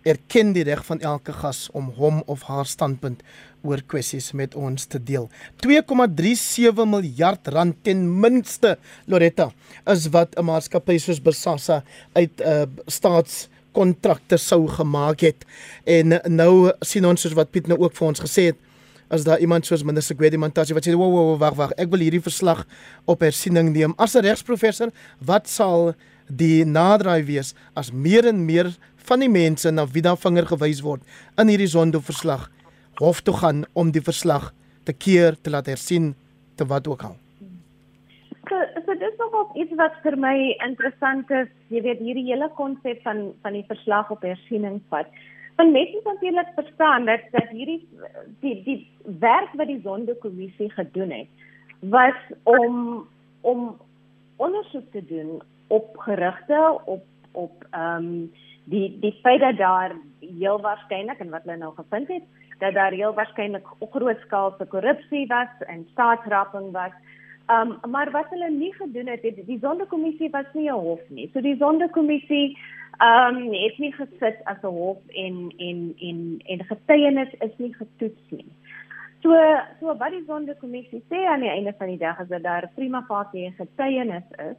erken 0.06 0.54
die 0.54 0.68
reg 0.70 0.86
van 0.86 1.02
elke 1.02 1.34
gas 1.34 1.64
om 1.74 1.90
hom 1.98 2.22
of 2.30 2.46
haar 2.46 2.70
standpunt 2.70 3.26
oor 3.66 3.82
kwessies 3.82 4.30
met 4.38 4.54
ons 4.54 4.86
te 4.86 5.02
deel. 5.02 5.32
2,37 5.66 6.86
miljard 6.86 7.50
rand 7.50 7.82
ten 7.82 8.06
minste 8.22 8.78
Loretta 9.10 9.50
is 9.90 10.12
wat 10.14 10.38
'n 10.38 10.46
maatskappy 10.46 11.02
soos 11.02 11.26
Besasa 11.26 11.82
uit 12.14 12.38
'n 12.38 12.46
uh, 12.46 12.66
staatskontrakte 12.86 14.38
sou 14.38 14.68
gemaak 14.68 15.22
het. 15.22 15.46
En 15.86 16.22
nou 16.30 16.70
sien 16.82 17.06
ons 17.06 17.22
soos 17.22 17.34
wat 17.34 17.50
Piet 17.50 17.68
nou 17.68 17.80
ook 17.82 17.98
vir 17.98 18.08
ons 18.08 18.22
gesê 18.22 18.54
het 18.54 18.70
as 19.12 19.26
daar 19.28 19.42
iemand 19.44 19.68
soos 19.68 19.84
minister 19.84 20.16
Gwedi 20.16 20.40
Mantashe 20.40 20.76
wat 20.76 20.88
sê 20.88 20.96
wo 20.96 21.10
wo 21.12 21.38
wag 21.42 21.58
wag 21.60 21.74
ek 21.76 21.92
wil 21.92 22.04
hierdie 22.04 22.24
verslag 22.24 22.64
op 23.12 23.26
hersiening 23.26 23.74
neem 23.76 23.94
as 23.98 24.16
'n 24.16 24.24
regsprofessor 24.24 24.92
wat 25.20 25.48
sal 25.48 25.94
die 26.28 26.64
naderdraai 26.64 27.24
wees 27.28 27.54
as 27.76 27.92
meer 27.92 28.28
en 28.28 28.46
meer 28.46 28.72
van 29.08 29.20
die 29.20 29.30
mense 29.30 29.72
na 29.72 29.86
wie 29.86 30.02
daar 30.02 30.18
vinger 30.18 30.48
gewys 30.48 30.82
word 30.82 31.02
in 31.38 31.52
hierdie 31.52 31.68
Zondo 31.68 32.00
verslag 32.00 32.50
hof 33.00 33.22
toe 33.22 33.36
gaan 33.36 33.66
om 33.74 33.92
die 33.92 34.04
verslag 34.12 34.54
te 34.86 34.94
keer 34.94 35.36
te 35.42 35.50
laat 35.50 35.68
hersien 35.68 36.16
te 36.56 36.66
wat 36.66 36.88
ook 36.88 37.04
al 37.04 37.18
So, 38.50 38.58
so 38.86 38.94
dis 39.00 39.16
nog 39.18 39.34
op 39.34 39.56
iets 39.56 39.72
wat 39.80 39.94
vir 40.04 40.18
my 40.20 40.36
interessant 40.66 41.30
is. 41.32 41.48
Jy 41.72 41.82
weet 41.86 42.00
hierdie 42.04 42.26
hele 42.26 42.50
konsep 42.58 43.00
van 43.06 43.32
van 43.46 43.54
die 43.54 43.64
verslag 43.70 44.10
op 44.12 44.26
hersiening 44.28 44.82
vat. 44.90 45.08
Want 45.56 45.72
mense 45.72 45.94
moet 45.94 46.14
natuurlik 46.14 46.48
verstaan 46.56 47.06
dat 47.06 47.22
dat 47.32 47.48
hierdie 47.50 47.88
die 48.40 48.64
die 48.64 48.92
werk 49.20 49.54
wat 49.54 49.68
die 49.68 49.82
sondekommissie 49.84 50.70
gedoen 50.72 51.10
het 51.10 51.28
was 51.80 52.16
om 52.44 53.08
om 53.42 53.78
ondersoek 54.36 54.92
te 54.92 55.06
doen 55.06 55.42
op 55.68 55.98
gerigte 55.98 56.80
op 56.86 57.04
op 57.32 57.66
ehm 57.70 57.96
um, 57.96 58.32
die 58.64 59.00
die 59.00 59.20
feit 59.22 59.40
dat 59.40 59.58
daar 59.58 59.96
heel 60.20 60.62
waarskynlik 60.62 61.20
en 61.20 61.30
wat 61.30 61.44
hulle 61.44 61.58
nou 61.58 61.74
gevind 61.76 62.08
het 62.08 62.24
dat 62.58 62.74
daar 62.74 62.92
heel 62.92 63.14
waarskynlik 63.14 63.66
grootskaalse 63.92 64.66
korrupsie 64.66 65.28
was 65.28 65.48
en 65.60 65.88
staatsraping 65.92 66.72
was. 66.72 66.92
Ehm 67.46 67.72
um, 67.84 67.92
maar 67.92 68.12
wat 68.12 68.30
hulle 68.30 68.50
nie 68.50 68.74
gedoen 68.74 69.08
het, 69.08 69.22
het 69.22 69.46
die 69.46 69.60
sondekommissie 69.62 70.30
was 70.30 70.46
nie 70.54 70.70
'n 70.70 70.84
hof 70.88 71.02
nie. 71.08 71.30
So 71.34 71.42
die 71.42 71.58
sondekommissie 71.58 72.58
ehm 73.02 73.36
um, 73.36 73.54
het 73.54 73.78
nie 73.78 73.94
gesit 73.94 74.38
as 74.44 74.62
'n 74.62 74.68
hof 74.68 74.98
en 75.08 75.54
en 75.58 75.94
en 75.98 76.42
en 76.46 76.66
getuienis 76.66 77.34
is 77.40 77.56
nie 77.58 77.74
getoets 77.74 78.26
nie. 78.30 78.52
So 79.22 79.30
so 79.80 79.98
wat 79.98 80.12
die 80.12 80.24
sondekommissie 80.28 81.04
sê 81.10 81.26
aan 81.26 81.40
die 81.40 81.50
einde 81.50 81.74
van 81.78 81.88
die 81.88 81.98
dag 81.98 82.20
is 82.20 82.28
dat 82.28 82.44
daar 82.44 82.70
prima 82.76 83.04
facie 83.08 83.54
getuienis 83.58 84.30
is, 84.38 84.58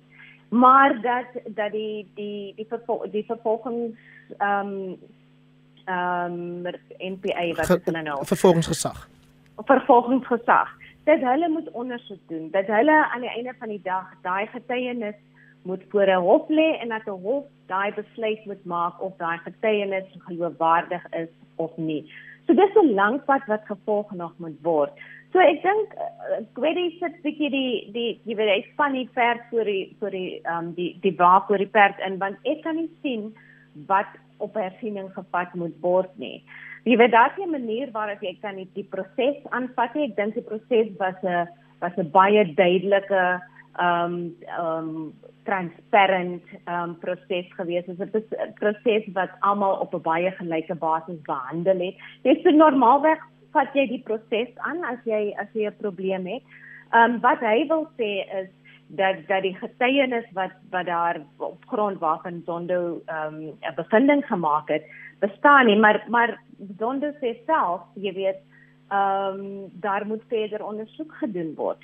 maar 0.48 1.00
dat 1.02 1.26
dat 1.46 1.72
die 1.72 2.06
die 2.14 2.52
die 2.56 2.66
vervol, 2.68 3.10
die 3.10 3.24
vervolgings 3.24 3.96
ehm 4.38 4.66
um, 4.66 4.98
ehm 5.84 6.66
um, 6.66 6.74
NPA 6.98 7.46
wat 7.54 7.70
is 7.70 7.84
hulle 7.84 8.02
nou? 8.02 8.26
Vervolgingsgesag. 8.26 9.08
Vervolgingsgesag. 9.56 10.68
Dat 11.04 11.20
hulle 11.20 11.48
moet 11.48 11.70
ondersoek 11.70 12.28
doen, 12.28 12.50
dat 12.50 12.66
hulle 12.66 13.06
aan 13.10 13.20
die 13.20 13.30
einde 13.30 13.54
van 13.58 13.68
die 13.68 13.82
dag 13.82 14.14
daai 14.22 14.46
getuienis 14.46 15.14
moet 15.62 15.82
voor 15.88 16.06
'n 16.06 16.22
hof 16.28 16.48
lê 16.48 16.78
en 16.80 16.88
dat 16.88 17.06
'n 17.06 17.22
hof 17.22 17.44
daai 17.72 17.92
besluit 17.96 18.44
moet 18.50 18.64
maak 18.74 19.00
of 19.06 19.16
daai 19.22 19.38
getuienis 19.46 20.12
geloofwaardig 20.28 21.08
is 21.22 21.32
of 21.56 21.76
nie. 21.76 22.04
So 22.46 22.54
dis 22.54 22.76
'n 22.76 22.94
lang 22.94 23.24
pad 23.24 23.42
wat 23.46 23.70
gevolg 23.72 24.12
nog 24.12 24.32
moet 24.38 24.58
word. 24.62 24.92
So 25.32 25.40
ek 25.40 25.62
dink 25.64 25.94
weet 26.60 26.76
jy 26.76 26.88
sit 26.98 27.14
bietjie 27.24 27.50
die 27.50 27.76
die 27.92 28.10
jy 28.28 28.34
weet 28.36 28.50
hy's 28.54 28.72
van 28.76 28.92
die 28.92 29.08
perd 29.14 29.46
voor 29.50 29.64
die 29.64 29.96
voor 30.00 30.10
die 30.10 30.40
ehm 30.42 30.58
um, 30.58 30.74
die 30.76 30.90
die 31.00 31.14
waak 31.16 31.46
voor 31.48 31.62
die 31.62 31.72
perd 31.78 32.02
in 32.06 32.18
want 32.18 32.36
ek 32.44 32.60
kan 32.62 32.76
nie 32.76 32.90
sien 33.02 33.32
wat 33.88 34.10
op 34.38 34.54
hersiening 34.54 35.08
gevat 35.14 35.54
moet 35.54 35.76
word 35.80 36.12
nie. 36.18 36.42
Jy 36.84 36.96
weet 37.00 37.14
daar's 37.14 37.38
'n 37.38 37.50
manier 37.50 37.90
waarop 37.92 38.20
jy 38.20 38.36
kan 38.42 38.56
die, 38.56 38.68
die 38.74 38.88
proses 38.94 39.38
aanvat. 39.50 39.96
Ek 39.96 40.16
dink 40.16 40.34
die 40.34 40.42
proses 40.50 40.88
was 40.98 41.16
'n 41.22 41.48
was 41.80 41.96
'n 41.96 42.10
baie 42.10 42.44
duidelike 42.54 43.40
um 43.80 44.34
um 44.58 45.12
transparant 45.44 46.42
um 46.66 46.96
proses 47.00 47.46
gewees. 47.56 47.84
Dit 47.86 48.14
is 48.14 48.28
'n 48.30 48.52
proses 48.54 49.04
wat 49.12 49.30
almal 49.40 49.76
op 49.80 49.94
'n 49.94 50.02
baie 50.02 50.30
gelyke 50.30 50.74
basis 50.74 51.20
behandel 51.22 51.78
het. 51.78 51.94
Dit 52.22 52.44
is 52.46 52.54
normaalweg 52.54 53.18
vat 53.52 53.74
jy 53.74 53.86
die 53.86 54.02
proses 54.04 54.50
aan 54.56 54.84
as 54.84 54.98
jy 55.04 55.34
as 55.36 55.48
jy 55.52 55.66
'n 55.66 55.76
probleem 55.80 56.26
het. 56.26 56.42
Um 56.92 57.20
wat 57.20 57.40
hy 57.40 57.66
wil 57.68 57.88
sê 57.98 58.28
is 58.40 58.48
dat 58.86 59.16
dat 59.28 59.42
die 59.42 59.56
getuienis 59.56 60.24
wat 60.32 60.52
wat 60.70 60.86
daar 60.86 61.20
op 61.38 61.64
grond 61.66 61.98
waarvan 61.98 62.42
Zondo 62.46 63.00
um 63.08 63.36
'n 63.60 63.74
bevinding 63.76 64.26
gemaak 64.26 64.68
het, 64.68 64.84
bestaan 65.20 65.66
nie, 65.66 65.78
maar 65.78 66.04
maar 66.08 66.40
Zondo 66.78 67.10
sê 67.20 67.36
self, 67.46 67.80
jy 67.94 68.12
weet, 68.12 68.40
um 68.90 69.70
daar 69.80 70.06
moet 70.06 70.22
verder 70.28 70.64
ondersoek 70.64 71.14
gedoen 71.14 71.54
word. 71.54 71.78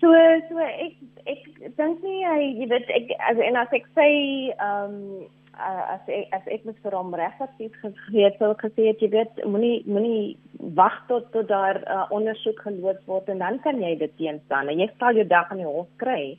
So 0.00 0.10
so 0.48 0.58
ek 0.58 0.96
ek 1.30 1.42
dink 1.78 2.02
nie 2.02 2.24
hy 2.26 2.40
jy 2.58 2.68
weet 2.72 2.90
ek 2.98 3.14
as 3.30 3.40
en 3.48 3.58
as 3.60 3.74
ek 3.78 3.86
sê 3.96 4.08
ehm 4.52 4.94
um, 4.98 5.26
as 5.54 6.08
ek, 6.10 6.32
as 6.34 6.48
ek 6.50 6.64
met 6.66 6.78
vir 6.82 6.96
hom 6.98 7.12
regtig 7.14 7.76
gegee 7.78 8.24
het 8.24 8.40
sou 8.40 8.50
gesê 8.58 8.88
het 8.88 9.04
jy 9.04 9.10
weet 9.12 9.38
moenie 9.46 9.84
moenie 9.86 10.34
wag 10.80 10.96
tot 11.10 11.30
tot 11.36 11.46
daar 11.52 11.78
uh, 11.84 12.06
ondersoek 12.16 12.64
geloods 12.66 13.06
word 13.06 13.30
en 13.30 13.44
dan 13.44 13.60
kan 13.66 13.78
jy 13.82 13.92
dit 14.00 14.16
teenstaan 14.18 14.72
en 14.72 14.82
jy 14.82 14.90
sal 14.98 15.14
jou 15.14 15.26
dag 15.30 15.52
in 15.54 15.62
die 15.62 15.70
hof 15.70 15.88
kry. 16.02 16.34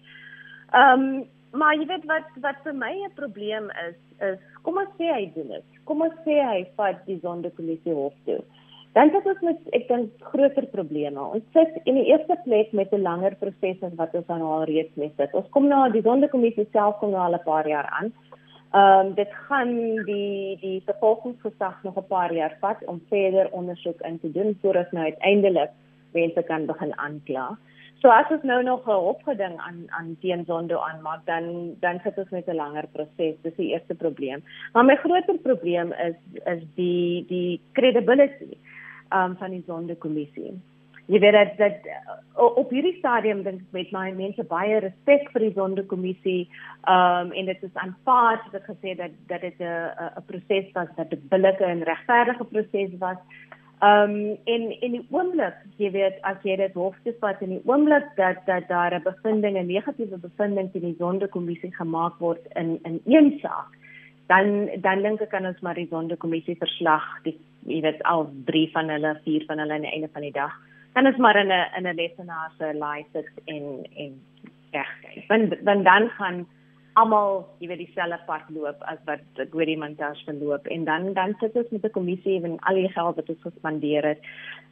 Ehm 0.74 1.08
um, 1.08 1.24
maar 1.56 1.78
jy 1.80 1.88
weet 1.88 2.03
wat 2.12 2.28
wat 2.43 2.58
vir 2.68 2.76
my 2.76 2.91
'n 2.91 3.16
probleem 3.16 3.72
is 3.88 3.97
is 4.34 4.39
kom 4.68 4.84
ons 4.84 4.91
sê 4.99 5.08
hy 5.14 5.32
doen 5.38 5.56
dit. 5.56 5.82
Kom 5.88 6.01
ons 6.03 6.20
sê 6.28 6.41
hy 6.43 6.66
vat 6.76 6.99
die 7.08 7.22
sondekommissie 7.24 7.95
hof 7.95 8.18
toe 8.28 8.41
dan 8.96 9.10
het 9.12 9.26
ons 9.28 9.41
met 9.43 9.74
ek 9.76 9.89
dink 9.89 10.28
groter 10.32 10.66
probleme. 10.72 11.20
Ons 11.20 11.43
sit 11.52 11.74
in 11.84 11.98
die 12.00 12.06
eerste 12.08 12.38
plek 12.46 12.72
met 12.72 12.93
'n 12.93 13.04
langer 13.04 13.36
proses 13.41 13.82
as 13.84 13.96
wat 14.00 14.16
ons 14.16 14.28
al 14.28 14.64
reeds 14.64 14.96
mee 14.96 15.12
sit. 15.18 15.34
Ons 15.34 15.50
kom 15.52 15.68
nou 15.68 15.91
die 15.91 16.02
sondekommissie 16.02 16.68
self 16.72 16.96
kom 17.00 17.12
nou 17.12 17.20
al 17.20 17.36
'n 17.36 17.43
paar 17.43 17.68
jaar 17.68 17.89
aan. 18.00 18.14
Ehm 18.74 19.08
um, 19.08 19.14
dit 19.14 19.32
gaan 19.48 19.74
die 20.06 20.58
die 20.62 20.82
vervolgingsgesag 20.86 21.84
nog 21.84 21.98
'n 21.98 22.08
paar 22.08 22.34
jaar 22.34 22.56
vat 22.62 22.86
om 22.86 23.02
verder 23.10 23.52
ondersoek 23.52 24.02
in 24.02 24.20
te 24.20 24.32
doen 24.32 24.58
voordat 24.62 24.91
nou 24.91 25.04
uiteindelik 25.04 25.72
mense 26.14 26.43
kan 26.43 26.66
begin 26.66 26.98
aankla. 26.98 27.58
So 28.02 28.08
as 28.08 28.32
ons 28.32 28.43
nou 28.43 28.64
nog 28.64 28.88
'n 28.88 28.91
opgeding 28.91 29.60
aan 29.60 29.84
aan 29.88 30.18
teen 30.22 30.46
Zondo 30.46 30.78
aanmaak, 30.80 31.26
dan 31.26 31.76
dan 31.80 32.00
sit 32.04 32.18
ons 32.18 32.30
met 32.30 32.48
'n 32.48 32.56
langer 32.56 32.88
proses. 32.91 33.36
Dis 33.41 33.56
die 33.56 33.72
eerste 33.74 33.96
probleem. 33.96 34.43
Maar 34.74 34.86
my 34.86 34.96
groter 34.96 35.38
probleem 35.38 35.91
is 35.91 36.16
is 36.46 36.64
die 36.76 37.26
die 37.28 37.62
credibility 37.74 38.58
um, 39.12 39.36
van 39.38 39.51
die 39.51 39.64
sondekommissie. 39.68 40.53
Jy 41.06 41.20
weet 41.20 41.34
dat 41.34 41.58
dat 41.58 41.86
uh, 41.86 42.58
op 42.58 42.70
hierdie 42.74 42.95
stadium 42.97 43.43
dink 43.45 43.62
ek 43.62 43.76
met 43.78 43.91
my 43.93 44.06
mense 44.18 44.43
baie 44.49 44.80
respek 44.82 45.28
vir 45.34 45.43
die 45.45 45.53
sondekommissie 45.58 46.47
um 46.89 47.30
en 47.32 47.51
dit 47.51 47.68
is 47.68 47.82
aanvaar 47.82 48.41
dat 48.53 48.66
gesê 48.66 48.95
dat 48.97 49.14
dat 49.30 49.41
dit 49.41 49.60
'n 49.60 49.93
'n 50.18 50.26
proses 50.30 50.72
was 50.74 50.89
dat 50.97 51.14
'n 51.14 51.28
billike 51.30 51.64
en 51.64 51.84
regverdige 51.84 52.45
proses 52.45 52.97
was. 52.99 53.18
Um 53.82 54.16
in 54.45 54.64
in 54.82 54.91
die 54.97 55.06
oomblik 55.12 55.58
jy 55.78 55.91
weet 55.91 56.18
as 56.22 56.41
jy 56.43 56.56
dit 56.56 56.74
hof 56.74 56.95
toe 57.03 57.14
vat 57.22 57.41
in 57.41 57.49
die 57.49 57.66
oomblik 57.66 58.10
dat 58.16 58.41
dat 58.45 58.68
daar 58.68 58.93
'n 58.93 59.03
bevinding 59.03 59.58
'n 59.58 59.68
negatiewe 59.68 60.18
bevinding 60.18 60.72
teen 60.72 60.89
die 60.89 60.97
sondekommissie 60.97 61.76
gemaak 61.76 62.18
word 62.20 62.41
in 62.56 62.80
in 62.84 63.01
een 63.06 63.39
saak 63.41 63.70
dan 64.28 64.70
dan 64.82 65.02
dink 65.02 65.22
ek 65.22 65.30
kan 65.30 65.46
ons 65.46 65.62
maar 65.62 65.76
die 65.76 65.90
sondekommissie 65.90 66.58
verslag 66.58 67.06
die 67.24 67.38
jy 67.66 67.82
weet 67.82 68.04
al 68.06 68.28
drie 68.46 68.68
van 68.74 68.90
hulle, 68.94 69.16
vier 69.26 69.46
van 69.50 69.62
hulle 69.62 69.74
aan 69.74 69.86
die 69.88 69.94
einde 69.94 70.10
van 70.14 70.26
die 70.26 70.34
dag. 70.34 70.54
Dan 70.94 71.10
is 71.10 71.18
maar 71.18 71.36
in 71.36 71.52
'n 71.52 71.66
in 71.78 71.88
'n 71.88 71.96
lesenaar 71.96 72.52
se 72.58 72.74
laai 72.74 73.06
sit 73.14 73.30
en 73.46 73.86
en 73.98 74.22
reg. 74.72 74.92
Want 75.28 75.56
want 75.64 75.84
dan 75.84 76.10
gaan 76.10 76.46
almal 76.94 77.48
jy 77.60 77.68
weet 77.68 77.78
dieselfde 77.84 78.20
pad 78.28 78.46
loop 78.50 78.84
as 78.92 79.00
wat 79.06 79.48
Gwedi 79.52 79.76
Montage 79.78 80.24
verloop 80.26 80.68
en 80.68 80.86
dan 80.86 81.14
dan 81.14 81.36
sit 81.40 81.56
ons 81.56 81.70
met 81.70 81.84
'n 81.84 81.98
kommissie 81.98 82.44
en 82.44 82.60
al 82.60 82.76
die 82.76 82.90
geld 82.90 83.16
wat 83.16 83.30
ons 83.30 83.42
gespandeer 83.42 84.06
het 84.06 84.22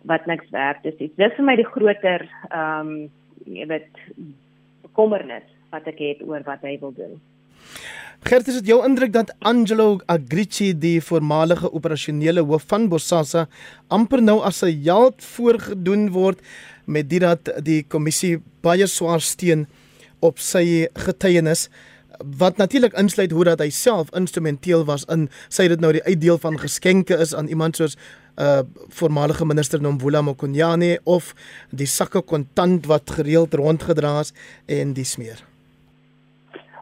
wat 0.03 0.25
niks 0.25 0.49
werd 0.49 0.85
is. 0.85 0.97
Dit 0.97 1.11
is 1.17 1.35
vir 1.35 1.45
my 1.45 1.55
die 1.55 1.71
groter 1.75 2.29
ehm 2.49 2.87
um, 2.87 3.11
jy 3.45 3.65
weet 3.67 3.91
bekommernis 4.81 5.49
wat 5.71 5.87
ek 5.87 5.99
het 5.99 6.21
oor 6.21 6.43
wat 6.43 6.61
hy 6.61 6.79
wil 6.79 6.93
doen. 6.93 7.21
Gert, 8.23 8.47
is 8.47 8.61
dit 8.61 8.69
jou 8.71 8.77
indruk 8.87 9.11
dat 9.11 9.33
Angelo 9.43 9.97
Agrici, 10.07 10.69
die 10.79 11.01
voormalige 11.03 11.67
operasionele 11.75 12.39
hoof 12.47 12.63
van 12.71 12.85
Bosasa, 12.87 13.49
amper 13.91 14.21
nou 14.23 14.37
as 14.47 14.63
'n 14.63 14.79
held 14.85 15.19
voorgedoen 15.19 16.09
word 16.11 16.39
met 16.85 17.09
dit 17.09 17.19
dat 17.19 17.51
die 17.65 17.83
kommissie 17.83 18.41
baie 18.61 18.87
swaar 18.87 19.19
steen 19.19 19.67
op 20.21 20.39
sy 20.39 20.87
getuienis 20.93 21.67
wat 22.39 22.57
natuurlik 22.57 22.93
insluit 22.93 23.31
hoe 23.31 23.43
dat 23.43 23.59
hy 23.59 23.69
self 23.69 24.07
instrumenteel 24.15 24.85
was 24.85 25.03
in 25.09 25.29
sy 25.49 25.67
dit 25.67 25.79
nou 25.79 25.91
die 25.91 26.03
uitdeel 26.03 26.37
van 26.37 26.59
geskenke 26.59 27.17
is 27.17 27.35
aan 27.35 27.47
iemand 27.47 27.75
soos 27.75 27.97
uh 28.39 28.61
voormalige 28.89 29.45
minister 29.45 29.81
Nomvula 29.81 30.21
Mokonyane 30.21 30.99
of 31.03 31.35
die 31.69 31.87
sakke 31.87 32.21
kontant 32.21 32.85
wat 32.85 33.09
gereeld 33.09 33.53
rondgedra 33.53 34.19
is 34.19 34.33
en 34.65 34.93
die 34.93 35.05
smeer. 35.05 35.52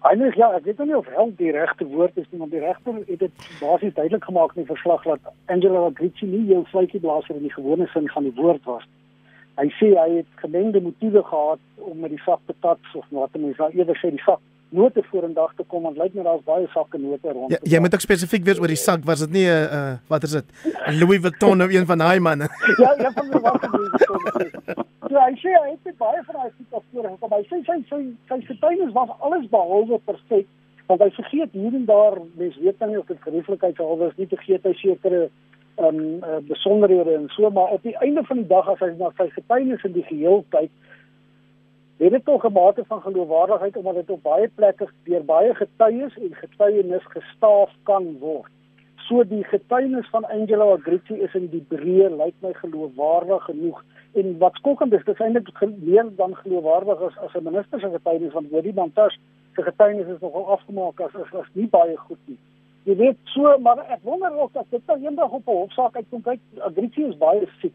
Eindelik 0.02 0.36
ja, 0.36 0.48
ek 0.58 0.66
weet 0.66 0.80
nie 0.82 0.96
of 0.98 1.10
hel 1.14 1.30
die 1.38 1.52
regte 1.54 1.86
woord 1.86 2.16
is 2.18 2.30
maar 2.34 2.50
die 2.50 2.62
regter 2.64 2.96
het 2.96 3.20
dit 3.22 3.44
basies 3.60 3.94
duidelik 3.94 4.24
gemaak 4.26 4.56
in 4.56 4.64
die 4.64 4.72
verslag 4.72 5.04
dat 5.06 5.28
Angela 5.46 5.90
Gritzi 5.94 6.26
nie 6.26 6.48
jou 6.50 6.64
vletjie 6.72 7.02
blaaser 7.04 7.38
in 7.38 7.46
die 7.46 7.54
gewone 7.54 7.86
sin 7.94 8.10
van 8.10 8.26
die 8.26 8.34
woord 8.40 8.66
was. 8.66 8.88
Hy 9.62 9.68
sê 9.78 9.92
hy 9.94 10.08
het 10.16 10.42
gemengde 10.42 10.82
motiewe 10.82 11.22
gehad 11.28 11.62
om 11.92 12.00
met 12.02 12.16
die 12.16 12.24
sak 12.26 12.42
te 12.50 12.56
tats 12.66 12.96
of 12.98 13.06
wat 13.14 13.38
mense 13.38 13.62
nou 13.62 13.70
eerder 13.78 14.00
sê 14.02 14.10
die 14.16 14.24
sak 14.26 14.42
note 14.72 15.04
vorendag 15.12 15.54
te 15.58 15.64
kom 15.68 15.84
want 15.88 15.98
lyk 16.00 16.14
my 16.16 16.24
daar's 16.24 16.44
baie 16.48 16.68
sakke 16.74 17.00
note 17.02 17.34
rond. 17.36 17.52
Ja, 17.52 17.60
jy 17.76 17.82
moet 17.84 17.96
ook 17.96 18.06
spesifiek 18.06 18.46
wees 18.48 18.62
oor 18.62 18.72
die 18.72 18.80
sak, 18.80 19.04
was 19.08 19.24
dit 19.26 19.32
nie 19.32 19.46
'n 19.48 19.68
uh, 19.68 19.80
uh, 19.80 19.94
wat 20.08 20.24
is 20.24 20.32
dit? 20.32 20.48
'n 20.88 21.00
Louis 21.00 21.20
Vuitton 21.20 21.62
of 21.62 21.74
een 21.74 21.86
van 21.86 21.98
daai 21.98 22.20
manne? 22.20 22.48
ja, 22.84 22.96
ja 23.04 23.12
van 23.12 23.32
die 23.32 23.40
wat 23.40 23.60
gedoen. 23.60 23.92
Ja, 25.12 25.28
hy 25.28 25.36
sê 25.44 25.52
hy 25.52 25.76
het 25.84 25.98
baie 25.98 26.24
van 26.24 26.36
daai 26.40 26.52
tipe 26.58 26.82
spore 26.90 27.10
gekom. 27.10 27.32
Hy 27.36 27.44
sê 27.52 27.64
sy 27.68 27.78
sy 27.90 28.02
sy 28.30 28.42
getuienis 28.48 28.94
was 28.94 29.10
alles 29.20 29.48
behalwe 29.50 30.00
perfek 30.06 30.48
want 30.92 31.02
hy 31.02 31.12
vergeet 31.16 31.52
hier 31.56 31.74
en 31.74 31.86
daar 31.86 32.18
mens 32.36 32.58
weet 32.60 32.80
nie 32.88 33.00
of 33.00 33.08
dit 33.08 33.22
gerieflikheid 33.22 33.76
sou 33.80 33.98
wees 34.00 34.18
nie 34.20 34.28
te 34.28 34.40
gee 34.44 34.60
hy 34.64 34.74
sekere 34.80 35.30
ehm 35.80 35.88
um, 35.88 36.00
uh, 36.28 36.40
besonderhede 36.48 37.14
en 37.16 37.28
so 37.36 37.50
maar 37.50 37.76
op 37.78 37.84
die 37.84 37.96
einde 38.06 38.24
van 38.28 38.42
die 38.42 38.48
dag 38.48 38.68
as 38.70 38.82
hy 38.84 38.92
na 39.00 39.12
sy 39.18 39.30
getuienis 39.36 39.86
in 39.88 39.96
die 39.96 40.08
geheel 40.10 40.44
kyk 40.56 40.72
dit 42.10 42.26
tog 42.26 42.44
'n 42.46 42.52
mate 42.52 42.84
van 42.88 43.02
geloofwaardigheid 43.02 43.78
omdat 43.78 43.96
dit 43.96 44.10
op 44.10 44.24
baie 44.24 44.48
plekke 44.56 44.88
deur 45.04 45.26
baie 45.26 45.56
getuies 45.56 46.18
en 46.18 46.36
getuienis 46.36 47.06
gestaaf 47.06 47.72
kan 47.84 48.18
word. 48.20 48.52
So 48.96 49.24
die 49.28 49.44
getuienis 49.44 50.10
van 50.10 50.26
Angela 50.26 50.64
Agrici 50.64 51.14
is 51.14 51.34
in 51.34 51.48
die 51.50 51.66
breë 51.70 52.10
lyk 52.10 52.34
my 52.40 52.54
geloofwaardig 52.54 53.44
genoeg 53.44 53.84
en 54.14 54.38
wat 54.38 54.56
skokkend 54.56 54.94
is, 54.94 55.04
dit 55.06 55.14
is 55.14 55.26
eintlik 55.26 55.62
meer 55.78 56.10
dan 56.16 56.36
geloofwaardig 56.36 57.02
as 57.02 57.18
as 57.18 57.36
'n 57.36 57.44
minister 57.44 57.80
se 57.80 57.90
getuienis 57.90 58.32
van 58.32 58.48
Bodie 58.50 58.74
Mantas 58.74 59.20
se 59.56 59.62
getuienis 59.62 60.08
is 60.08 60.20
nogal 60.20 60.48
afgemaak 60.48 61.00
as 61.00 61.16
as, 61.16 61.34
as 61.34 61.48
nie 61.54 61.68
baie 61.68 61.98
goed 61.98 62.20
nie. 62.26 62.38
Jy 62.84 62.96
weet 62.96 63.18
so, 63.24 63.58
maar 63.60 63.78
ek 63.78 64.00
wonder 64.02 64.36
of 64.36 64.52
dat 64.52 64.66
dit 64.70 64.82
nou 64.88 65.00
eendag 65.02 65.32
op 65.32 65.48
'n 65.48 65.52
hofsaak 65.52 65.96
uitkom 65.96 66.22
kyk 66.22 66.40
Agrici 66.60 67.04
is 67.04 67.18
baie 67.18 67.48
siek 67.60 67.74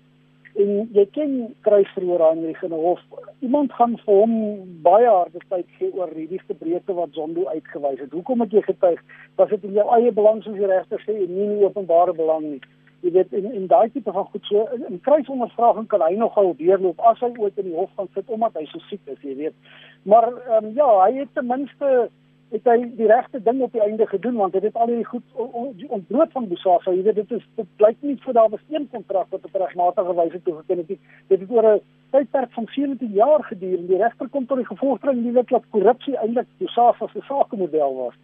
en 0.63 0.89
jy 0.97 1.05
ken 1.13 1.33
kruisverhoor 1.67 2.23
aan 2.31 2.43
die 2.45 2.55
genoeg 2.57 3.03
iemand 3.45 3.73
gaan 3.77 3.97
vir 4.05 4.21
hom 4.23 4.37
baie 4.85 5.09
harde 5.09 5.43
tyd 5.51 5.67
gee 5.79 5.91
oor 5.93 6.13
hierdie 6.15 6.41
gebreke 6.47 6.95
wat 6.97 7.13
Zondo 7.13 7.45
uitgewys 7.51 8.01
het. 8.01 8.13
Hoekom 8.13 8.41
het 8.45 8.55
jy 8.57 8.63
getuig? 8.65 9.03
Was 9.37 9.53
dit 9.53 9.65
in 9.69 9.77
jou 9.77 9.87
eie 9.99 10.13
belang 10.13 10.43
soos 10.43 10.57
die 10.57 10.71
regter 10.71 11.03
sê 11.05 11.17
en 11.25 11.33
nie 11.35 11.47
in 11.47 11.65
openbare 11.69 12.17
belang 12.17 12.47
nie? 12.47 12.61
Jy 13.05 13.13
weet 13.13 13.35
in 13.37 13.51
in 13.53 13.67
daai 13.71 13.91
tipe 13.93 14.13
van 14.13 14.29
goed 14.33 14.49
so 14.49 14.65
in 14.89 15.01
kruisondervraging 15.05 15.89
kan 15.93 16.03
hy 16.03 16.15
nogal 16.17 16.55
deurloop 16.59 17.03
as 17.11 17.21
hy 17.21 17.33
ooit 17.37 17.59
in 17.61 17.69
die 17.71 17.77
hof 17.77 17.93
gaan 17.97 18.09
sit 18.15 18.31
omdat 18.33 18.57
hy 18.57 18.65
so 18.73 18.81
siek 18.89 19.13
is 19.13 19.21
jy 19.23 19.37
weet. 19.43 19.75
Maar 20.09 20.31
um, 20.57 20.73
ja 20.79 20.89
hy 21.03 21.13
het 21.21 21.35
ten 21.35 21.47
minste 21.53 22.09
het 22.55 22.69
hy 22.71 22.77
die 22.99 23.09
regte 23.11 23.41
ding 23.43 23.61
op 23.65 23.73
die 23.73 23.83
einde 23.83 24.07
gedoen 24.07 24.37
want 24.39 24.55
hy 24.55 24.63
het 24.63 24.79
al 24.79 24.91
die 24.91 25.05
goed 25.05 25.25
ontbloot 25.35 26.33
van 26.33 26.49
Bosasa. 26.49 26.95
Jy 26.95 27.03
weet 27.09 27.19
dit 27.21 27.35
is 27.39 27.45
dit 27.59 27.69
blyk 27.81 27.99
nie 28.07 28.17
vir 28.23 28.39
daar 28.39 28.51
was 28.53 28.65
een 28.71 28.89
kontrak 28.93 29.31
wat 29.35 29.45
op 29.45 29.59
regmatige 29.63 30.15
wyse 30.21 30.43
toegeken 30.43 30.83
het 30.83 30.89
nie. 30.95 31.01
Dit 31.29 31.41
het 31.41 31.51
oor 31.51 31.69
'n 31.75 31.81
tydperk 32.11 32.53
van 32.53 32.67
17 32.71 33.13
jaar 33.13 33.45
geduur 33.45 33.79
en 33.79 33.87
die 33.87 34.03
regter 34.03 34.29
kom 34.29 34.47
tot 34.47 34.57
die 34.57 34.73
gevolgtrekking 34.73 35.35
dat 35.35 35.71
korrupsie 35.71 36.17
eintlik 36.17 36.47
Bosasa 36.59 37.07
se 37.07 37.21
sakemodel 37.21 37.95
was. 37.97 38.15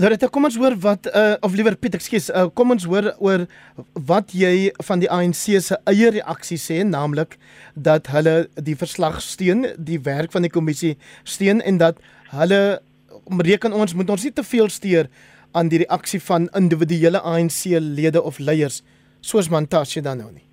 Loretta, 0.00 0.28
kom 0.32 0.48
ons 0.48 0.54
hoor 0.56 0.72
wat 0.80 1.04
uh, 1.12 1.34
of 1.44 1.52
liewer 1.52 1.74
Piet, 1.76 1.98
ekskuus, 1.98 2.30
uh, 2.32 2.46
kom 2.56 2.72
ons 2.72 2.86
hoor 2.88 3.10
oor 3.20 3.42
wat 4.08 4.32
jy 4.32 4.70
van 4.88 5.02
die 5.02 5.10
ANC 5.12 5.42
se 5.60 5.76
eie 5.90 6.08
reaksie 6.14 6.56
sê, 6.56 6.78
naamlik 6.88 7.36
dat 7.76 8.08
hulle 8.14 8.46
die 8.56 8.76
verslag 8.78 9.20
steun, 9.20 9.66
die 9.76 10.00
werk 10.00 10.32
van 10.32 10.46
die 10.46 10.52
kommissie 10.52 10.94
steun 11.28 11.60
en 11.60 11.82
dat 11.82 12.00
hulle 12.32 12.80
reken 13.44 13.76
ons 13.76 13.92
moet 13.92 14.08
ons 14.16 14.24
nie 14.24 14.32
te 14.32 14.46
veel 14.46 14.72
steur 14.72 15.12
aan 15.52 15.68
die 15.68 15.82
reaksie 15.84 16.22
van 16.24 16.48
individuele 16.56 17.20
ANC 17.20 17.68
lede 17.76 18.24
of 18.24 18.40
leiers 18.40 18.80
soos 19.20 19.52
Mantashe 19.52 20.00
dan 20.00 20.24
nou 20.24 20.32
nie. 20.32 20.46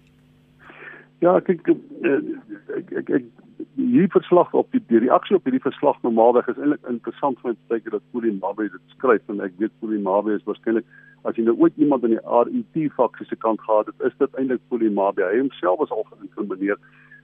Ja, 1.24 1.38
ek 1.40 1.56
ek 1.56 1.72
ek, 1.72 2.92
ek, 2.92 3.16
ek 3.22 3.39
hierdie 3.80 4.12
verslag 4.12 4.54
op 4.54 4.72
die, 4.72 4.82
die 4.92 5.00
reaksie 5.06 5.36
op 5.38 5.46
hierdie 5.48 5.64
verslag 5.64 5.98
normaalweg 6.06 6.48
is 6.52 6.58
eintlik 6.60 6.88
interessant 6.92 7.40
om 7.44 7.56
te 7.56 7.74
kyk 7.74 7.92
dat 7.94 8.04
Puli 8.12 8.32
Mabe 8.42 8.68
dit 8.68 8.96
skryf 8.96 9.32
en 9.32 9.40
ek 9.46 9.56
weet 9.62 9.76
Puli 9.80 10.00
Mabe 10.04 10.36
is 10.36 10.46
waarskynlik 10.48 10.88
as 11.28 11.36
jy 11.36 11.46
nou 11.48 11.56
ooit 11.60 11.76
iemand 11.78 12.04
aan 12.04 12.16
die 12.16 12.24
RET 12.24 12.92
faksie 12.96 13.28
se 13.28 13.38
kant 13.40 13.62
gehad 13.64 13.92
het, 13.92 14.08
is 14.08 14.16
dit 14.20 14.40
eintlik 14.40 14.62
Puli 14.72 14.90
Mabe. 14.92 15.26
Hy 15.26 15.42
homself 15.42 15.80
was 15.82 15.92
al 15.96 16.06
geïnkrimineer 16.12 16.80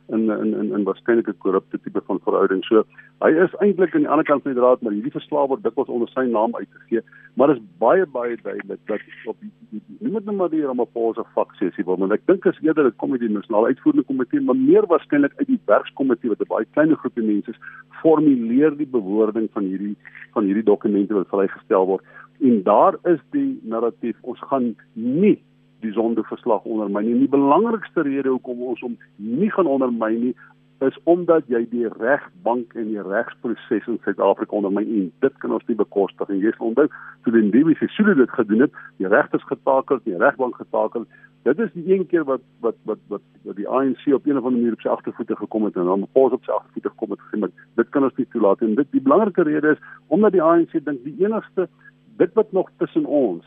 in 0.07 0.29
in 0.29 0.53
in 0.53 0.73
in 0.73 0.83
waarskynlik 0.83 1.27
'n 1.27 1.37
korrupte 1.37 1.79
tipe 1.81 2.01
van 2.05 2.19
verhouding. 2.23 2.63
So 2.63 2.83
hy 3.19 3.31
is 3.45 3.55
eintlik 3.59 3.95
aan 3.95 4.05
die 4.05 4.09
ander 4.09 4.25
kant 4.25 4.43
van 4.43 4.53
die 4.53 4.61
draad, 4.61 4.81
maar 4.81 4.93
hierdie 4.93 5.11
verslaaf 5.11 5.47
word 5.47 5.63
dikwels 5.63 5.87
onder 5.87 6.09
sy 6.09 6.25
naam 6.29 6.55
uitgegee. 6.55 7.01
Maar 7.33 7.49
is 7.49 7.61
baie 7.77 8.05
baie 8.05 8.37
duidelik 8.41 8.79
dat 8.85 9.01
op 9.25 9.37
die 9.39 9.81
niemand 9.99 10.25
nou 10.25 10.35
maar 10.35 10.49
die 10.49 10.65
Ramaphosa 10.65 11.23
faksessie 11.33 11.85
wil, 11.85 11.97
maar 11.97 12.11
ek 12.11 12.25
dink 12.25 12.45
is 12.45 12.59
eerder 12.61 12.83
dit 12.83 12.95
kom 12.95 13.11
uit 13.11 13.19
die 13.19 13.29
nasionale 13.29 13.67
uitvoerende 13.67 14.05
komitee, 14.05 14.41
maar 14.41 14.55
meer 14.55 14.85
waarskynlik 14.87 15.33
uit 15.37 15.47
die 15.47 15.61
werkskomitee 15.65 16.29
wat 16.29 16.41
'n 16.41 16.53
baie 16.53 16.65
klein 16.71 16.95
groepie 16.95 17.23
mense 17.23 17.51
is, 17.51 17.59
formuleer 18.01 18.77
die 18.77 18.87
bewoording 18.87 19.49
van 19.51 19.63
hierdie 19.63 19.95
van 20.33 20.43
hierdie 20.43 20.63
dokumente 20.63 21.13
wat 21.13 21.27
vrygestel 21.27 21.85
word. 21.85 22.03
En 22.41 22.63
daar 22.63 22.95
is 23.03 23.19
die 23.31 23.59
narratief, 23.63 24.17
ons 24.21 24.39
gaan 24.39 24.75
nie 24.93 25.41
die 25.85 25.95
sondeverslag 25.95 26.65
ondermyn. 26.65 27.11
En 27.13 27.23
die 27.23 27.31
belangrikste 27.31 28.05
rede 28.07 28.33
hoekom 28.33 28.65
ons 28.73 28.83
hom 28.85 28.97
nie 29.15 29.51
gaan 29.53 29.69
ondermyn 29.69 30.19
nie, 30.27 30.35
is 30.83 30.97
omdat 31.07 31.47
jy 31.47 31.61
die 31.71 31.87
regbank 31.87 32.73
en 32.75 32.89
die 32.89 33.03
regsproses 33.03 33.87
in 33.87 33.99
Suid-Afrika 34.03 34.57
ondermyn 34.57 34.89
en 34.97 35.05
dit 35.23 35.37
kan 35.39 35.53
ons 35.55 35.63
nie 35.69 35.77
bekostig 35.79 36.29
en 36.29 36.41
jy 36.43 36.51
sal 36.57 36.73
onthou 36.73 36.87
toe 37.23 37.33
die 37.35 37.77
se 37.79 37.87
sule 37.95 38.15
dit 38.19 38.33
gedoen 38.37 38.65
het, 38.65 38.75
die 38.99 39.07
regters 39.07 39.45
getakel, 39.47 40.01
die 40.03 40.17
regbank 40.19 40.59
getakel. 40.59 41.07
Dit 41.47 41.59
is 41.63 41.71
die 41.77 41.85
een 41.93 42.05
keer 42.11 42.25
wat 42.27 42.43
wat 42.59 42.75
wat 42.89 42.99
wat, 43.07 43.23
wat 43.47 43.55
die 43.55 43.67
ANC 43.69 44.03
op 44.13 44.27
een 44.27 44.37
of 44.37 44.43
ander 44.43 44.59
manier 44.59 44.75
op 44.75 44.83
sy 44.83 44.91
agtervoete 44.91 45.35
gekom 45.39 45.67
het 45.69 45.75
en 45.79 45.87
dan 45.91 46.07
pas 46.17 46.35
op 46.35 46.43
sy 46.43 46.51
agtervoete 46.51 46.91
gekom 46.91 47.15
het 47.15 47.25
gesê 47.29 47.51
dit 47.79 47.89
kan 47.95 48.03
ons 48.03 48.17
nie 48.17 48.27
toelaat 48.33 48.61
en 48.65 48.75
dit 48.75 48.91
die 48.91 49.03
belangrike 49.07 49.47
rede 49.47 49.75
is 49.77 49.83
omdat 50.07 50.35
die 50.35 50.43
ANC 50.43 50.73
dink 50.73 51.03
die 51.05 51.15
enigste 51.23 51.69
dit 52.17 52.33
wat 52.33 52.51
nog 52.51 52.71
tussen 52.81 53.05
ons 53.05 53.45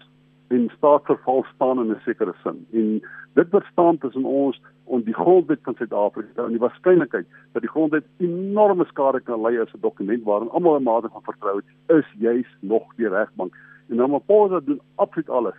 en 0.48 0.70
staatsverval 0.76 1.44
staan 1.54 1.78
in 1.78 1.90
'n 1.90 2.00
sekere 2.04 2.34
sin. 2.42 2.66
En 2.72 3.00
dit 3.34 3.50
wat 3.50 3.64
staan 3.72 3.98
tussen 3.98 4.24
ons 4.24 4.60
en 4.90 5.02
die 5.02 5.14
grondwet 5.14 5.58
van 5.62 5.74
Suid-Afrika 5.74 6.44
en 6.44 6.54
die 6.56 6.64
waarskynlikheid 6.66 7.26
dat 7.52 7.62
die 7.62 7.70
grondwet 7.70 8.04
enorme 8.16 8.84
skade 8.84 9.20
kan 9.20 9.40
lei 9.40 9.60
as 9.60 9.72
'n 9.74 9.80
dokument 9.80 10.24
waarin 10.24 10.50
almal 10.50 10.78
'n 10.78 10.82
mate 10.82 11.08
van 11.08 11.22
vertrou 11.22 11.56
het, 11.56 11.98
is 11.98 12.06
juis 12.18 12.56
nog 12.60 12.94
die 12.96 13.08
regbank. 13.08 13.52
En 13.88 13.96
nou 13.96 14.08
maar 14.08 14.20
Paul 14.20 14.48
doen 14.64 14.80
absoluut 14.94 15.30
alles 15.30 15.58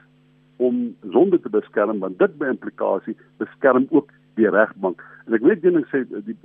om 0.58 0.96
sonde 1.12 1.40
te 1.40 1.50
beskerm 1.50 2.00
want 2.00 2.20
dit 2.20 2.38
by 2.38 2.46
implikasie 2.46 3.18
beskerm 3.38 3.88
ook 3.90 4.10
die 4.34 4.50
regbank. 4.50 5.04
En 5.26 5.34
ek 5.34 5.42
weet 5.42 5.62
jy 5.62 5.84
sê 5.92 6.04
die 6.10 6.22
die 6.24 6.38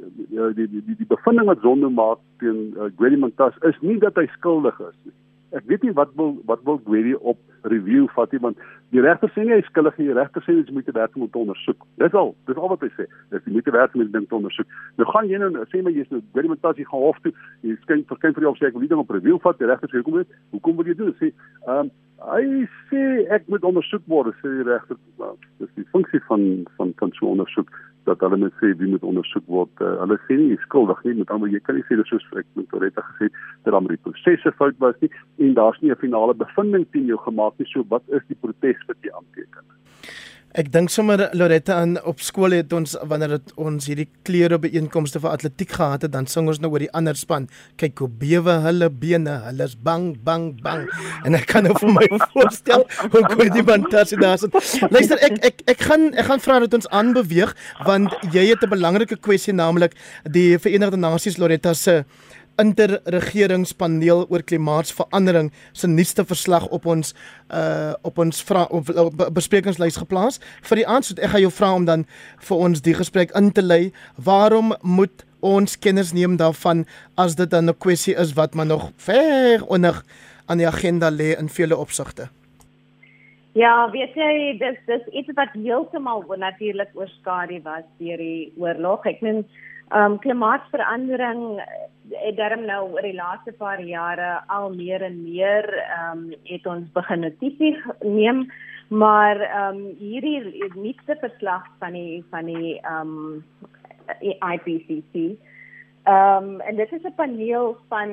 die 0.54 0.68
die, 0.68 0.96
die 0.96 1.06
bevinding 1.06 1.46
wat 1.46 1.60
sonde 1.60 1.88
maak 1.88 2.18
teen 2.38 2.74
uh, 2.76 2.90
Gwedi 2.96 3.16
Mantas 3.16 3.54
is 3.60 3.80
nie 3.80 3.98
dat 3.98 4.14
hy 4.14 4.26
skuldig 4.26 4.80
is 4.80 4.98
nie 5.02 5.14
ek 5.58 5.66
weet 5.70 5.84
nie 5.86 5.94
wat 5.96 6.12
wil 6.18 6.34
wat 6.48 6.62
wil 6.66 6.80
Gwedi 6.84 7.14
op 7.14 7.38
review 7.72 8.06
vat 8.16 8.32
nie 8.32 8.40
want 8.42 8.60
die 8.94 9.02
regter 9.04 9.30
sê 9.34 9.44
nie 9.44 9.54
hy 9.54 9.62
skuldig 9.68 9.98
nie 9.98 10.08
die 10.10 10.16
regter 10.18 10.44
sê 10.44 10.56
dit 10.58 10.70
moet 10.74 10.90
werk 10.96 11.16
om 11.16 11.26
te 11.28 11.40
ondersoek. 11.40 11.86
Dis 12.02 12.16
al 12.20 12.34
dis 12.48 12.58
al 12.60 12.72
wat 12.72 12.84
hy 12.84 12.90
sê 12.96 13.06
dis 13.34 13.50
moet 13.56 13.70
werk 13.76 13.94
om 13.94 14.04
die 14.04 14.14
ding 14.16 14.28
te 14.28 14.38
ondersoek. 14.38 14.78
Nou 15.00 15.08
gaan 15.10 15.30
jy 15.30 15.40
nou 15.42 15.66
sê 15.72 15.82
maar 15.82 15.94
jy's 15.96 16.10
nou 16.14 16.22
Gwedi 16.32 16.52
moet 16.52 16.70
as 16.70 16.80
jy 16.80 16.88
gaan 16.90 17.06
hof 17.06 17.20
toe 17.24 17.34
jy 17.62 17.76
skyn 17.84 18.06
verskyn 18.10 18.36
vir 18.38 18.48
jou 18.48 18.54
sê 18.58 18.70
ek 18.70 18.78
wil 18.78 18.86
die 18.86 18.92
ding 18.94 19.04
op 19.04 19.14
review 19.18 19.38
vat 19.46 19.60
die 19.60 19.70
regter 19.70 19.92
sê 19.92 20.00
hoekom 20.00 20.20
dit 20.22 20.40
hoekom 20.56 20.80
wil 20.80 20.90
jy 20.90 20.98
doen? 21.02 21.14
Sê 21.20 21.30
ehm 21.30 21.86
um, 21.86 21.94
hy 22.32 22.64
sê 22.90 23.00
ek 23.34 23.48
moet 23.52 23.64
ondersoek 23.68 24.04
word 24.10 24.34
sê 24.40 24.50
die 24.58 24.66
regter 24.68 24.98
dis 25.60 25.72
die 25.76 25.86
funksie 25.92 26.20
van 26.28 26.64
van 26.78 26.92
van 27.00 27.12
so 27.18 27.32
ondersoek 27.32 27.70
dat 28.08 28.20
hulle 28.24 28.38
net 28.40 28.56
sê 28.60 28.72
wie 28.78 28.90
moet 28.92 29.04
ondersoek 29.06 29.46
word. 29.48 29.72
Uh, 29.80 29.94
hulle 30.02 30.18
sê 30.26 30.36
nie 30.40 30.58
skuldig 30.64 31.00
nie, 31.06 31.14
met 31.20 31.30
ander 31.32 31.52
jy 31.52 31.60
kan 31.64 31.78
nie 31.78 31.86
sê 31.88 31.96
dis 32.00 32.10
soos 32.12 32.26
ek 32.40 32.48
met 32.58 32.68
Toretta 32.72 33.04
gesê 33.10 33.30
dat 33.64 33.72
dan 33.76 33.88
die 33.88 34.00
prosesse 34.06 34.52
fout 34.58 34.76
was 34.84 34.98
nie 35.04 35.10
en 35.44 35.56
daar's 35.58 35.80
nie 35.80 35.92
'n 35.92 36.02
finale 36.04 36.34
bevinding 36.34 36.84
teen 36.92 37.06
jou 37.12 37.18
gemaak 37.24 37.58
nie. 37.58 37.68
So 37.72 37.84
wat 37.88 38.04
is 38.08 38.24
die 38.28 38.40
protes 38.40 38.84
wat 38.88 38.96
jy 39.00 39.10
aanteken? 39.20 39.64
Ek 40.54 40.68
dink 40.70 40.86
sommer 40.94 41.18
Loretta 41.34 41.80
aan 41.82 41.96
op 42.06 42.20
skool 42.22 42.54
het 42.54 42.70
ons 42.76 42.92
wanneer 43.10 43.32
dit 43.32 43.48
ons 43.58 43.88
hierdie 43.90 44.06
kleure 44.22 44.60
by 44.62 44.68
einkomste 44.78 45.18
vir 45.18 45.32
atletiek 45.32 45.72
gehad 45.74 46.04
het, 46.06 46.12
dan 46.14 46.28
sing 46.30 46.46
ons 46.46 46.60
nou 46.62 46.68
oor 46.70 46.84
die 46.84 46.92
ander 46.94 47.18
span. 47.18 47.48
Kyk 47.82 48.04
hoe 48.04 48.06
bewe 48.20 48.54
hulle 48.62 48.86
bene, 49.02 49.34
hulle 49.48 49.66
is 49.66 49.74
bang, 49.74 50.12
bang, 50.22 50.52
bang. 50.62 50.84
En 51.26 51.34
ek 51.34 51.48
kan 51.50 51.66
nou 51.66 51.74
vir 51.80 51.90
my 51.96 52.06
voorstel 52.36 52.86
hoe 53.00 53.24
goed 53.32 53.50
die 53.56 53.64
fantasie 53.66 54.20
daar 54.20 54.38
is. 54.38 54.46
Luister, 54.94 55.18
ek 55.26 55.40
ek 55.50 55.64
ek 55.74 55.82
gaan 55.88 56.12
ek 56.14 56.30
gaan 56.30 56.44
vra 56.46 56.60
dat 56.62 56.78
ons 56.78 56.86
aanbeweeg 57.02 57.56
want 57.88 58.14
jy 58.30 58.46
het 58.52 58.62
'n 58.62 58.70
belangrike 58.76 59.18
kwessie 59.18 59.56
naamlik 59.58 59.98
die 60.22 60.54
Verenigde 60.62 61.02
Nasies 61.02 61.40
Loretta 61.42 61.74
se 61.74 62.04
interregeringspaneel 62.60 64.26
oor 64.28 64.42
klimaatsverandering 64.42 65.52
se 65.72 65.88
nuutste 65.88 66.24
verslag 66.24 66.66
op 66.68 66.86
ons 66.86 67.14
uh 67.52 67.92
op 68.02 68.18
ons 68.18 68.42
vra 68.42 68.64
op, 68.70 68.88
op 68.88 69.22
besprekingslys 69.34 69.96
geplaas 69.96 70.40
vir 70.62 70.82
die 70.82 70.86
aansoek. 70.86 71.18
Ek 71.18 71.34
gaan 71.34 71.44
jou 71.46 71.52
vra 71.52 71.72
om 71.74 71.84
dan 71.84 72.06
vir 72.48 72.56
ons 72.68 72.82
die 72.82 72.94
gesprek 72.94 73.34
in 73.38 73.52
te 73.52 73.62
lei. 73.62 73.92
Waarom 74.16 74.74
moet 74.82 75.24
ons 75.44 75.76
kennis 75.78 76.12
neem 76.16 76.38
daarvan 76.40 76.86
as 77.20 77.36
dit 77.36 77.50
dan 77.50 77.68
'n 77.68 77.78
kwessie 77.78 78.14
is 78.14 78.32
wat 78.32 78.54
maar 78.54 78.66
nog 78.66 78.92
ver 78.96 79.66
onder 79.66 80.02
aan 80.46 80.58
die 80.58 80.68
agenda 80.68 81.10
lê 81.10 81.36
in 81.38 81.48
vele 81.48 81.76
opsigte? 81.76 82.28
Ja, 83.54 83.90
weet 83.90 84.14
jy, 84.14 84.56
dis 84.58 84.78
dis 84.86 85.06
iets 85.12 85.30
wat 85.34 85.52
heeltemal 85.52 86.24
natuurlik 86.36 86.90
oorskadu 86.94 87.60
was 87.62 87.84
deur 87.98 88.18
die 88.18 88.52
oorlog. 88.58 89.06
Ek 89.06 89.20
meen 89.22 89.44
um, 89.92 90.18
klimaatsverandering 90.18 91.60
het 92.10 92.36
darm 92.36 92.64
nou 92.68 92.92
oor 92.92 93.02
die 93.02 93.16
laaste 93.16 93.52
paar 93.58 93.80
jare 93.80 94.40
al 94.52 94.74
meer 94.74 95.02
en 95.02 95.22
meer 95.22 95.68
um, 95.98 96.30
het 96.48 96.66
ons 96.66 96.88
begin 96.92 97.24
notisie 97.26 97.74
neem 98.02 98.46
maar 98.88 99.40
um, 99.40 99.80
hierdie 99.98 100.40
nuutste 100.76 101.16
verslag 101.20 101.64
van 101.80 101.96
die 101.96 102.24
van 102.30 102.46
die 102.46 102.76
um, 102.88 103.44
IPCC 104.20 105.36
um, 106.06 106.60
en 106.60 106.76
dit 106.76 106.92
is 106.92 107.02
'n 107.04 107.16
paneel 107.16 107.76
van 107.88 108.12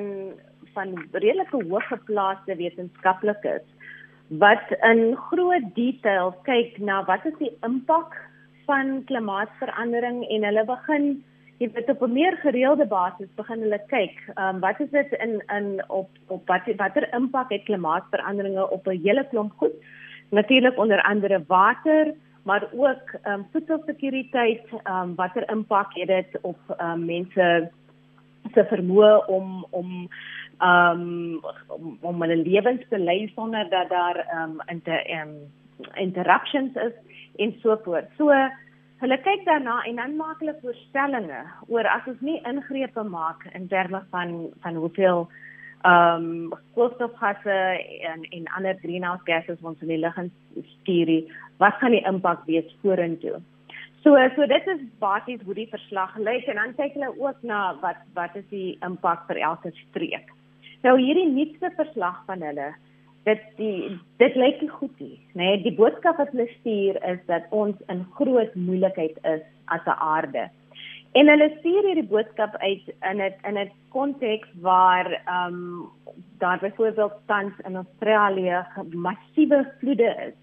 van 0.74 0.96
redelike 1.12 1.64
hooggeplaaste 1.68 2.56
wetenskaplikes 2.56 3.68
wat 4.40 4.72
in 4.82 5.16
groot 5.16 5.76
detail 5.76 6.32
kyk 6.44 6.78
na 6.80 7.04
wat 7.06 7.26
is 7.26 7.36
die 7.40 7.52
impak 7.68 8.16
van 8.66 9.04
klimaatsverandering 9.06 10.24
en 10.30 10.44
hulle 10.48 10.66
begin 10.66 11.24
jy 11.62 11.70
weet 11.74 11.90
op 11.90 12.02
'n 12.02 12.14
meer 12.14 12.38
gereelde 12.42 12.86
basis 12.86 13.30
begin 13.36 13.62
hulle 13.62 13.82
kyk, 13.88 14.18
ehm 14.36 14.56
um, 14.56 14.60
wat 14.60 14.80
is 14.80 14.90
dit 14.90 15.12
in 15.26 15.34
in 15.58 15.84
op 15.88 16.10
op 16.28 16.48
wat 16.48 16.66
watter 16.78 17.14
impak 17.14 17.50
het 17.50 17.64
klimaatsveranderinge 17.64 18.70
op 18.70 18.88
'n 18.88 19.02
hele 19.04 19.28
klomp 19.30 19.52
goed? 19.58 19.76
Natuurlik 20.30 20.78
onder 20.78 21.02
andere 21.02 21.44
water, 21.48 22.14
maar 22.44 22.64
ook 22.74 23.06
ehm 23.22 23.34
um, 23.34 23.48
voedselsekuriteit, 23.52 24.66
ehm 24.84 25.10
um, 25.10 25.16
watter 25.16 25.50
impak 25.52 25.94
het 25.94 26.08
dit 26.08 26.42
op 26.42 26.60
ehm 26.78 26.92
um, 26.92 27.06
mense 27.06 27.72
se 28.54 28.66
vermoë 28.66 29.26
om 29.28 29.66
om 29.70 30.10
ehm 30.58 31.02
um, 31.02 31.40
om, 32.02 32.22
hulle 32.22 32.36
lewens 32.36 32.84
te 32.90 33.00
lei 33.00 33.32
sonder 33.36 33.70
dat 33.70 33.90
daar 33.90 34.16
ehm 34.16 34.42
um, 34.42 34.62
inter 34.66 35.10
um, 35.22 35.36
interruptions 35.94 36.76
is 36.76 36.94
en 37.36 37.56
so 37.62 37.78
voort. 37.84 38.10
So 38.18 38.32
Hulle 39.02 39.18
kyk 39.26 39.48
daarna 39.48 39.80
en 39.90 39.96
dan 39.98 40.12
maak 40.14 40.42
hulle 40.44 40.54
voorstellings 40.62 41.54
oor 41.74 41.88
as 41.90 42.06
ons 42.10 42.20
nie 42.22 42.36
ingrepe 42.46 43.02
maak 43.04 43.48
in 43.58 43.64
terme 43.72 44.04
van 44.12 44.36
van 44.62 44.76
hoeveel 44.78 45.24
ehm 45.90 46.26
um, 46.26 46.52
koolstofgasse 46.76 47.56
en 48.12 48.28
en 48.38 48.46
ander 48.58 48.78
greenhouse 48.84 49.26
gases 49.26 49.64
ons 49.66 49.82
in 49.82 49.90
die 49.90 49.98
lug 49.98 50.20
stuur, 50.74 51.12
wat 51.58 51.80
gaan 51.82 51.98
die 51.98 52.04
impak 52.12 52.46
wees 52.46 52.70
vorentoe? 52.84 53.42
So 54.04 54.14
so 54.36 54.46
dit 54.54 54.70
is 54.76 54.86
basies 55.00 55.42
hoe 55.46 55.58
die 55.58 55.70
verslag 55.74 56.14
lyk 56.18 56.46
en 56.54 56.62
dan 56.62 56.78
kyk 56.78 56.94
hulle 56.94 57.12
ook 57.18 57.42
na 57.42 57.64
wat 57.82 58.06
wat 58.14 58.38
is 58.38 58.46
die 58.54 58.78
impak 58.86 59.26
vir 59.32 59.42
elke 59.50 59.74
streek. 59.80 60.30
Nou 60.86 61.00
hierdie 61.02 61.30
nuutste 61.34 61.74
verslag 61.82 62.22
van 62.30 62.46
hulle 62.46 62.70
dit 63.28 63.44
die 63.58 64.00
dit 64.22 64.36
lyk 64.36 64.62
nie 64.62 64.72
goed 64.72 65.00
nie, 65.00 65.18
nê? 65.34 65.44
Nee, 65.44 65.62
die 65.66 65.76
boodskap 65.78 66.18
wat 66.22 66.32
hulle 66.34 66.48
stuur 66.60 66.98
is 67.12 67.22
dat 67.30 67.46
ons 67.50 67.78
in 67.94 68.04
groot 68.18 68.56
moeilikheid 68.56 69.18
is 69.36 69.44
as 69.66 69.86
'n 69.86 70.00
aarde. 70.14 70.50
En 71.12 71.28
hulle 71.28 71.50
stuur 71.60 71.84
hierdie 71.90 72.08
boodskap 72.14 72.56
uit 72.56 72.86
in 73.10 73.22
'n 73.22 73.34
in 73.50 73.58
'n 73.58 73.72
konteks 73.90 74.48
waar 74.62 75.12
ehm 75.12 75.54
um, 75.54 75.90
daar 76.40 76.60
byvoorbeeld 76.60 77.14
tans 77.26 77.54
in 77.68 77.76
Australië 77.76 78.66
massiewe 78.92 79.74
vloede 79.80 80.16
is. 80.28 80.38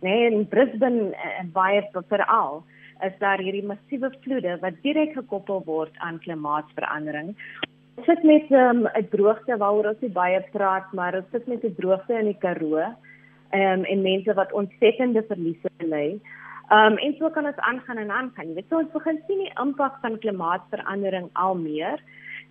Nê, 0.00 0.10
nee, 0.10 0.30
in 0.30 0.48
Brisbane 0.48 1.14
en 1.38 1.52
baie 1.52 1.88
veral 2.08 2.64
is 3.04 3.12
daar 3.18 3.38
hierdie 3.38 3.66
massiewe 3.66 4.10
vloede 4.20 4.58
wat 4.60 4.82
direk 4.82 5.12
gekoppel 5.12 5.62
word 5.64 5.92
aan 5.98 6.18
klimaatsverandering 6.18 7.36
sit 8.04 8.22
met 8.22 8.50
ehm, 8.50 8.82
'n 8.82 8.90
um, 8.96 9.08
droogte 9.10 9.56
waaroor 9.56 9.88
ons 9.88 10.12
baie 10.12 10.40
praat, 10.52 10.92
maar 10.92 11.14
ons 11.14 11.30
sit 11.30 11.46
met 11.46 11.64
'n 11.64 11.74
droogte 11.74 12.18
in 12.18 12.24
die 12.24 12.38
Karoo. 12.38 12.78
Ehm 13.50 13.78
um, 13.78 13.84
en 13.84 14.02
mense 14.02 14.34
wat 14.34 14.52
ontsettende 14.52 15.22
verliese 15.28 15.70
ly. 15.78 16.20
Ehm 16.68 16.92
um, 16.92 16.96
en 16.98 17.14
so 17.18 17.30
kan 17.30 17.46
ons 17.46 17.56
aangaan 17.56 17.96
en 17.96 18.10
aangaan. 18.10 18.46
Jy 18.46 18.54
weet, 18.54 18.68
so 18.68 18.78
ons 18.78 18.92
begin 18.92 19.20
sien 19.26 19.38
die 19.38 19.52
impak 19.62 19.98
van 20.02 20.18
klimaatsverandering 20.18 21.28
al 21.32 21.54
meer. 21.54 22.00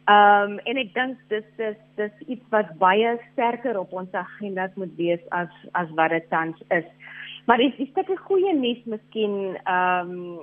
Ehm 0.05 0.51
um, 0.51 0.59
en 0.69 0.77
ek 0.77 0.93
dink 0.93 1.17
dis 1.27 1.45
dis 1.57 1.77
dis 1.95 2.27
iets 2.27 2.45
wat 2.49 2.77
baie 2.77 3.17
sterker 3.31 3.79
op 3.79 3.93
ons 3.93 4.11
agenda 4.11 4.69
moet 4.75 4.95
wees 4.95 5.21
as 5.29 5.49
as 5.71 5.89
wat 5.97 6.09
dit 6.09 6.29
tans 6.29 6.61
is. 6.69 6.85
Maar 7.45 7.59
is 7.59 7.73
is 7.77 7.93
dit 7.93 8.09
'n 8.09 8.25
goeie 8.27 8.53
nuus 8.53 8.83
miskien 8.85 9.57
ehm 9.63 10.09
um, 10.09 10.39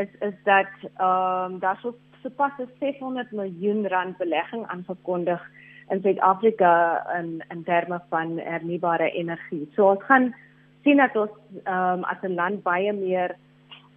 is 0.00 0.12
is 0.20 0.38
dat 0.44 0.72
ehm 0.96 1.52
um, 1.52 1.58
daar 1.58 1.78
so 1.82 1.94
sopas 2.22 2.52
'n 2.58 2.68
600 2.80 3.32
miljoen 3.32 3.86
rand 3.86 4.16
belegging 4.16 4.66
aangekondig 4.66 5.42
in 5.90 6.00
Suid-Afrika 6.02 6.72
in 7.18 7.42
in 7.50 7.64
terme 7.64 8.00
van 8.08 8.38
hernubare 8.38 9.10
energie. 9.10 9.68
So 9.74 9.90
ons 9.90 10.04
gaan 10.04 10.34
sien 10.82 10.96
dat 10.96 11.16
ons 11.16 11.30
ehm 11.64 11.98
um, 11.98 12.04
as 12.04 12.22
'n 12.22 12.34
land 12.34 12.62
baie 12.62 12.92
meer 12.92 13.36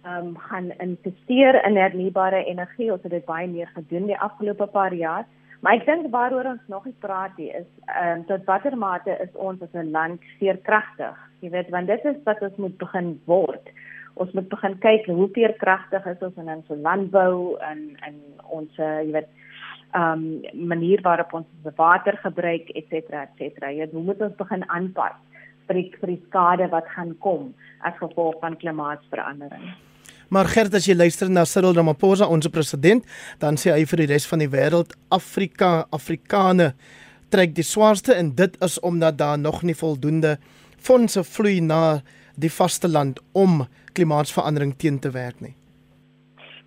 ehm 0.04 0.26
um, 0.26 0.36
gaan 0.38 0.70
investeer 0.70 1.64
in 1.66 1.76
hernubare 1.76 2.44
energie. 2.44 2.92
Ons 2.92 3.02
het 3.02 3.10
dit 3.10 3.24
baie 3.24 3.48
meer 3.48 3.70
gedoen 3.74 4.06
die 4.06 4.18
afgelope 4.18 4.66
paar 4.66 4.94
jaar. 4.94 5.24
Maar 5.60 5.72
ek 5.72 5.86
dink 5.86 6.10
waaroor 6.10 6.44
ons 6.44 6.66
nog 6.66 6.84
nie 6.84 6.96
praat 6.98 7.36
nie 7.36 7.50
is 7.50 7.70
ehm 7.84 8.18
um, 8.18 8.24
tot 8.26 8.44
watter 8.44 8.76
mate 8.76 9.10
is 9.20 9.32
ons 9.34 9.62
as 9.62 9.72
'n 9.72 9.90
land 9.90 10.20
veerkragtig? 10.38 11.16
Jy 11.40 11.50
weet, 11.50 11.70
want 11.70 11.86
dit 11.86 12.04
is 12.04 12.16
wat 12.24 12.42
ons 12.42 12.56
moet 12.56 12.76
begin 12.78 13.20
word 13.24 13.68
ons 14.16 14.32
moet 14.32 14.48
begin 14.48 14.76
kyk 14.80 15.08
hoe 15.12 15.28
veerkragtig 15.34 16.06
is 16.12 16.22
ons 16.24 16.38
in 16.40 16.52
ons 16.52 16.76
landbou 16.88 17.56
en 17.70 17.82
en 18.08 18.20
ons 18.58 18.80
jy 18.80 19.12
weet 19.12 19.32
ehm 19.96 20.24
um, 20.24 20.66
manier 20.72 21.00
waarop 21.04 21.32
ons 21.38 21.72
water 21.76 22.18
gebruik 22.24 22.70
et 22.74 22.84
cetera 22.90 23.22
et 23.22 23.34
cetera. 23.38 23.72
Jy 23.72 23.88
moet 23.92 24.06
moet 24.10 24.22
ons 24.28 24.36
begin 24.36 24.64
aanpas 24.68 25.16
vir 25.68 25.80
die 25.80 25.88
vir 26.00 26.12
die 26.14 26.22
skade 26.28 26.68
wat 26.72 26.88
gaan 26.94 27.14
kom 27.24 27.52
as 27.80 27.96
gevolg 28.00 28.40
van 28.40 28.56
klimaatsverandering. 28.56 29.74
Maar 30.28 30.48
Gert 30.50 30.74
as 30.74 30.88
jy 30.88 30.96
luister 30.96 31.30
na 31.30 31.44
Cyril 31.46 31.76
Ramaphosa 31.76 32.26
ons 32.26 32.48
president, 32.50 33.04
dan 33.38 33.56
sê 33.56 33.70
hy 33.70 33.84
vir 33.86 34.02
die 34.02 34.08
res 34.10 34.26
van 34.26 34.42
die 34.42 34.50
wêreld 34.50 34.96
Afrika, 35.14 35.86
Afrikane 35.94 36.72
trek 37.30 37.54
die 37.54 37.66
swaarste 37.66 38.14
en 38.14 38.32
dit 38.38 38.56
is 38.62 38.78
omdat 38.80 39.18
daar 39.18 39.38
nog 39.38 39.62
nie 39.62 39.74
voldoende 39.74 40.36
fondse 40.82 41.22
vloei 41.24 41.60
na 41.60 42.00
die 42.36 42.52
vasteland 42.52 43.20
om 43.32 43.64
klimaatsverandering 43.92 44.76
teen 44.76 44.98
te 45.00 45.10
werk 45.10 45.40
nie. 45.40 45.54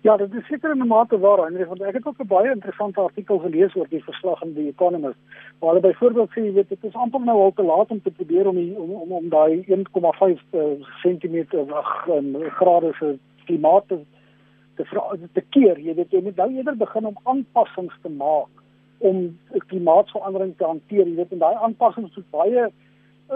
Ja, 0.02 0.16
dit 0.16 0.34
is 0.34 0.46
seker 0.48 0.74
'n 0.76 0.86
mate 0.86 1.18
waar, 1.18 1.44
Henry, 1.44 1.66
want 1.66 1.82
ek 1.82 1.94
het 1.94 2.06
ook 2.06 2.20
'n 2.20 2.26
baie 2.26 2.50
interessante 2.50 3.00
artikel 3.00 3.38
gelees 3.38 3.76
oor 3.76 3.88
die 3.88 4.04
verslag 4.04 4.42
in 4.42 4.54
die 4.54 4.68
Economist. 4.68 5.18
Waar 5.58 5.74
hulle 5.74 5.88
byvoorbeeld 5.88 6.30
sê, 6.30 6.40
jy 6.40 6.52
weet, 6.52 6.68
dit 6.68 6.84
is 6.84 6.94
amper 6.94 7.20
nou 7.20 7.40
al 7.40 7.52
te 7.52 7.62
laat 7.62 7.90
om 7.90 8.02
te 8.02 8.10
probeer 8.10 8.48
om 8.48 8.56
om 8.56 8.90
om, 8.90 9.12
om 9.12 9.28
daai 9.28 9.64
1,5 9.66 10.40
cm 11.02 11.36
ag 11.72 12.08
grade 12.48 12.92
se 12.98 13.18
klimaat 13.44 13.88
te 13.88 13.98
te, 14.76 14.84
te 15.32 15.40
keer. 15.40 15.78
Jy 15.78 15.94
weet, 15.94 16.10
jy 16.10 16.22
moet 16.22 16.36
nou 16.36 16.54
eerder 16.54 16.76
begin 16.76 17.06
om 17.06 17.18
aanpassings 17.22 17.94
te 18.02 18.08
maak 18.08 18.48
om 18.98 19.38
klimaatsverandering 19.66 20.56
te 20.56 20.64
hanteer. 20.64 21.06
Jy 21.06 21.14
weet, 21.14 21.32
en 21.32 21.38
daai 21.38 21.54
aanpassings 21.54 22.16
moet 22.16 22.30
baie 22.30 22.70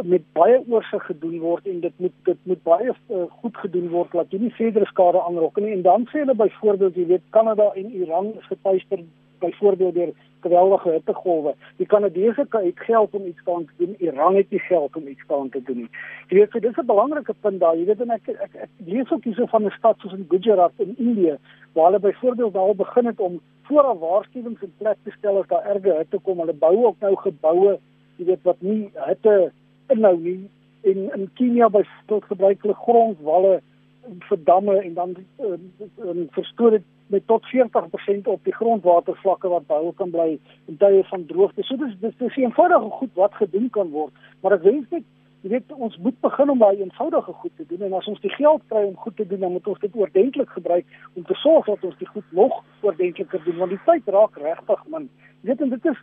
met 0.02 0.22
baie 0.32 0.62
oorsig 0.68 1.06
gedoen 1.06 1.38
word 1.40 1.66
en 1.66 1.80
dit 1.80 1.98
moet 2.02 2.12
dit 2.22 2.38
moet 2.42 2.62
baie 2.62 2.90
uh, 2.90 3.24
goed 3.40 3.56
gedoen 3.56 3.88
word 3.88 4.12
dat 4.12 4.30
jy 4.30 4.38
nie 4.38 4.54
verdere 4.58 4.86
skade 4.90 5.20
aanrok 5.22 5.60
nie 5.62 5.72
en 5.72 5.82
dan 5.82 6.08
sê 6.10 6.24
hulle 6.24 6.34
byvoorbeeld 6.34 6.96
jy 6.96 7.06
weet 7.06 7.28
Kanada 7.30 7.70
en 7.74 7.92
Iran 7.94 8.32
is 8.38 8.46
getuister 8.46 9.04
byvoorbeeld 9.38 9.94
deur 9.94 10.12
geweldige 10.44 10.90
hittegolwe. 10.90 11.54
Die 11.76 11.86
Kanadese 11.86 12.46
het 12.50 12.80
geld 12.86 13.14
om 13.14 13.26
iets 13.26 13.44
te 13.44 13.64
doen, 13.76 13.94
Iran 13.98 14.36
het 14.36 14.50
nie 14.50 14.60
geld 14.60 14.96
om 14.96 15.06
iets 15.08 15.24
aan 15.26 15.48
te 15.48 15.62
doen 15.62 15.76
nie. 15.76 15.90
Jy 16.28 16.38
weet 16.38 16.50
so 16.50 16.60
dis 16.60 16.76
'n 16.76 16.86
belangrike 16.86 17.34
punt 17.40 17.60
daar. 17.60 17.76
Jy 17.76 17.84
weet 17.84 18.00
en 18.00 18.10
ek 18.10 18.28
ek, 18.28 18.40
ek, 18.46 18.54
ek 18.66 18.70
lees 18.84 19.10
ook 19.12 19.24
hierso 19.24 19.46
van 19.46 19.64
'n 19.64 19.76
stad 19.78 19.96
soos 19.98 20.12
in 20.12 20.26
Gujarat 20.28 20.72
in 20.76 20.94
Indië 20.98 21.36
waar 21.72 21.86
hulle 21.86 21.98
byvoorbeeld 21.98 22.54
daar 22.54 22.74
begin 22.74 23.06
het 23.06 23.20
om 23.20 23.40
vooraf 23.62 23.98
waarskuwings 23.98 24.62
in 24.62 24.72
plek 24.78 24.96
te 25.04 25.10
stel 25.18 25.38
as 25.38 25.48
daar 25.48 25.64
erge 25.64 25.96
hitte 25.98 26.18
kom. 26.22 26.38
Hulle 26.38 26.52
bou 26.52 26.84
ook 26.84 27.00
nou 27.00 27.16
geboue, 27.16 27.78
jy 28.16 28.24
weet 28.24 28.42
wat 28.42 28.60
nie 28.60 28.90
hitte 28.94 29.52
inhou 29.92 30.16
nie 30.18 30.40
en 30.84 31.06
in 31.16 31.30
Kenia 31.34 31.68
byvoorbeeld 31.68 32.24
gebruik 32.24 32.62
hulle 32.62 32.74
grondwalle 32.74 33.54
vir 34.28 34.38
damme 34.44 34.76
en 34.80 34.94
dan 34.94 35.14
uh, 35.40 35.56
verstoor 36.36 36.76
dit 36.76 36.82
met 37.06 37.26
tot 37.26 37.44
40% 37.52 38.28
op 38.28 38.44
die 38.44 38.54
grondwatervlakke 38.54 39.48
wat 39.48 39.66
behou 39.66 39.92
kan 39.96 40.10
bly 40.10 40.38
in 40.68 40.76
tye 40.80 41.02
van 41.08 41.26
droogte. 41.26 41.62
So 41.62 41.76
dis 41.80 41.96
dis 42.00 42.28
is 42.28 42.36
eenvoudige 42.36 42.90
goed 43.00 43.12
wat 43.14 43.36
gedoen 43.40 43.70
kan 43.70 43.90
word, 43.92 44.12
maar 44.40 44.56
ek 44.58 44.66
wens 44.68 44.88
net 44.90 45.04
Jy 45.44 45.50
weet 45.52 45.72
ons 45.76 45.96
moet 46.00 46.16
begin 46.24 46.50
om 46.54 46.60
baie 46.60 46.78
eenvoudige 46.80 47.32
goed 47.36 47.52
te 47.56 47.66
doen 47.68 47.82
en 47.84 47.94
as 47.98 48.06
ons 48.08 48.20
die 48.22 48.30
geld 48.32 48.62
kry 48.72 48.80
om 48.86 48.94
goed 48.96 49.16
te 49.18 49.26
doen, 49.28 49.42
dan 49.44 49.52
moet 49.52 49.66
ons 49.68 49.80
dit 49.82 49.96
oordentlik 50.00 50.54
gebruik 50.56 50.94
om 51.20 51.26
te 51.28 51.36
sorg 51.42 51.68
dat 51.68 51.84
ons 51.84 51.98
die 52.00 52.08
goed 52.08 52.30
nog 52.32 52.62
oordentliker 52.80 53.42
doen 53.44 53.58
want 53.60 53.74
die 53.74 53.80
tyd 53.84 54.08
raak 54.16 54.38
regtig 54.40 54.86
man. 54.94 55.10
Jy 55.42 55.50
weet 55.50 55.66
en 55.66 55.74
dit 55.74 55.90
is 55.92 56.00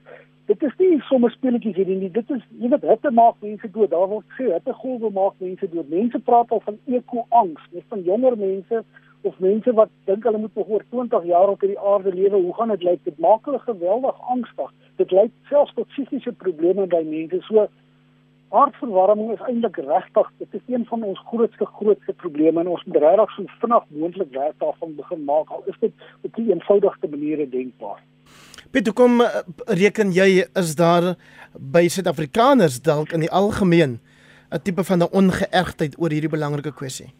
dit 0.50 0.64
is 0.64 0.74
nie 0.78 1.00
sommer 1.10 1.32
speletjies 1.32 1.76
hierdie 1.76 1.98
nie. 2.00 2.10
Dit 2.14 2.30
is 2.34 2.42
jy 2.62 2.72
weet 2.74 2.88
hitte 2.88 3.12
maak 3.12 3.38
mense 3.46 3.70
dood. 3.76 3.92
Daar 3.94 4.10
word 4.12 4.38
sê 4.38 4.50
hitte 4.50 4.74
golwe 4.82 5.12
maak 5.14 5.38
mense 5.44 5.70
dood. 5.74 5.89
Mense 5.89 6.20
praat 6.30 6.52
al 6.52 6.64
van 6.66 6.80
eko-angs, 6.86 7.68
net 7.76 7.88
van 7.94 8.04
jonger 8.08 8.38
mense 8.38 8.84
of 9.30 9.38
mense 9.39 9.74
wat 9.78 9.92
dink 10.10 10.24
hulle 10.26 10.42
moet 10.42 10.56
nog 10.58 10.70
oor 10.74 10.84
20 10.89 11.28
jaar 11.30 11.52
op 11.54 11.62
hierdie 11.62 11.80
aarde 11.92 12.14
lewe. 12.16 12.42
Hoe 12.42 12.56
gaan 12.58 12.74
dit 12.74 12.84
lyk? 12.84 13.04
Dit 13.06 13.20
maak 13.22 13.46
hulle 13.46 13.60
geweldig 13.68 14.22
angstig. 14.34 14.74
Dit 15.02 15.14
lei 15.14 15.28
selfs 15.50 15.76
tot 15.78 15.89
psigiese 15.94 16.34
probleme 16.44 16.88
by 16.89 17.04
mense. 17.06 17.42
So 17.48 17.68
hartverwarming 18.52 19.32
is 19.32 19.44
eintlik 19.48 19.78
regtig 19.88 20.32
dit 20.42 20.56
is 20.60 20.74
een 20.74 20.86
van 20.89 21.04
ons 21.08 21.20
grootste 21.30 21.66
grootste 21.78 22.14
probleme 22.24 22.60
en 22.60 22.72
ons 22.74 22.84
moet 22.88 22.98
regtig 23.04 23.36
so 23.36 23.60
vinnig 23.62 23.86
moontlik 24.02 24.34
werk 24.36 24.58
daarvan 24.64 24.96
begin 24.98 25.24
maak 25.30 25.54
al 25.56 25.64
is 25.72 25.78
dit 25.84 26.10
op 26.28 26.36
die 26.36 26.50
eenvoudigste 26.50 27.08
maniere 27.14 27.48
denkbaar. 27.50 28.02
Piet, 28.72 28.88
hoe 28.88 28.95
kom 28.95 29.22
eh, 29.22 29.41
reken 29.68 30.14
jy 30.16 30.45
is 30.56 30.76
daar 30.80 31.16
by 31.60 31.88
Suid-Afrikaners 31.91 32.82
dalk 32.82 33.12
in 33.12 33.26
die 33.26 33.32
algemeen 33.32 33.99
'n 34.52 34.62
tipe 34.64 34.84
van 34.84 35.04
'n 35.04 35.12
ongeërgdheid 35.12 35.95
oor 35.97 36.12
hierdie 36.12 36.32
belangrike 36.32 36.72
kwessie? 36.72 37.12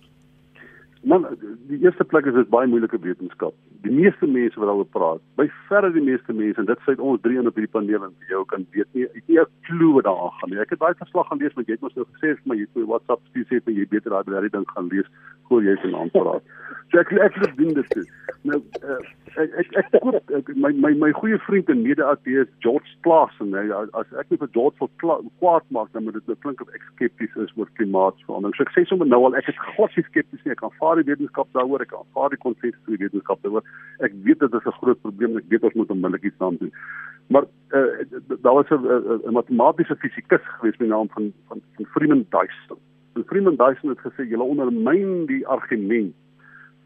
Man, 1.04 1.26
die 1.68 1.80
eerste 1.82 2.04
plek 2.04 2.28
is 2.30 2.36
dit 2.38 2.50
baie 2.54 2.68
moeilike 2.70 3.00
wetenskap. 3.02 3.56
Die 3.82 3.92
meeste 3.92 4.28
mense 4.28 4.60
wat 4.62 4.70
daaroor 4.70 4.90
praat, 4.94 5.22
by 5.40 5.48
verre 5.70 5.90
die 5.96 6.04
meeste 6.06 6.34
mense 6.34 6.62
en 6.62 6.68
dit 6.70 6.84
sê 6.86 6.94
ons 7.00 7.22
drie 7.24 7.40
in 7.42 7.50
op 7.50 7.58
hierdie 7.58 7.74
paneel 7.74 8.04
en 8.06 8.14
jy 8.30 8.42
kan 8.52 8.68
weet 8.76 8.90
nie, 8.94 9.08
ek 9.08 9.16
het 9.16 9.28
nie 9.28 9.40
'n 9.42 9.50
klou 9.66 9.94
wat 9.96 10.06
daar 10.06 10.22
aangaan 10.26 10.50
nie. 10.52 10.60
Ek 10.62 10.70
het 10.70 10.80
daai 10.80 10.94
verslag 11.02 11.28
gaan 11.28 11.40
lees, 11.42 11.56
maar 11.56 11.66
jy 11.66 11.74
het 11.74 11.82
mos 11.82 11.96
nou 11.96 12.06
gesê 12.06 12.36
vir 12.38 12.46
my 12.46 12.56
jy 12.56 12.68
moet 12.76 12.88
WhatsApp 12.88 13.22
stuur 13.30 13.46
sê 13.50 13.64
vir 13.66 13.74
jy 13.74 13.86
beter 13.90 14.12
daai 14.12 14.24
daai 14.30 14.50
ding 14.50 14.68
gaan 14.70 14.88
lees 14.94 15.10
voor 15.48 15.64
jy 15.64 15.76
se 15.82 15.88
naam 15.88 16.10
praat. 16.12 16.44
So 16.92 17.00
ek 17.00 17.12
ek 17.12 17.36
het 17.36 17.58
doen 17.58 17.74
dit. 17.74 17.90
Toe. 17.90 18.06
Nou 18.44 18.62
uh, 18.84 19.02
ek 19.38 19.54
ek 19.62 19.68
ek, 19.80 19.96
ek, 19.96 20.32
ek 20.38 20.50
my 20.56 20.72
my 20.76 20.92
my 20.98 21.10
goeie 21.16 21.38
vriend 21.46 21.70
en 21.72 21.82
mede-ateës 21.86 22.50
George 22.66 22.92
Klassen, 23.06 23.54
hy 23.56 23.70
as 24.00 24.10
ek 24.20 24.32
net 24.34 24.42
vir 24.44 24.52
George 24.56 24.76
wil 24.82 24.92
kwaad 25.02 25.68
maak, 25.76 25.92
dan 25.94 26.04
moet 26.06 26.18
dit 26.20 26.28
nou 26.28 26.38
klink 26.44 26.64
of 26.64 26.72
ek 26.76 26.84
skepties 26.94 27.38
is 27.44 27.54
oor 27.60 27.70
klimaatsverandering. 27.80 28.56
So 28.58 28.68
ek 28.68 28.74
sê 28.76 28.86
sommer 28.90 29.08
nou 29.08 29.22
al 29.28 29.38
ek 29.40 29.48
is 29.52 29.62
glad 29.72 29.96
nie 29.96 30.06
skepties 30.10 30.44
nie. 30.44 30.56
Ek 30.56 30.64
aanvaar 30.68 31.00
die 31.02 31.08
wetenskap 31.12 31.52
daaroor, 31.58 31.86
ek 31.86 31.96
aanvaar 31.96 32.36
die 32.36 32.42
konsep 32.44 32.76
van 32.76 32.98
die 32.98 33.04
wetenskap 33.06 33.46
daaroor. 33.46 33.68
Ek 34.08 34.18
weet 34.28 34.44
dit 34.44 34.60
is 34.60 34.68
'n 34.68 34.78
groot 34.82 35.02
probleem, 35.06 35.38
ek 35.38 35.50
weet 35.54 35.68
ons 35.70 35.80
moet 35.80 35.96
onmiddellik 35.96 36.28
iets 36.32 36.42
aan 36.42 36.60
doen. 36.60 36.74
Maar 37.32 37.48
uh, 37.72 37.92
daar 38.44 38.58
was 38.60 38.70
'n 38.70 39.32
matematiese 39.32 39.96
fisikus 39.96 40.44
gewees 40.60 40.78
met 40.78 40.88
die 40.88 40.96
naam 40.96 41.10
van 41.16 41.32
van 41.48 41.62
van 41.76 41.86
Freeman 41.96 42.26
Dyson. 42.36 42.80
En 43.16 43.24
Freeman 43.26 43.56
Dyson 43.56 43.90
het 43.90 44.04
gesê 44.04 44.28
jy 44.28 44.36
ondermyn 44.36 45.26
die 45.26 45.48
argument 45.48 46.16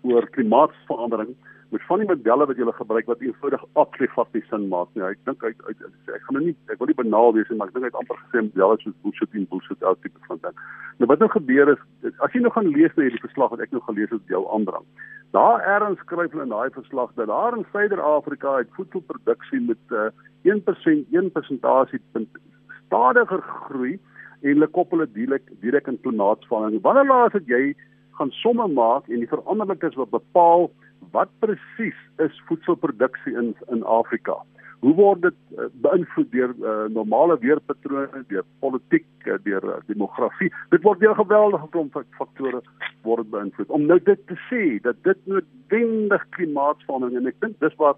oor 0.02 0.30
klimaatsverandering 0.30 1.34
met 1.76 1.86
van 1.90 2.02
die 2.02 2.08
modelle 2.08 2.46
wat 2.50 2.60
jy 2.60 2.72
gebruik 2.78 3.10
wat 3.12 3.24
eenvoudig 3.24 3.64
absoluut 3.82 4.34
nie 4.34 4.44
sin 4.50 4.68
maak 4.72 4.92
nie. 4.94 5.04
Ek 5.04 5.20
dink 5.28 5.44
uit 5.44 5.58
uit 5.68 5.82
ek 6.16 6.24
gaan 6.28 6.38
nou 6.38 6.44
nie 6.46 6.56
ek 6.72 6.80
wil 6.80 6.90
nie 6.92 6.98
banaal 7.02 7.36
wees 7.36 7.50
nie, 7.52 7.58
maar 7.60 7.72
ek 7.72 7.76
dink 7.76 7.90
uit 7.90 8.00
amper 8.02 8.20
gesê 8.22 8.44
modelle 8.46 8.78
soos 8.84 8.96
bullshit 9.04 9.36
en 9.36 9.48
bullshit 9.52 9.84
out 9.84 10.02
tipe 10.06 10.30
van 10.30 10.40
ding. 10.46 10.62
Nou 11.00 11.10
wat 11.12 11.24
nou 11.24 11.30
gebeur 11.34 11.74
is 11.74 11.84
as 12.24 12.36
jy 12.36 12.44
nou 12.46 12.54
gaan 12.56 12.72
lees 12.78 12.96
na 12.96 13.08
hierdie 13.08 13.26
verslag 13.26 13.52
wat 13.54 13.66
ek 13.66 13.76
nou 13.76 13.84
gelees 13.90 14.14
het 14.14 14.34
jou 14.36 14.44
aandrang. 14.56 14.88
Daar 15.36 15.66
erns 15.76 16.00
skryf 16.06 16.32
hulle 16.32 16.48
in 16.48 16.56
daai 16.56 16.72
verslag 16.78 17.12
dat 17.20 17.28
daar 17.34 17.58
in 17.58 17.68
Suider-Afrika 17.74 18.58
het 18.62 18.72
voedselproduksie 18.78 19.60
met 19.68 19.92
uh, 19.92 20.08
1% 20.48 21.12
1% 21.12 22.40
stadiger 22.86 23.44
groei 23.68 23.98
en 24.46 24.54
hulle 24.54 24.72
koppel 24.80 25.04
dit 25.04 25.14
direk 25.20 25.52
direk 25.66 25.92
in 25.92 26.00
klimaatsverandering. 26.06 26.84
Wanneer 26.86 27.12
laas 27.12 27.36
het 27.36 27.52
jy 27.52 27.76
gaan 28.16 28.32
somme 28.32 28.68
maak 28.72 29.10
en 29.12 29.20
die 29.24 29.32
veranderlikes 29.32 29.98
wat 30.00 30.14
bepaal 30.14 30.70
wat 31.16 31.32
presies 31.44 31.98
is 32.24 32.44
voedselproduksie 32.50 33.36
in 33.40 33.56
in 33.74 33.84
Afrika? 33.84 34.38
Hoe 34.86 34.94
word 34.94 35.22
dit 35.24 35.38
uh, 35.58 35.68
beïnvloed 35.82 36.28
deur 36.32 36.52
uh, 36.62 36.74
normale 36.94 37.38
weerpatrone, 37.42 38.24
deur 38.30 38.44
politiek, 38.62 39.08
uh, 39.26 39.38
deur 39.48 39.64
uh, 39.66 39.78
demografie? 39.88 40.52
Dit 40.74 40.84
word 40.86 41.00
deur 41.02 41.16
geweldige 41.18 41.70
klomp 41.74 41.96
faktore 42.20 42.62
word 43.08 43.32
beïnvloed. 43.34 43.72
Om 43.74 43.88
nou 43.90 43.98
dit 44.12 44.28
te 44.30 44.38
sê 44.50 44.66
dat 44.86 45.00
dit 45.08 45.32
noodwendig 45.32 46.28
klimaatsverandering 46.38 47.24
en 47.24 47.32
ek 47.32 47.40
dink 47.42 47.58
dis 47.64 47.80
waar 47.82 47.98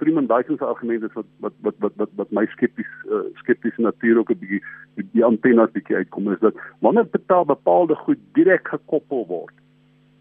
Freeman 0.00 0.26
Dyson 0.26 0.58
se 0.58 0.66
argument 0.66 1.04
is 1.06 1.12
wat 1.14 1.28
wat 1.44 1.52
wat 1.60 1.74
wat 1.78 1.92
wat, 1.96 2.14
wat 2.18 2.32
my 2.34 2.46
skepties 2.56 2.90
uh, 3.06 3.26
skeptiese 3.42 3.84
natuur 3.84 4.18
ook 4.18 4.32
'n 4.34 4.38
bietjie 4.40 4.62
die, 4.96 5.06
die 5.12 5.24
antennes 5.24 5.70
bietjie 5.76 5.96
uitkom 6.02 6.32
is 6.32 6.40
dat 6.40 6.58
wanneer 6.80 7.06
betaal 7.10 7.44
bepaalde 7.44 7.94
goed 7.94 8.18
direk 8.32 8.68
gekoppel 8.68 9.26
word 9.26 9.54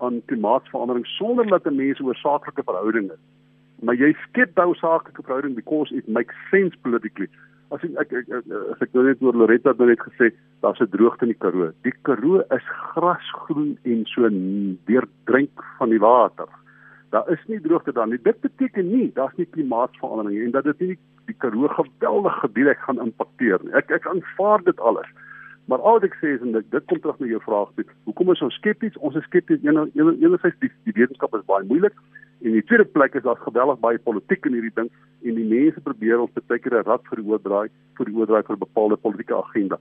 aan 0.03 0.21
klimaatsverandering 0.31 1.07
sonder 1.17 1.47
dat 1.47 1.65
'n 1.65 1.75
mens 1.75 2.01
oorsaaklike 2.01 2.63
verhouding 2.63 3.09
het 3.09 3.23
maar 3.83 3.99
jy 3.99 4.13
skep 4.27 4.53
daai 4.55 4.73
saaklike 4.79 5.23
verhouding 5.23 5.55
because 5.55 5.91
it 5.95 6.07
makes 6.07 6.35
sense 6.51 6.75
politically. 6.87 7.27
As 7.75 7.83
ek 7.83 8.13
ek, 8.15 8.29
ek 8.29 8.51
as 8.73 8.83
ek 8.85 8.95
nou 8.95 9.05
net 9.07 9.23
oor 9.25 9.35
Loretta 9.35 9.73
nou 9.77 9.89
net 9.89 10.03
gesê, 10.07 10.31
daar's 10.63 10.81
'n 10.81 10.91
droogte 10.95 11.27
in 11.27 11.33
die 11.33 11.41
Karoo. 11.43 11.71
Die 11.83 11.95
Karoo 12.07 12.43
is 12.55 12.67
grasgroen 12.93 13.77
en 13.83 14.05
so 14.05 14.29
deurdrink 14.87 15.65
van 15.79 15.89
die 15.89 15.99
water. 15.99 16.47
Daar 17.11 17.29
is 17.29 17.43
nie 17.47 17.59
droogte 17.59 17.93
daar 17.93 18.07
nie. 18.07 18.21
Dit 18.21 18.39
beteken 18.41 18.89
nie 18.89 19.11
daar's 19.13 19.35
nie 19.37 19.45
klimaatsverandering 19.45 20.45
en 20.45 20.51
dat 20.51 20.63
dit 20.63 20.79
nie 20.79 20.97
die 21.27 21.35
Karoo 21.37 21.67
geweldig 21.67 22.41
direk 22.53 22.79
gaan 22.79 22.99
impakteer 22.99 23.59
nie. 23.63 23.73
Ek 23.73 23.91
ek 23.91 24.07
aanvaar 24.07 24.63
dit 24.63 24.79
alles. 24.79 25.07
Maar 25.71 25.79
al 25.79 25.99
wat 25.99 26.03
ek 26.09 26.17
sê 26.19 26.33
is 26.35 26.41
en 26.43 26.51
dit, 26.51 26.65
dit 26.71 26.85
kom 26.91 26.99
terug 26.99 27.19
na 27.19 27.29
jou 27.29 27.39
vraag 27.45 27.69
toe. 27.75 27.85
Hoekom 28.09 28.33
is 28.33 28.41
ons 28.43 28.55
skepties? 28.59 28.97
Ons 28.99 29.15
is 29.15 29.23
skepties 29.29 29.63
enerzijds 29.63 30.59
die, 30.59 30.71
die 30.87 30.95
wetenskap 30.97 31.35
is 31.37 31.45
baie 31.47 31.63
moeilik 31.69 31.95
en 32.43 32.57
die 32.57 32.63
tweede 32.67 32.85
plek 32.91 33.15
is 33.15 33.23
daar 33.23 33.39
geweldig 33.39 33.79
baie 33.79 34.01
politiek 34.03 34.43
in 34.49 34.57
hierdie 34.57 34.73
ding 34.75 34.89
en 35.23 35.37
die 35.39 35.47
mense 35.47 35.83
probeer 35.85 36.19
ons 36.19 36.33
baie 36.35 36.59
keer 36.59 36.75
'n 36.81 36.87
rad 36.89 37.03
vir 37.07 37.21
die 37.21 37.29
oordraai 37.31 37.69
vir 37.97 38.05
die 38.11 38.15
oordraai 38.19 38.43
vir 38.43 38.55
'n 38.55 38.65
bepaalde 38.65 38.97
politieke 38.97 39.35
agenda. 39.39 39.79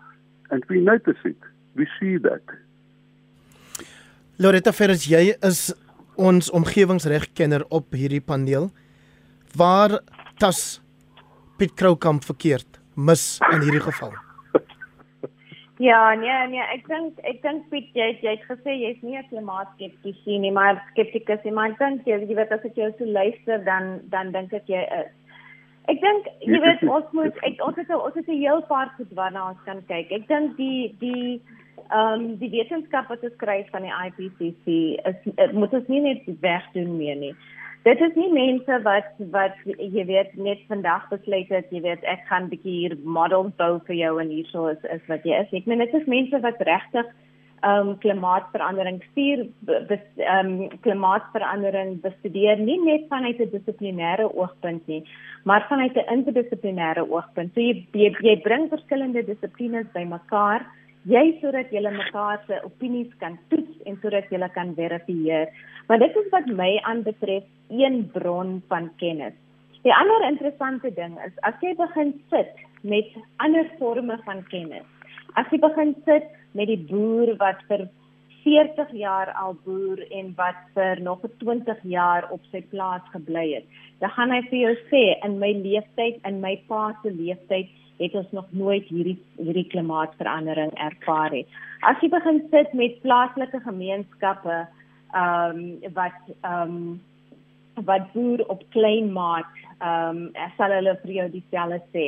And 0.51 0.65
we 0.69 0.81
notice 0.81 1.19
it. 1.25 1.43
We 1.75 1.87
see 1.99 2.19
that. 2.19 2.43
Loretta 4.39 4.73
Ferris, 4.73 5.07
jy 5.07 5.35
is 5.43 5.75
ons 6.17 6.51
omgewingsregkenner 6.51 7.65
op 7.71 7.93
hierdie 7.93 8.21
paneel. 8.21 8.71
Waar 9.57 10.01
tas 10.39 10.81
Piet 11.59 11.75
Kroukamp 11.75 12.25
verkeerd 12.25 12.81
mis 12.95 13.41
in 13.53 13.61
hierdie 13.61 13.81
geval? 13.81 14.13
Ja, 15.83 16.15
nee, 16.15 16.49
nee, 16.49 16.63
ek 16.71 16.85
dink 16.87 17.17
ek 17.27 17.41
dink 17.43 17.65
Piet 17.73 17.89
jy 17.99 18.05
jy 18.23 18.37
het 18.37 18.45
gesê 18.47 18.75
jy's 18.79 19.01
nie 19.03 19.17
'n 19.19 19.25
klimaatskeptikus 19.31 20.21
nie, 20.43 20.53
maar 20.59 20.79
skeptikus, 20.91 21.43
maar 21.51 21.73
ek 21.73 21.79
dink 21.81 22.07
jy, 22.07 22.19
jy 22.23 22.37
weet 22.39 22.53
as 22.55 22.67
ek 22.69 22.77
jou 22.79 22.91
so 22.99 23.05
luister 23.17 23.59
dan 23.65 23.99
dan 24.13 24.31
dink 24.31 24.55
ek 24.55 24.71
jy 24.71 24.83
is. 24.99 25.11
Ek 25.91 25.99
dink 26.05 26.29
jy 26.47 26.61
weet 26.67 26.85
ons 26.87 27.09
moet 27.19 27.35
ek 27.43 27.59
ons 27.67 27.81
het 27.83 27.91
ons 27.91 28.15
het 28.15 28.29
'n 28.29 28.39
heel 28.45 28.63
paar 28.71 28.95
goed 28.97 29.11
waarna 29.19 29.49
ons 29.49 29.65
kan 29.65 29.83
kyk. 29.89 30.13
Ek 30.13 30.29
dink 30.29 30.57
die 30.57 30.95
die 31.01 31.43
ehm 31.91 32.15
um, 32.15 32.37
die 32.39 32.53
wetenskap 32.55 33.09
wat 33.09 33.25
ons 33.25 33.35
skryf 33.35 33.67
van 33.75 33.83
die 33.83 33.97
IPCC 34.07 34.67
is 35.11 35.53
moet 35.53 35.75
ons 35.75 35.89
nie 35.89 36.01
net 36.01 36.23
wegdoen 36.47 36.97
meer 36.97 37.17
nie 37.17 37.35
dit 37.85 38.01
is 38.01 38.15
nie 38.15 38.31
mense 38.33 38.79
wat 38.85 39.11
wat 39.35 39.57
jy 39.79 40.05
weet 40.07 40.37
net 40.37 40.61
vandag 40.69 41.09
besluit 41.11 41.51
het 41.51 41.73
jy 41.75 41.83
weet 41.83 42.05
ek 42.05 42.23
gaan 42.29 42.45
'n 42.45 42.53
bietjie 42.55 42.77
hier 42.79 42.97
models 43.05 43.53
bou 43.57 43.81
vir 43.87 43.97
jou 43.97 44.21
en 44.21 44.29
hierso 44.29 44.69
is 44.69 44.83
is 44.85 45.05
wat 45.09 45.25
jy 45.25 45.43
is. 45.43 45.53
Ek 45.53 45.67
meen 45.67 45.79
dit 45.79 45.95
is 45.95 46.07
mense 46.07 46.41
wat 46.41 46.61
regtig 46.61 47.07
ehm 47.63 47.89
um, 47.89 47.99
klimaatsverandering 47.99 49.03
stuur 49.11 49.47
ehm 49.67 50.47
um, 50.47 50.69
klimaatsverandering 50.87 52.01
bestudeer 52.03 52.59
nie 52.59 52.79
net 52.85 53.09
vanuit 53.09 53.41
'n 53.41 53.51
dissiplinêre 53.51 54.27
oogpunt 54.35 54.87
nie 54.87 55.05
maar 55.45 55.67
vanuit 55.69 55.95
'n 55.97 56.13
interdissiplinêre 56.17 57.11
oogpunt. 57.11 57.55
So 57.55 57.61
jy 57.61 57.87
jy, 57.93 58.15
jy 58.21 58.41
bring 58.43 58.69
verskillende 58.69 59.25
dissiplines 59.25 59.87
bymekaar 59.93 60.67
jy 61.11 61.39
sodat 61.41 61.73
jy 61.75 61.83
mekaar 61.83 62.43
se 62.47 62.61
opinies 62.67 63.13
kan 63.19 63.39
toets 63.51 63.87
en 63.87 63.99
sodat 64.03 64.31
jy 64.31 64.49
kan 64.55 64.75
verifieer. 64.75 65.49
Maar 65.89 65.99
dit 65.99 66.17
is 66.17 66.29
wat 66.31 66.47
my 66.47 66.79
aanbetref 66.87 67.45
een 67.71 68.11
bron 68.13 68.63
van 68.69 68.91
kennis. 68.97 69.35
Die 69.83 69.95
ander 69.95 70.29
interessante 70.29 70.93
ding 70.95 71.19
is 71.27 71.35
as 71.43 71.55
jy 71.61 71.75
begin 71.75 72.15
sit 72.31 72.55
met 72.83 73.09
ander 73.39 73.67
forme 73.79 74.19
van 74.25 74.45
kennis. 74.51 74.87
As 75.35 75.47
jy 75.51 75.59
begin 75.59 75.97
sit 76.07 76.29
met 76.55 76.69
die 76.71 76.79
boer 76.79 77.35
wat 77.41 77.59
vir 77.69 77.89
40 78.45 78.91
jaar 78.99 79.31
al 79.39 79.55
boer 79.65 80.03
en 80.11 80.33
wat 80.39 80.59
vir 80.75 81.01
nog 81.03 81.23
20 81.43 81.83
jaar 81.83 82.27
op 82.31 82.43
sy 82.51 82.63
plaas 82.71 83.03
gebly 83.15 83.47
het, 83.55 83.67
dan 84.03 84.11
gaan 84.15 84.35
hy 84.35 84.41
vir 84.51 84.59
jou 84.59 84.75
sê 84.91 85.03
in 85.27 85.39
my 85.39 85.53
leeftyd, 85.63 86.19
in 86.27 86.41
my 86.43 86.57
pa 86.69 86.91
se 87.03 87.11
leeftyd 87.15 87.71
het 88.03 88.15
ons 88.19 88.33
nog 88.37 88.49
nooit 88.51 88.87
hierdie 88.91 89.19
hierdie 89.39 89.69
klimaatsverandering 89.75 90.73
ervaar 90.89 91.31
nie. 91.35 91.47
As 91.87 91.99
jy 92.03 92.11
begin 92.13 92.43
sit 92.51 92.75
met 92.79 93.01
plaaslike 93.07 93.63
gemeenskappe 93.65 94.61
ehm 95.13 95.57
um, 95.57 95.95
wat 95.97 96.21
ehm 96.43 96.77
um, 96.77 97.01
wat 97.89 98.13
boer 98.13 98.45
op 98.53 98.63
klein 98.77 99.13
maat 99.13 99.51
ehm 99.79 100.23
um, 100.27 100.49
sal 100.57 100.75
hulle 100.79 100.97
vir 101.03 101.13
jou 101.19 101.29
dieselfde 101.31 101.81
sê. 101.97 102.07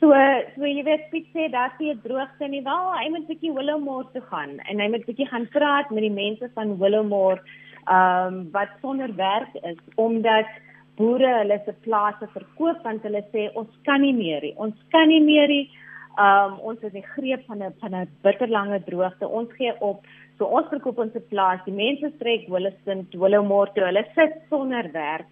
So 0.00 0.14
so 0.54 0.66
jy 0.66 0.84
weet 0.86 1.08
Piet 1.10 1.26
sê 1.34 1.48
sien 1.50 1.94
'n 1.94 2.02
droogte 2.04 2.48
nie 2.48 2.62
wel 2.62 2.92
hy 2.98 3.08
moet 3.10 3.26
bietjie 3.26 3.54
Willowmore 3.54 4.06
toe 4.12 4.22
gaan 4.30 4.58
en 4.58 4.80
hy 4.80 4.88
moet 4.88 5.06
bietjie 5.06 5.26
gaan 5.26 5.48
praat 5.48 5.90
met 5.90 6.02
die 6.06 6.18
mense 6.22 6.50
van 6.54 6.78
Willowmore 6.78 7.40
ehm 7.86 8.26
um, 8.26 8.50
wat 8.52 8.68
sonder 8.80 9.14
werk 9.16 9.54
is 9.62 9.78
omdat 9.96 10.46
boere 10.98 11.32
hulle 11.40 11.58
se 11.64 11.74
plase 11.86 12.28
verkoop 12.34 12.82
want 12.86 13.04
hulle 13.06 13.22
sê 13.32 13.48
ons 13.60 13.70
kan 13.88 14.02
nie 14.04 14.14
meer 14.16 14.42
nie. 14.46 14.54
Ons 14.66 14.76
kan 14.94 15.08
nie 15.08 15.22
meer 15.24 15.48
nie. 15.52 15.66
Um, 16.18 16.58
ons 16.66 16.82
is 16.82 16.94
in 16.98 17.06
greep 17.14 17.44
van 17.46 17.62
'n 17.62 17.74
van 17.80 17.94
'n 17.94 18.08
bitterlange 18.26 18.80
droogte. 18.90 19.28
Ons 19.40 19.50
gee 19.58 19.72
op. 19.80 20.04
So 20.38 20.44
ons 20.44 20.68
verkoop 20.68 20.98
ons 20.98 21.18
plaas. 21.30 21.64
Die 21.64 21.78
mense 21.84 22.10
trek 22.18 22.48
Williston 22.48 23.06
Willowmore 23.12 23.72
toe. 23.74 23.84
Hulle 23.84 24.04
sit 24.14 24.34
sonder 24.50 24.90
werk. 24.92 25.26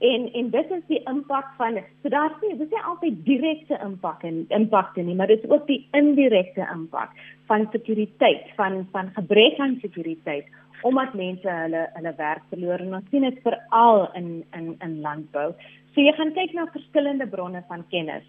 En 0.00 0.32
en 0.32 0.50
dit 0.50 0.70
is 0.70 0.84
die 0.88 1.02
impak 1.04 1.48
van 1.58 1.76
so 2.02 2.08
daar's 2.08 2.40
nie 2.40 2.56
dis 2.56 2.70
nie 2.70 2.84
altyd 2.90 3.24
direkte 3.24 3.78
impak 3.84 4.22
en 4.24 4.46
impakte 4.48 5.02
nie, 5.02 5.14
maar 5.14 5.26
dit 5.26 5.44
is 5.44 5.50
ook 5.50 5.66
die 5.66 5.82
indirekte 5.92 6.64
impak 6.72 7.10
van 7.46 7.68
sekuriteit, 7.72 8.48
van 8.56 8.88
van 8.92 9.10
gebrek 9.18 9.58
aan 9.58 9.76
sekuriteit 9.82 10.46
omdat 10.82 11.14
mense 11.14 11.48
hulle 11.48 11.88
hulle 11.94 12.14
werk 12.16 12.42
verloor 12.52 12.84
en 12.84 12.94
ons 12.94 13.10
sien 13.10 13.26
dit 13.26 13.42
veral 13.44 14.06
in 14.14 14.30
in 14.56 14.76
in 14.80 15.00
landbou. 15.00 15.50
So 15.94 16.00
jy 16.00 16.12
gaan 16.16 16.32
kyk 16.36 16.54
na 16.54 16.68
verskillende 16.72 17.26
bronne 17.26 17.62
van 17.68 17.84
kennis. 17.90 18.26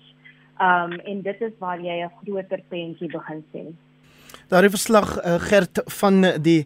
Um 0.60 1.00
en 1.00 1.22
dit 1.22 1.42
is 1.42 1.56
waar 1.60 1.80
jy 1.80 2.04
'n 2.04 2.12
groter 2.24 2.62
prentjie 2.70 3.12
begin 3.12 3.44
sien. 3.52 3.78
Daar 4.48 4.64
is 4.64 4.72
verslag 4.72 5.18
uh, 5.18 5.40
Gert 5.40 5.82
van 5.86 6.22
die 6.42 6.66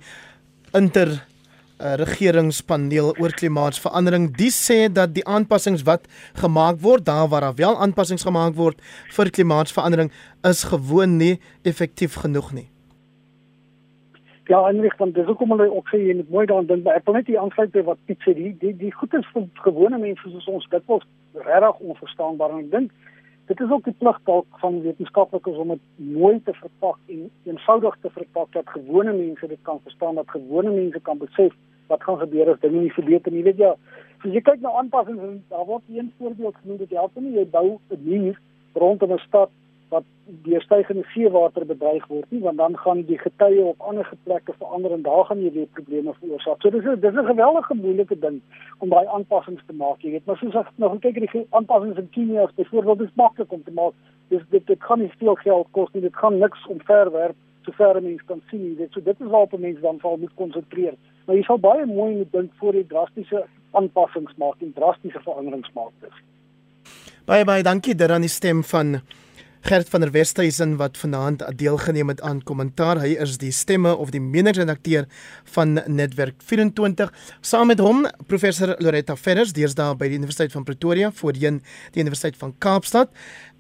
inter 0.74 1.08
uh, 1.80 1.94
regeringspaneel 1.94 3.16
oor 3.20 3.34
klimaatsverandering. 3.34 4.30
Die 4.38 4.52
sê 4.52 4.92
dat 4.92 5.14
die 5.16 5.26
aanpassings 5.28 5.84
wat 5.84 6.08
gemaak 6.34 6.80
word, 6.82 7.06
daar 7.06 7.28
waar 7.28 7.42
daar 7.42 7.56
wel 7.56 7.78
aanpassings 7.78 8.24
gemaak 8.24 8.56
word 8.56 8.82
vir 9.12 9.30
klimaatsverandering, 9.30 10.12
is 10.44 10.64
gewoon 10.64 11.18
nie 11.18 11.40
effektief 11.64 12.16
genoeg 12.24 12.54
nie. 12.54 12.70
Ja, 14.48 14.60
en 14.70 14.84
ek 14.86 14.94
van 15.00 15.12
dis 15.12 15.26
hoekom 15.26 15.56
hulle 15.56 15.66
ook 15.74 15.88
sê 15.90 15.98
jy 16.04 16.14
moet 16.20 16.30
mooi 16.30 16.46
daaraan 16.46 16.68
dink, 16.70 16.84
maar 16.86 17.00
ek 17.00 17.08
wil 17.08 17.16
net 17.18 17.26
die 17.26 17.40
aansluit 17.42 17.72
by 17.74 17.82
wat 17.88 18.02
Piet 18.06 18.22
sê, 18.22 18.36
die 18.38 18.52
die 18.62 18.76
die 18.78 18.92
goed 18.94 19.16
is 19.18 19.26
vir 19.34 19.48
gewone 19.66 19.98
mense 19.98 20.30
soos 20.30 20.50
ons 20.52 20.68
dit 20.70 20.86
was 20.92 21.08
regtig 21.34 21.80
onverstaanbaar 21.90 22.54
en 22.54 22.60
ek 22.62 22.70
dink 22.76 22.92
dit 23.50 23.64
is 23.66 23.74
ook 23.74 23.90
die 23.90 23.96
plig 23.98 24.20
dalk 24.30 24.60
van 24.62 24.78
wetenskaplikes 24.84 25.58
om 25.64 25.74
dit 25.74 25.82
mooi 26.14 26.36
te 26.46 26.54
verpak 26.60 27.00
en 27.16 27.26
eenvoudig 27.50 27.98
te 28.06 28.14
verpak 28.20 28.54
dat 28.54 28.70
gewone 28.76 29.14
mense 29.18 29.50
dit 29.50 29.62
kan 29.66 29.82
verstaan, 29.84 30.22
dat 30.22 30.30
gewone 30.30 30.74
mense 30.78 31.02
kan 31.10 31.18
besef 31.18 31.58
wat 31.90 32.06
gaan 32.06 32.22
gebeur 32.22 32.54
as 32.54 32.62
dinge 32.62 32.86
nie 32.86 32.94
verbeter 32.94 33.34
nie. 33.34 33.42
Jy 33.42 33.50
weet 33.50 33.62
ja, 33.66 33.74
as 34.22 34.30
jy 34.30 34.46
kyk 34.46 34.62
na 34.62 34.78
aanpassings 34.78 35.42
daar 35.50 35.66
word 35.66 35.90
een 35.90 36.14
voorbeeld 36.20 36.62
genoem 36.62 36.82
dat 36.82 36.94
jy 36.94 37.02
help 37.02 37.18
nie 37.18 37.34
jy 37.38 37.50
bou 37.58 37.68
'n 37.90 38.02
muur 38.06 38.42
rondom 38.74 39.18
'n 39.18 39.26
stad 39.26 39.50
wat 39.90 40.04
deur 40.46 40.62
stygende 40.62 41.04
seewater 41.14 41.66
bedreig 41.66 42.08
word 42.08 42.26
nie, 42.34 42.42
want 42.42 42.58
dan 42.58 42.78
gaan 42.78 43.04
die 43.06 43.18
getye 43.22 43.64
op 43.64 43.82
ander 43.82 44.10
plekke 44.24 44.54
verander 44.58 44.92
en 44.92 45.02
daar 45.06 45.26
gaan 45.26 45.44
jy 45.44 45.52
weer 45.54 45.70
probleme 45.78 46.14
veroorsaak. 46.20 46.62
So 46.62 46.70
dis 46.70 46.86
'n 46.86 47.00
dis 47.00 47.14
'n 47.14 47.32
geweldige 47.32 47.74
moeilike 47.74 48.20
ding 48.20 48.42
om 48.80 48.90
daai 48.90 49.06
aanpassings 49.06 49.64
te 49.68 49.74
maak. 49.74 50.02
Jy 50.02 50.12
weet, 50.12 50.26
maar 50.26 50.38
soos 50.38 50.56
ek 50.56 50.72
nog 50.76 51.00
kyk 51.00 51.20
die 51.20 51.48
aanpassings 51.50 51.98
in 51.98 52.10
Kenia 52.10 52.44
is 52.44 52.56
byvoorbeeld 52.56 53.00
dis 53.00 53.16
maklik 53.16 53.52
om 53.52 53.64
te 53.64 53.72
maak. 53.72 53.94
Dis 54.30 54.42
dit 54.50 54.68
dit 54.68 54.80
kan 54.80 55.00
nie 55.00 55.12
veel 55.18 55.36
geld 55.36 55.68
kos 55.72 55.90
nie. 55.94 56.02
Dit 56.02 56.16
gaan 56.16 56.38
niks 56.38 56.68
omverwerp 56.68 57.36
so 57.66 57.72
ver 57.72 58.02
mense 58.02 58.26
kan 58.26 58.42
sien. 58.50 58.76
Dit 58.78 58.92
so 58.92 59.02
dit 59.02 59.20
is 59.20 59.28
waarop 59.28 59.58
mense 59.60 59.82
dan 59.82 60.00
val 60.00 60.18
moet 60.18 60.34
konsentreer. 60.36 60.94
Maar 61.26 61.36
jy 61.36 61.44
sal 61.44 61.60
baie 61.60 61.86
mooi 61.86 62.16
moet 62.16 62.32
dink 62.32 62.52
voor 62.60 62.74
jy 62.74 62.86
drastiese 62.88 63.46
aanpassings 63.72 64.36
maak 64.38 64.62
en 64.62 64.74
drastiese 64.74 65.20
veranderings 65.20 65.72
maak. 65.74 65.94
Baie 67.26 67.46
baie 67.46 67.64
dankie 67.66 67.96
dat 67.98 68.14
aan 68.14 68.22
die 68.26 68.30
stem 68.30 68.64
van 68.64 69.00
Gert 69.66 69.90
van 69.90 70.02
der 70.02 70.12
Westhuizen 70.14 70.76
wat 70.78 70.98
vanaand 70.98 71.58
deelgeneem 71.58 72.08
het 72.08 72.20
aan 72.22 72.44
kommentaar. 72.44 73.00
Hy 73.02 73.16
is 73.24 73.40
die 73.42 73.50
stemme 73.50 73.96
of 73.98 74.12
die 74.14 74.22
meningsredakteur 74.22 75.08
van 75.56 75.80
Netwerk 75.90 76.44
24. 76.46 77.10
Saam 77.42 77.72
met 77.74 77.82
hom 77.82 78.04
professor 78.30 78.76
Loretta 78.78 79.16
Ferris, 79.18 79.56
deesdae 79.58 79.96
by 79.98 80.12
die 80.12 80.20
Universiteit 80.20 80.54
van 80.54 80.68
Pretoria, 80.70 81.10
voorheen 81.10 81.64
die 81.96 82.06
Universiteit 82.06 82.38
van 82.38 82.54
Kaapstad 82.62 83.10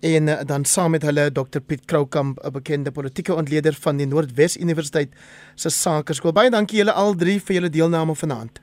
en 0.05 0.29
dan 0.45 0.69
saam 0.69 0.93
met 0.93 1.09
hulle 1.09 1.31
Dr 1.33 1.65
Piet 1.65 1.89
Kroukamp, 1.89 2.37
'n 2.37 2.53
bekende 2.53 2.91
politieke 2.91 3.33
ontleder 3.33 3.73
van 3.73 3.97
die 3.97 4.05
Noordwes 4.05 4.57
Universiteit 4.61 5.09
se 5.55 5.69
Sakeskool. 5.69 6.33
Baie 6.33 6.49
dankie 6.49 6.77
julle 6.77 6.93
al 6.93 7.15
drie 7.15 7.41
vir 7.41 7.55
julle 7.55 7.69
deelname 7.69 8.15
vanaand. 8.15 8.61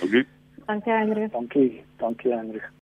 Dankie. 0.00 0.26
Dankie 0.66 0.92
Hendrik. 0.92 1.32
Dankie. 1.32 1.84
Dankie 1.98 2.32
Hendrik. 2.32 2.66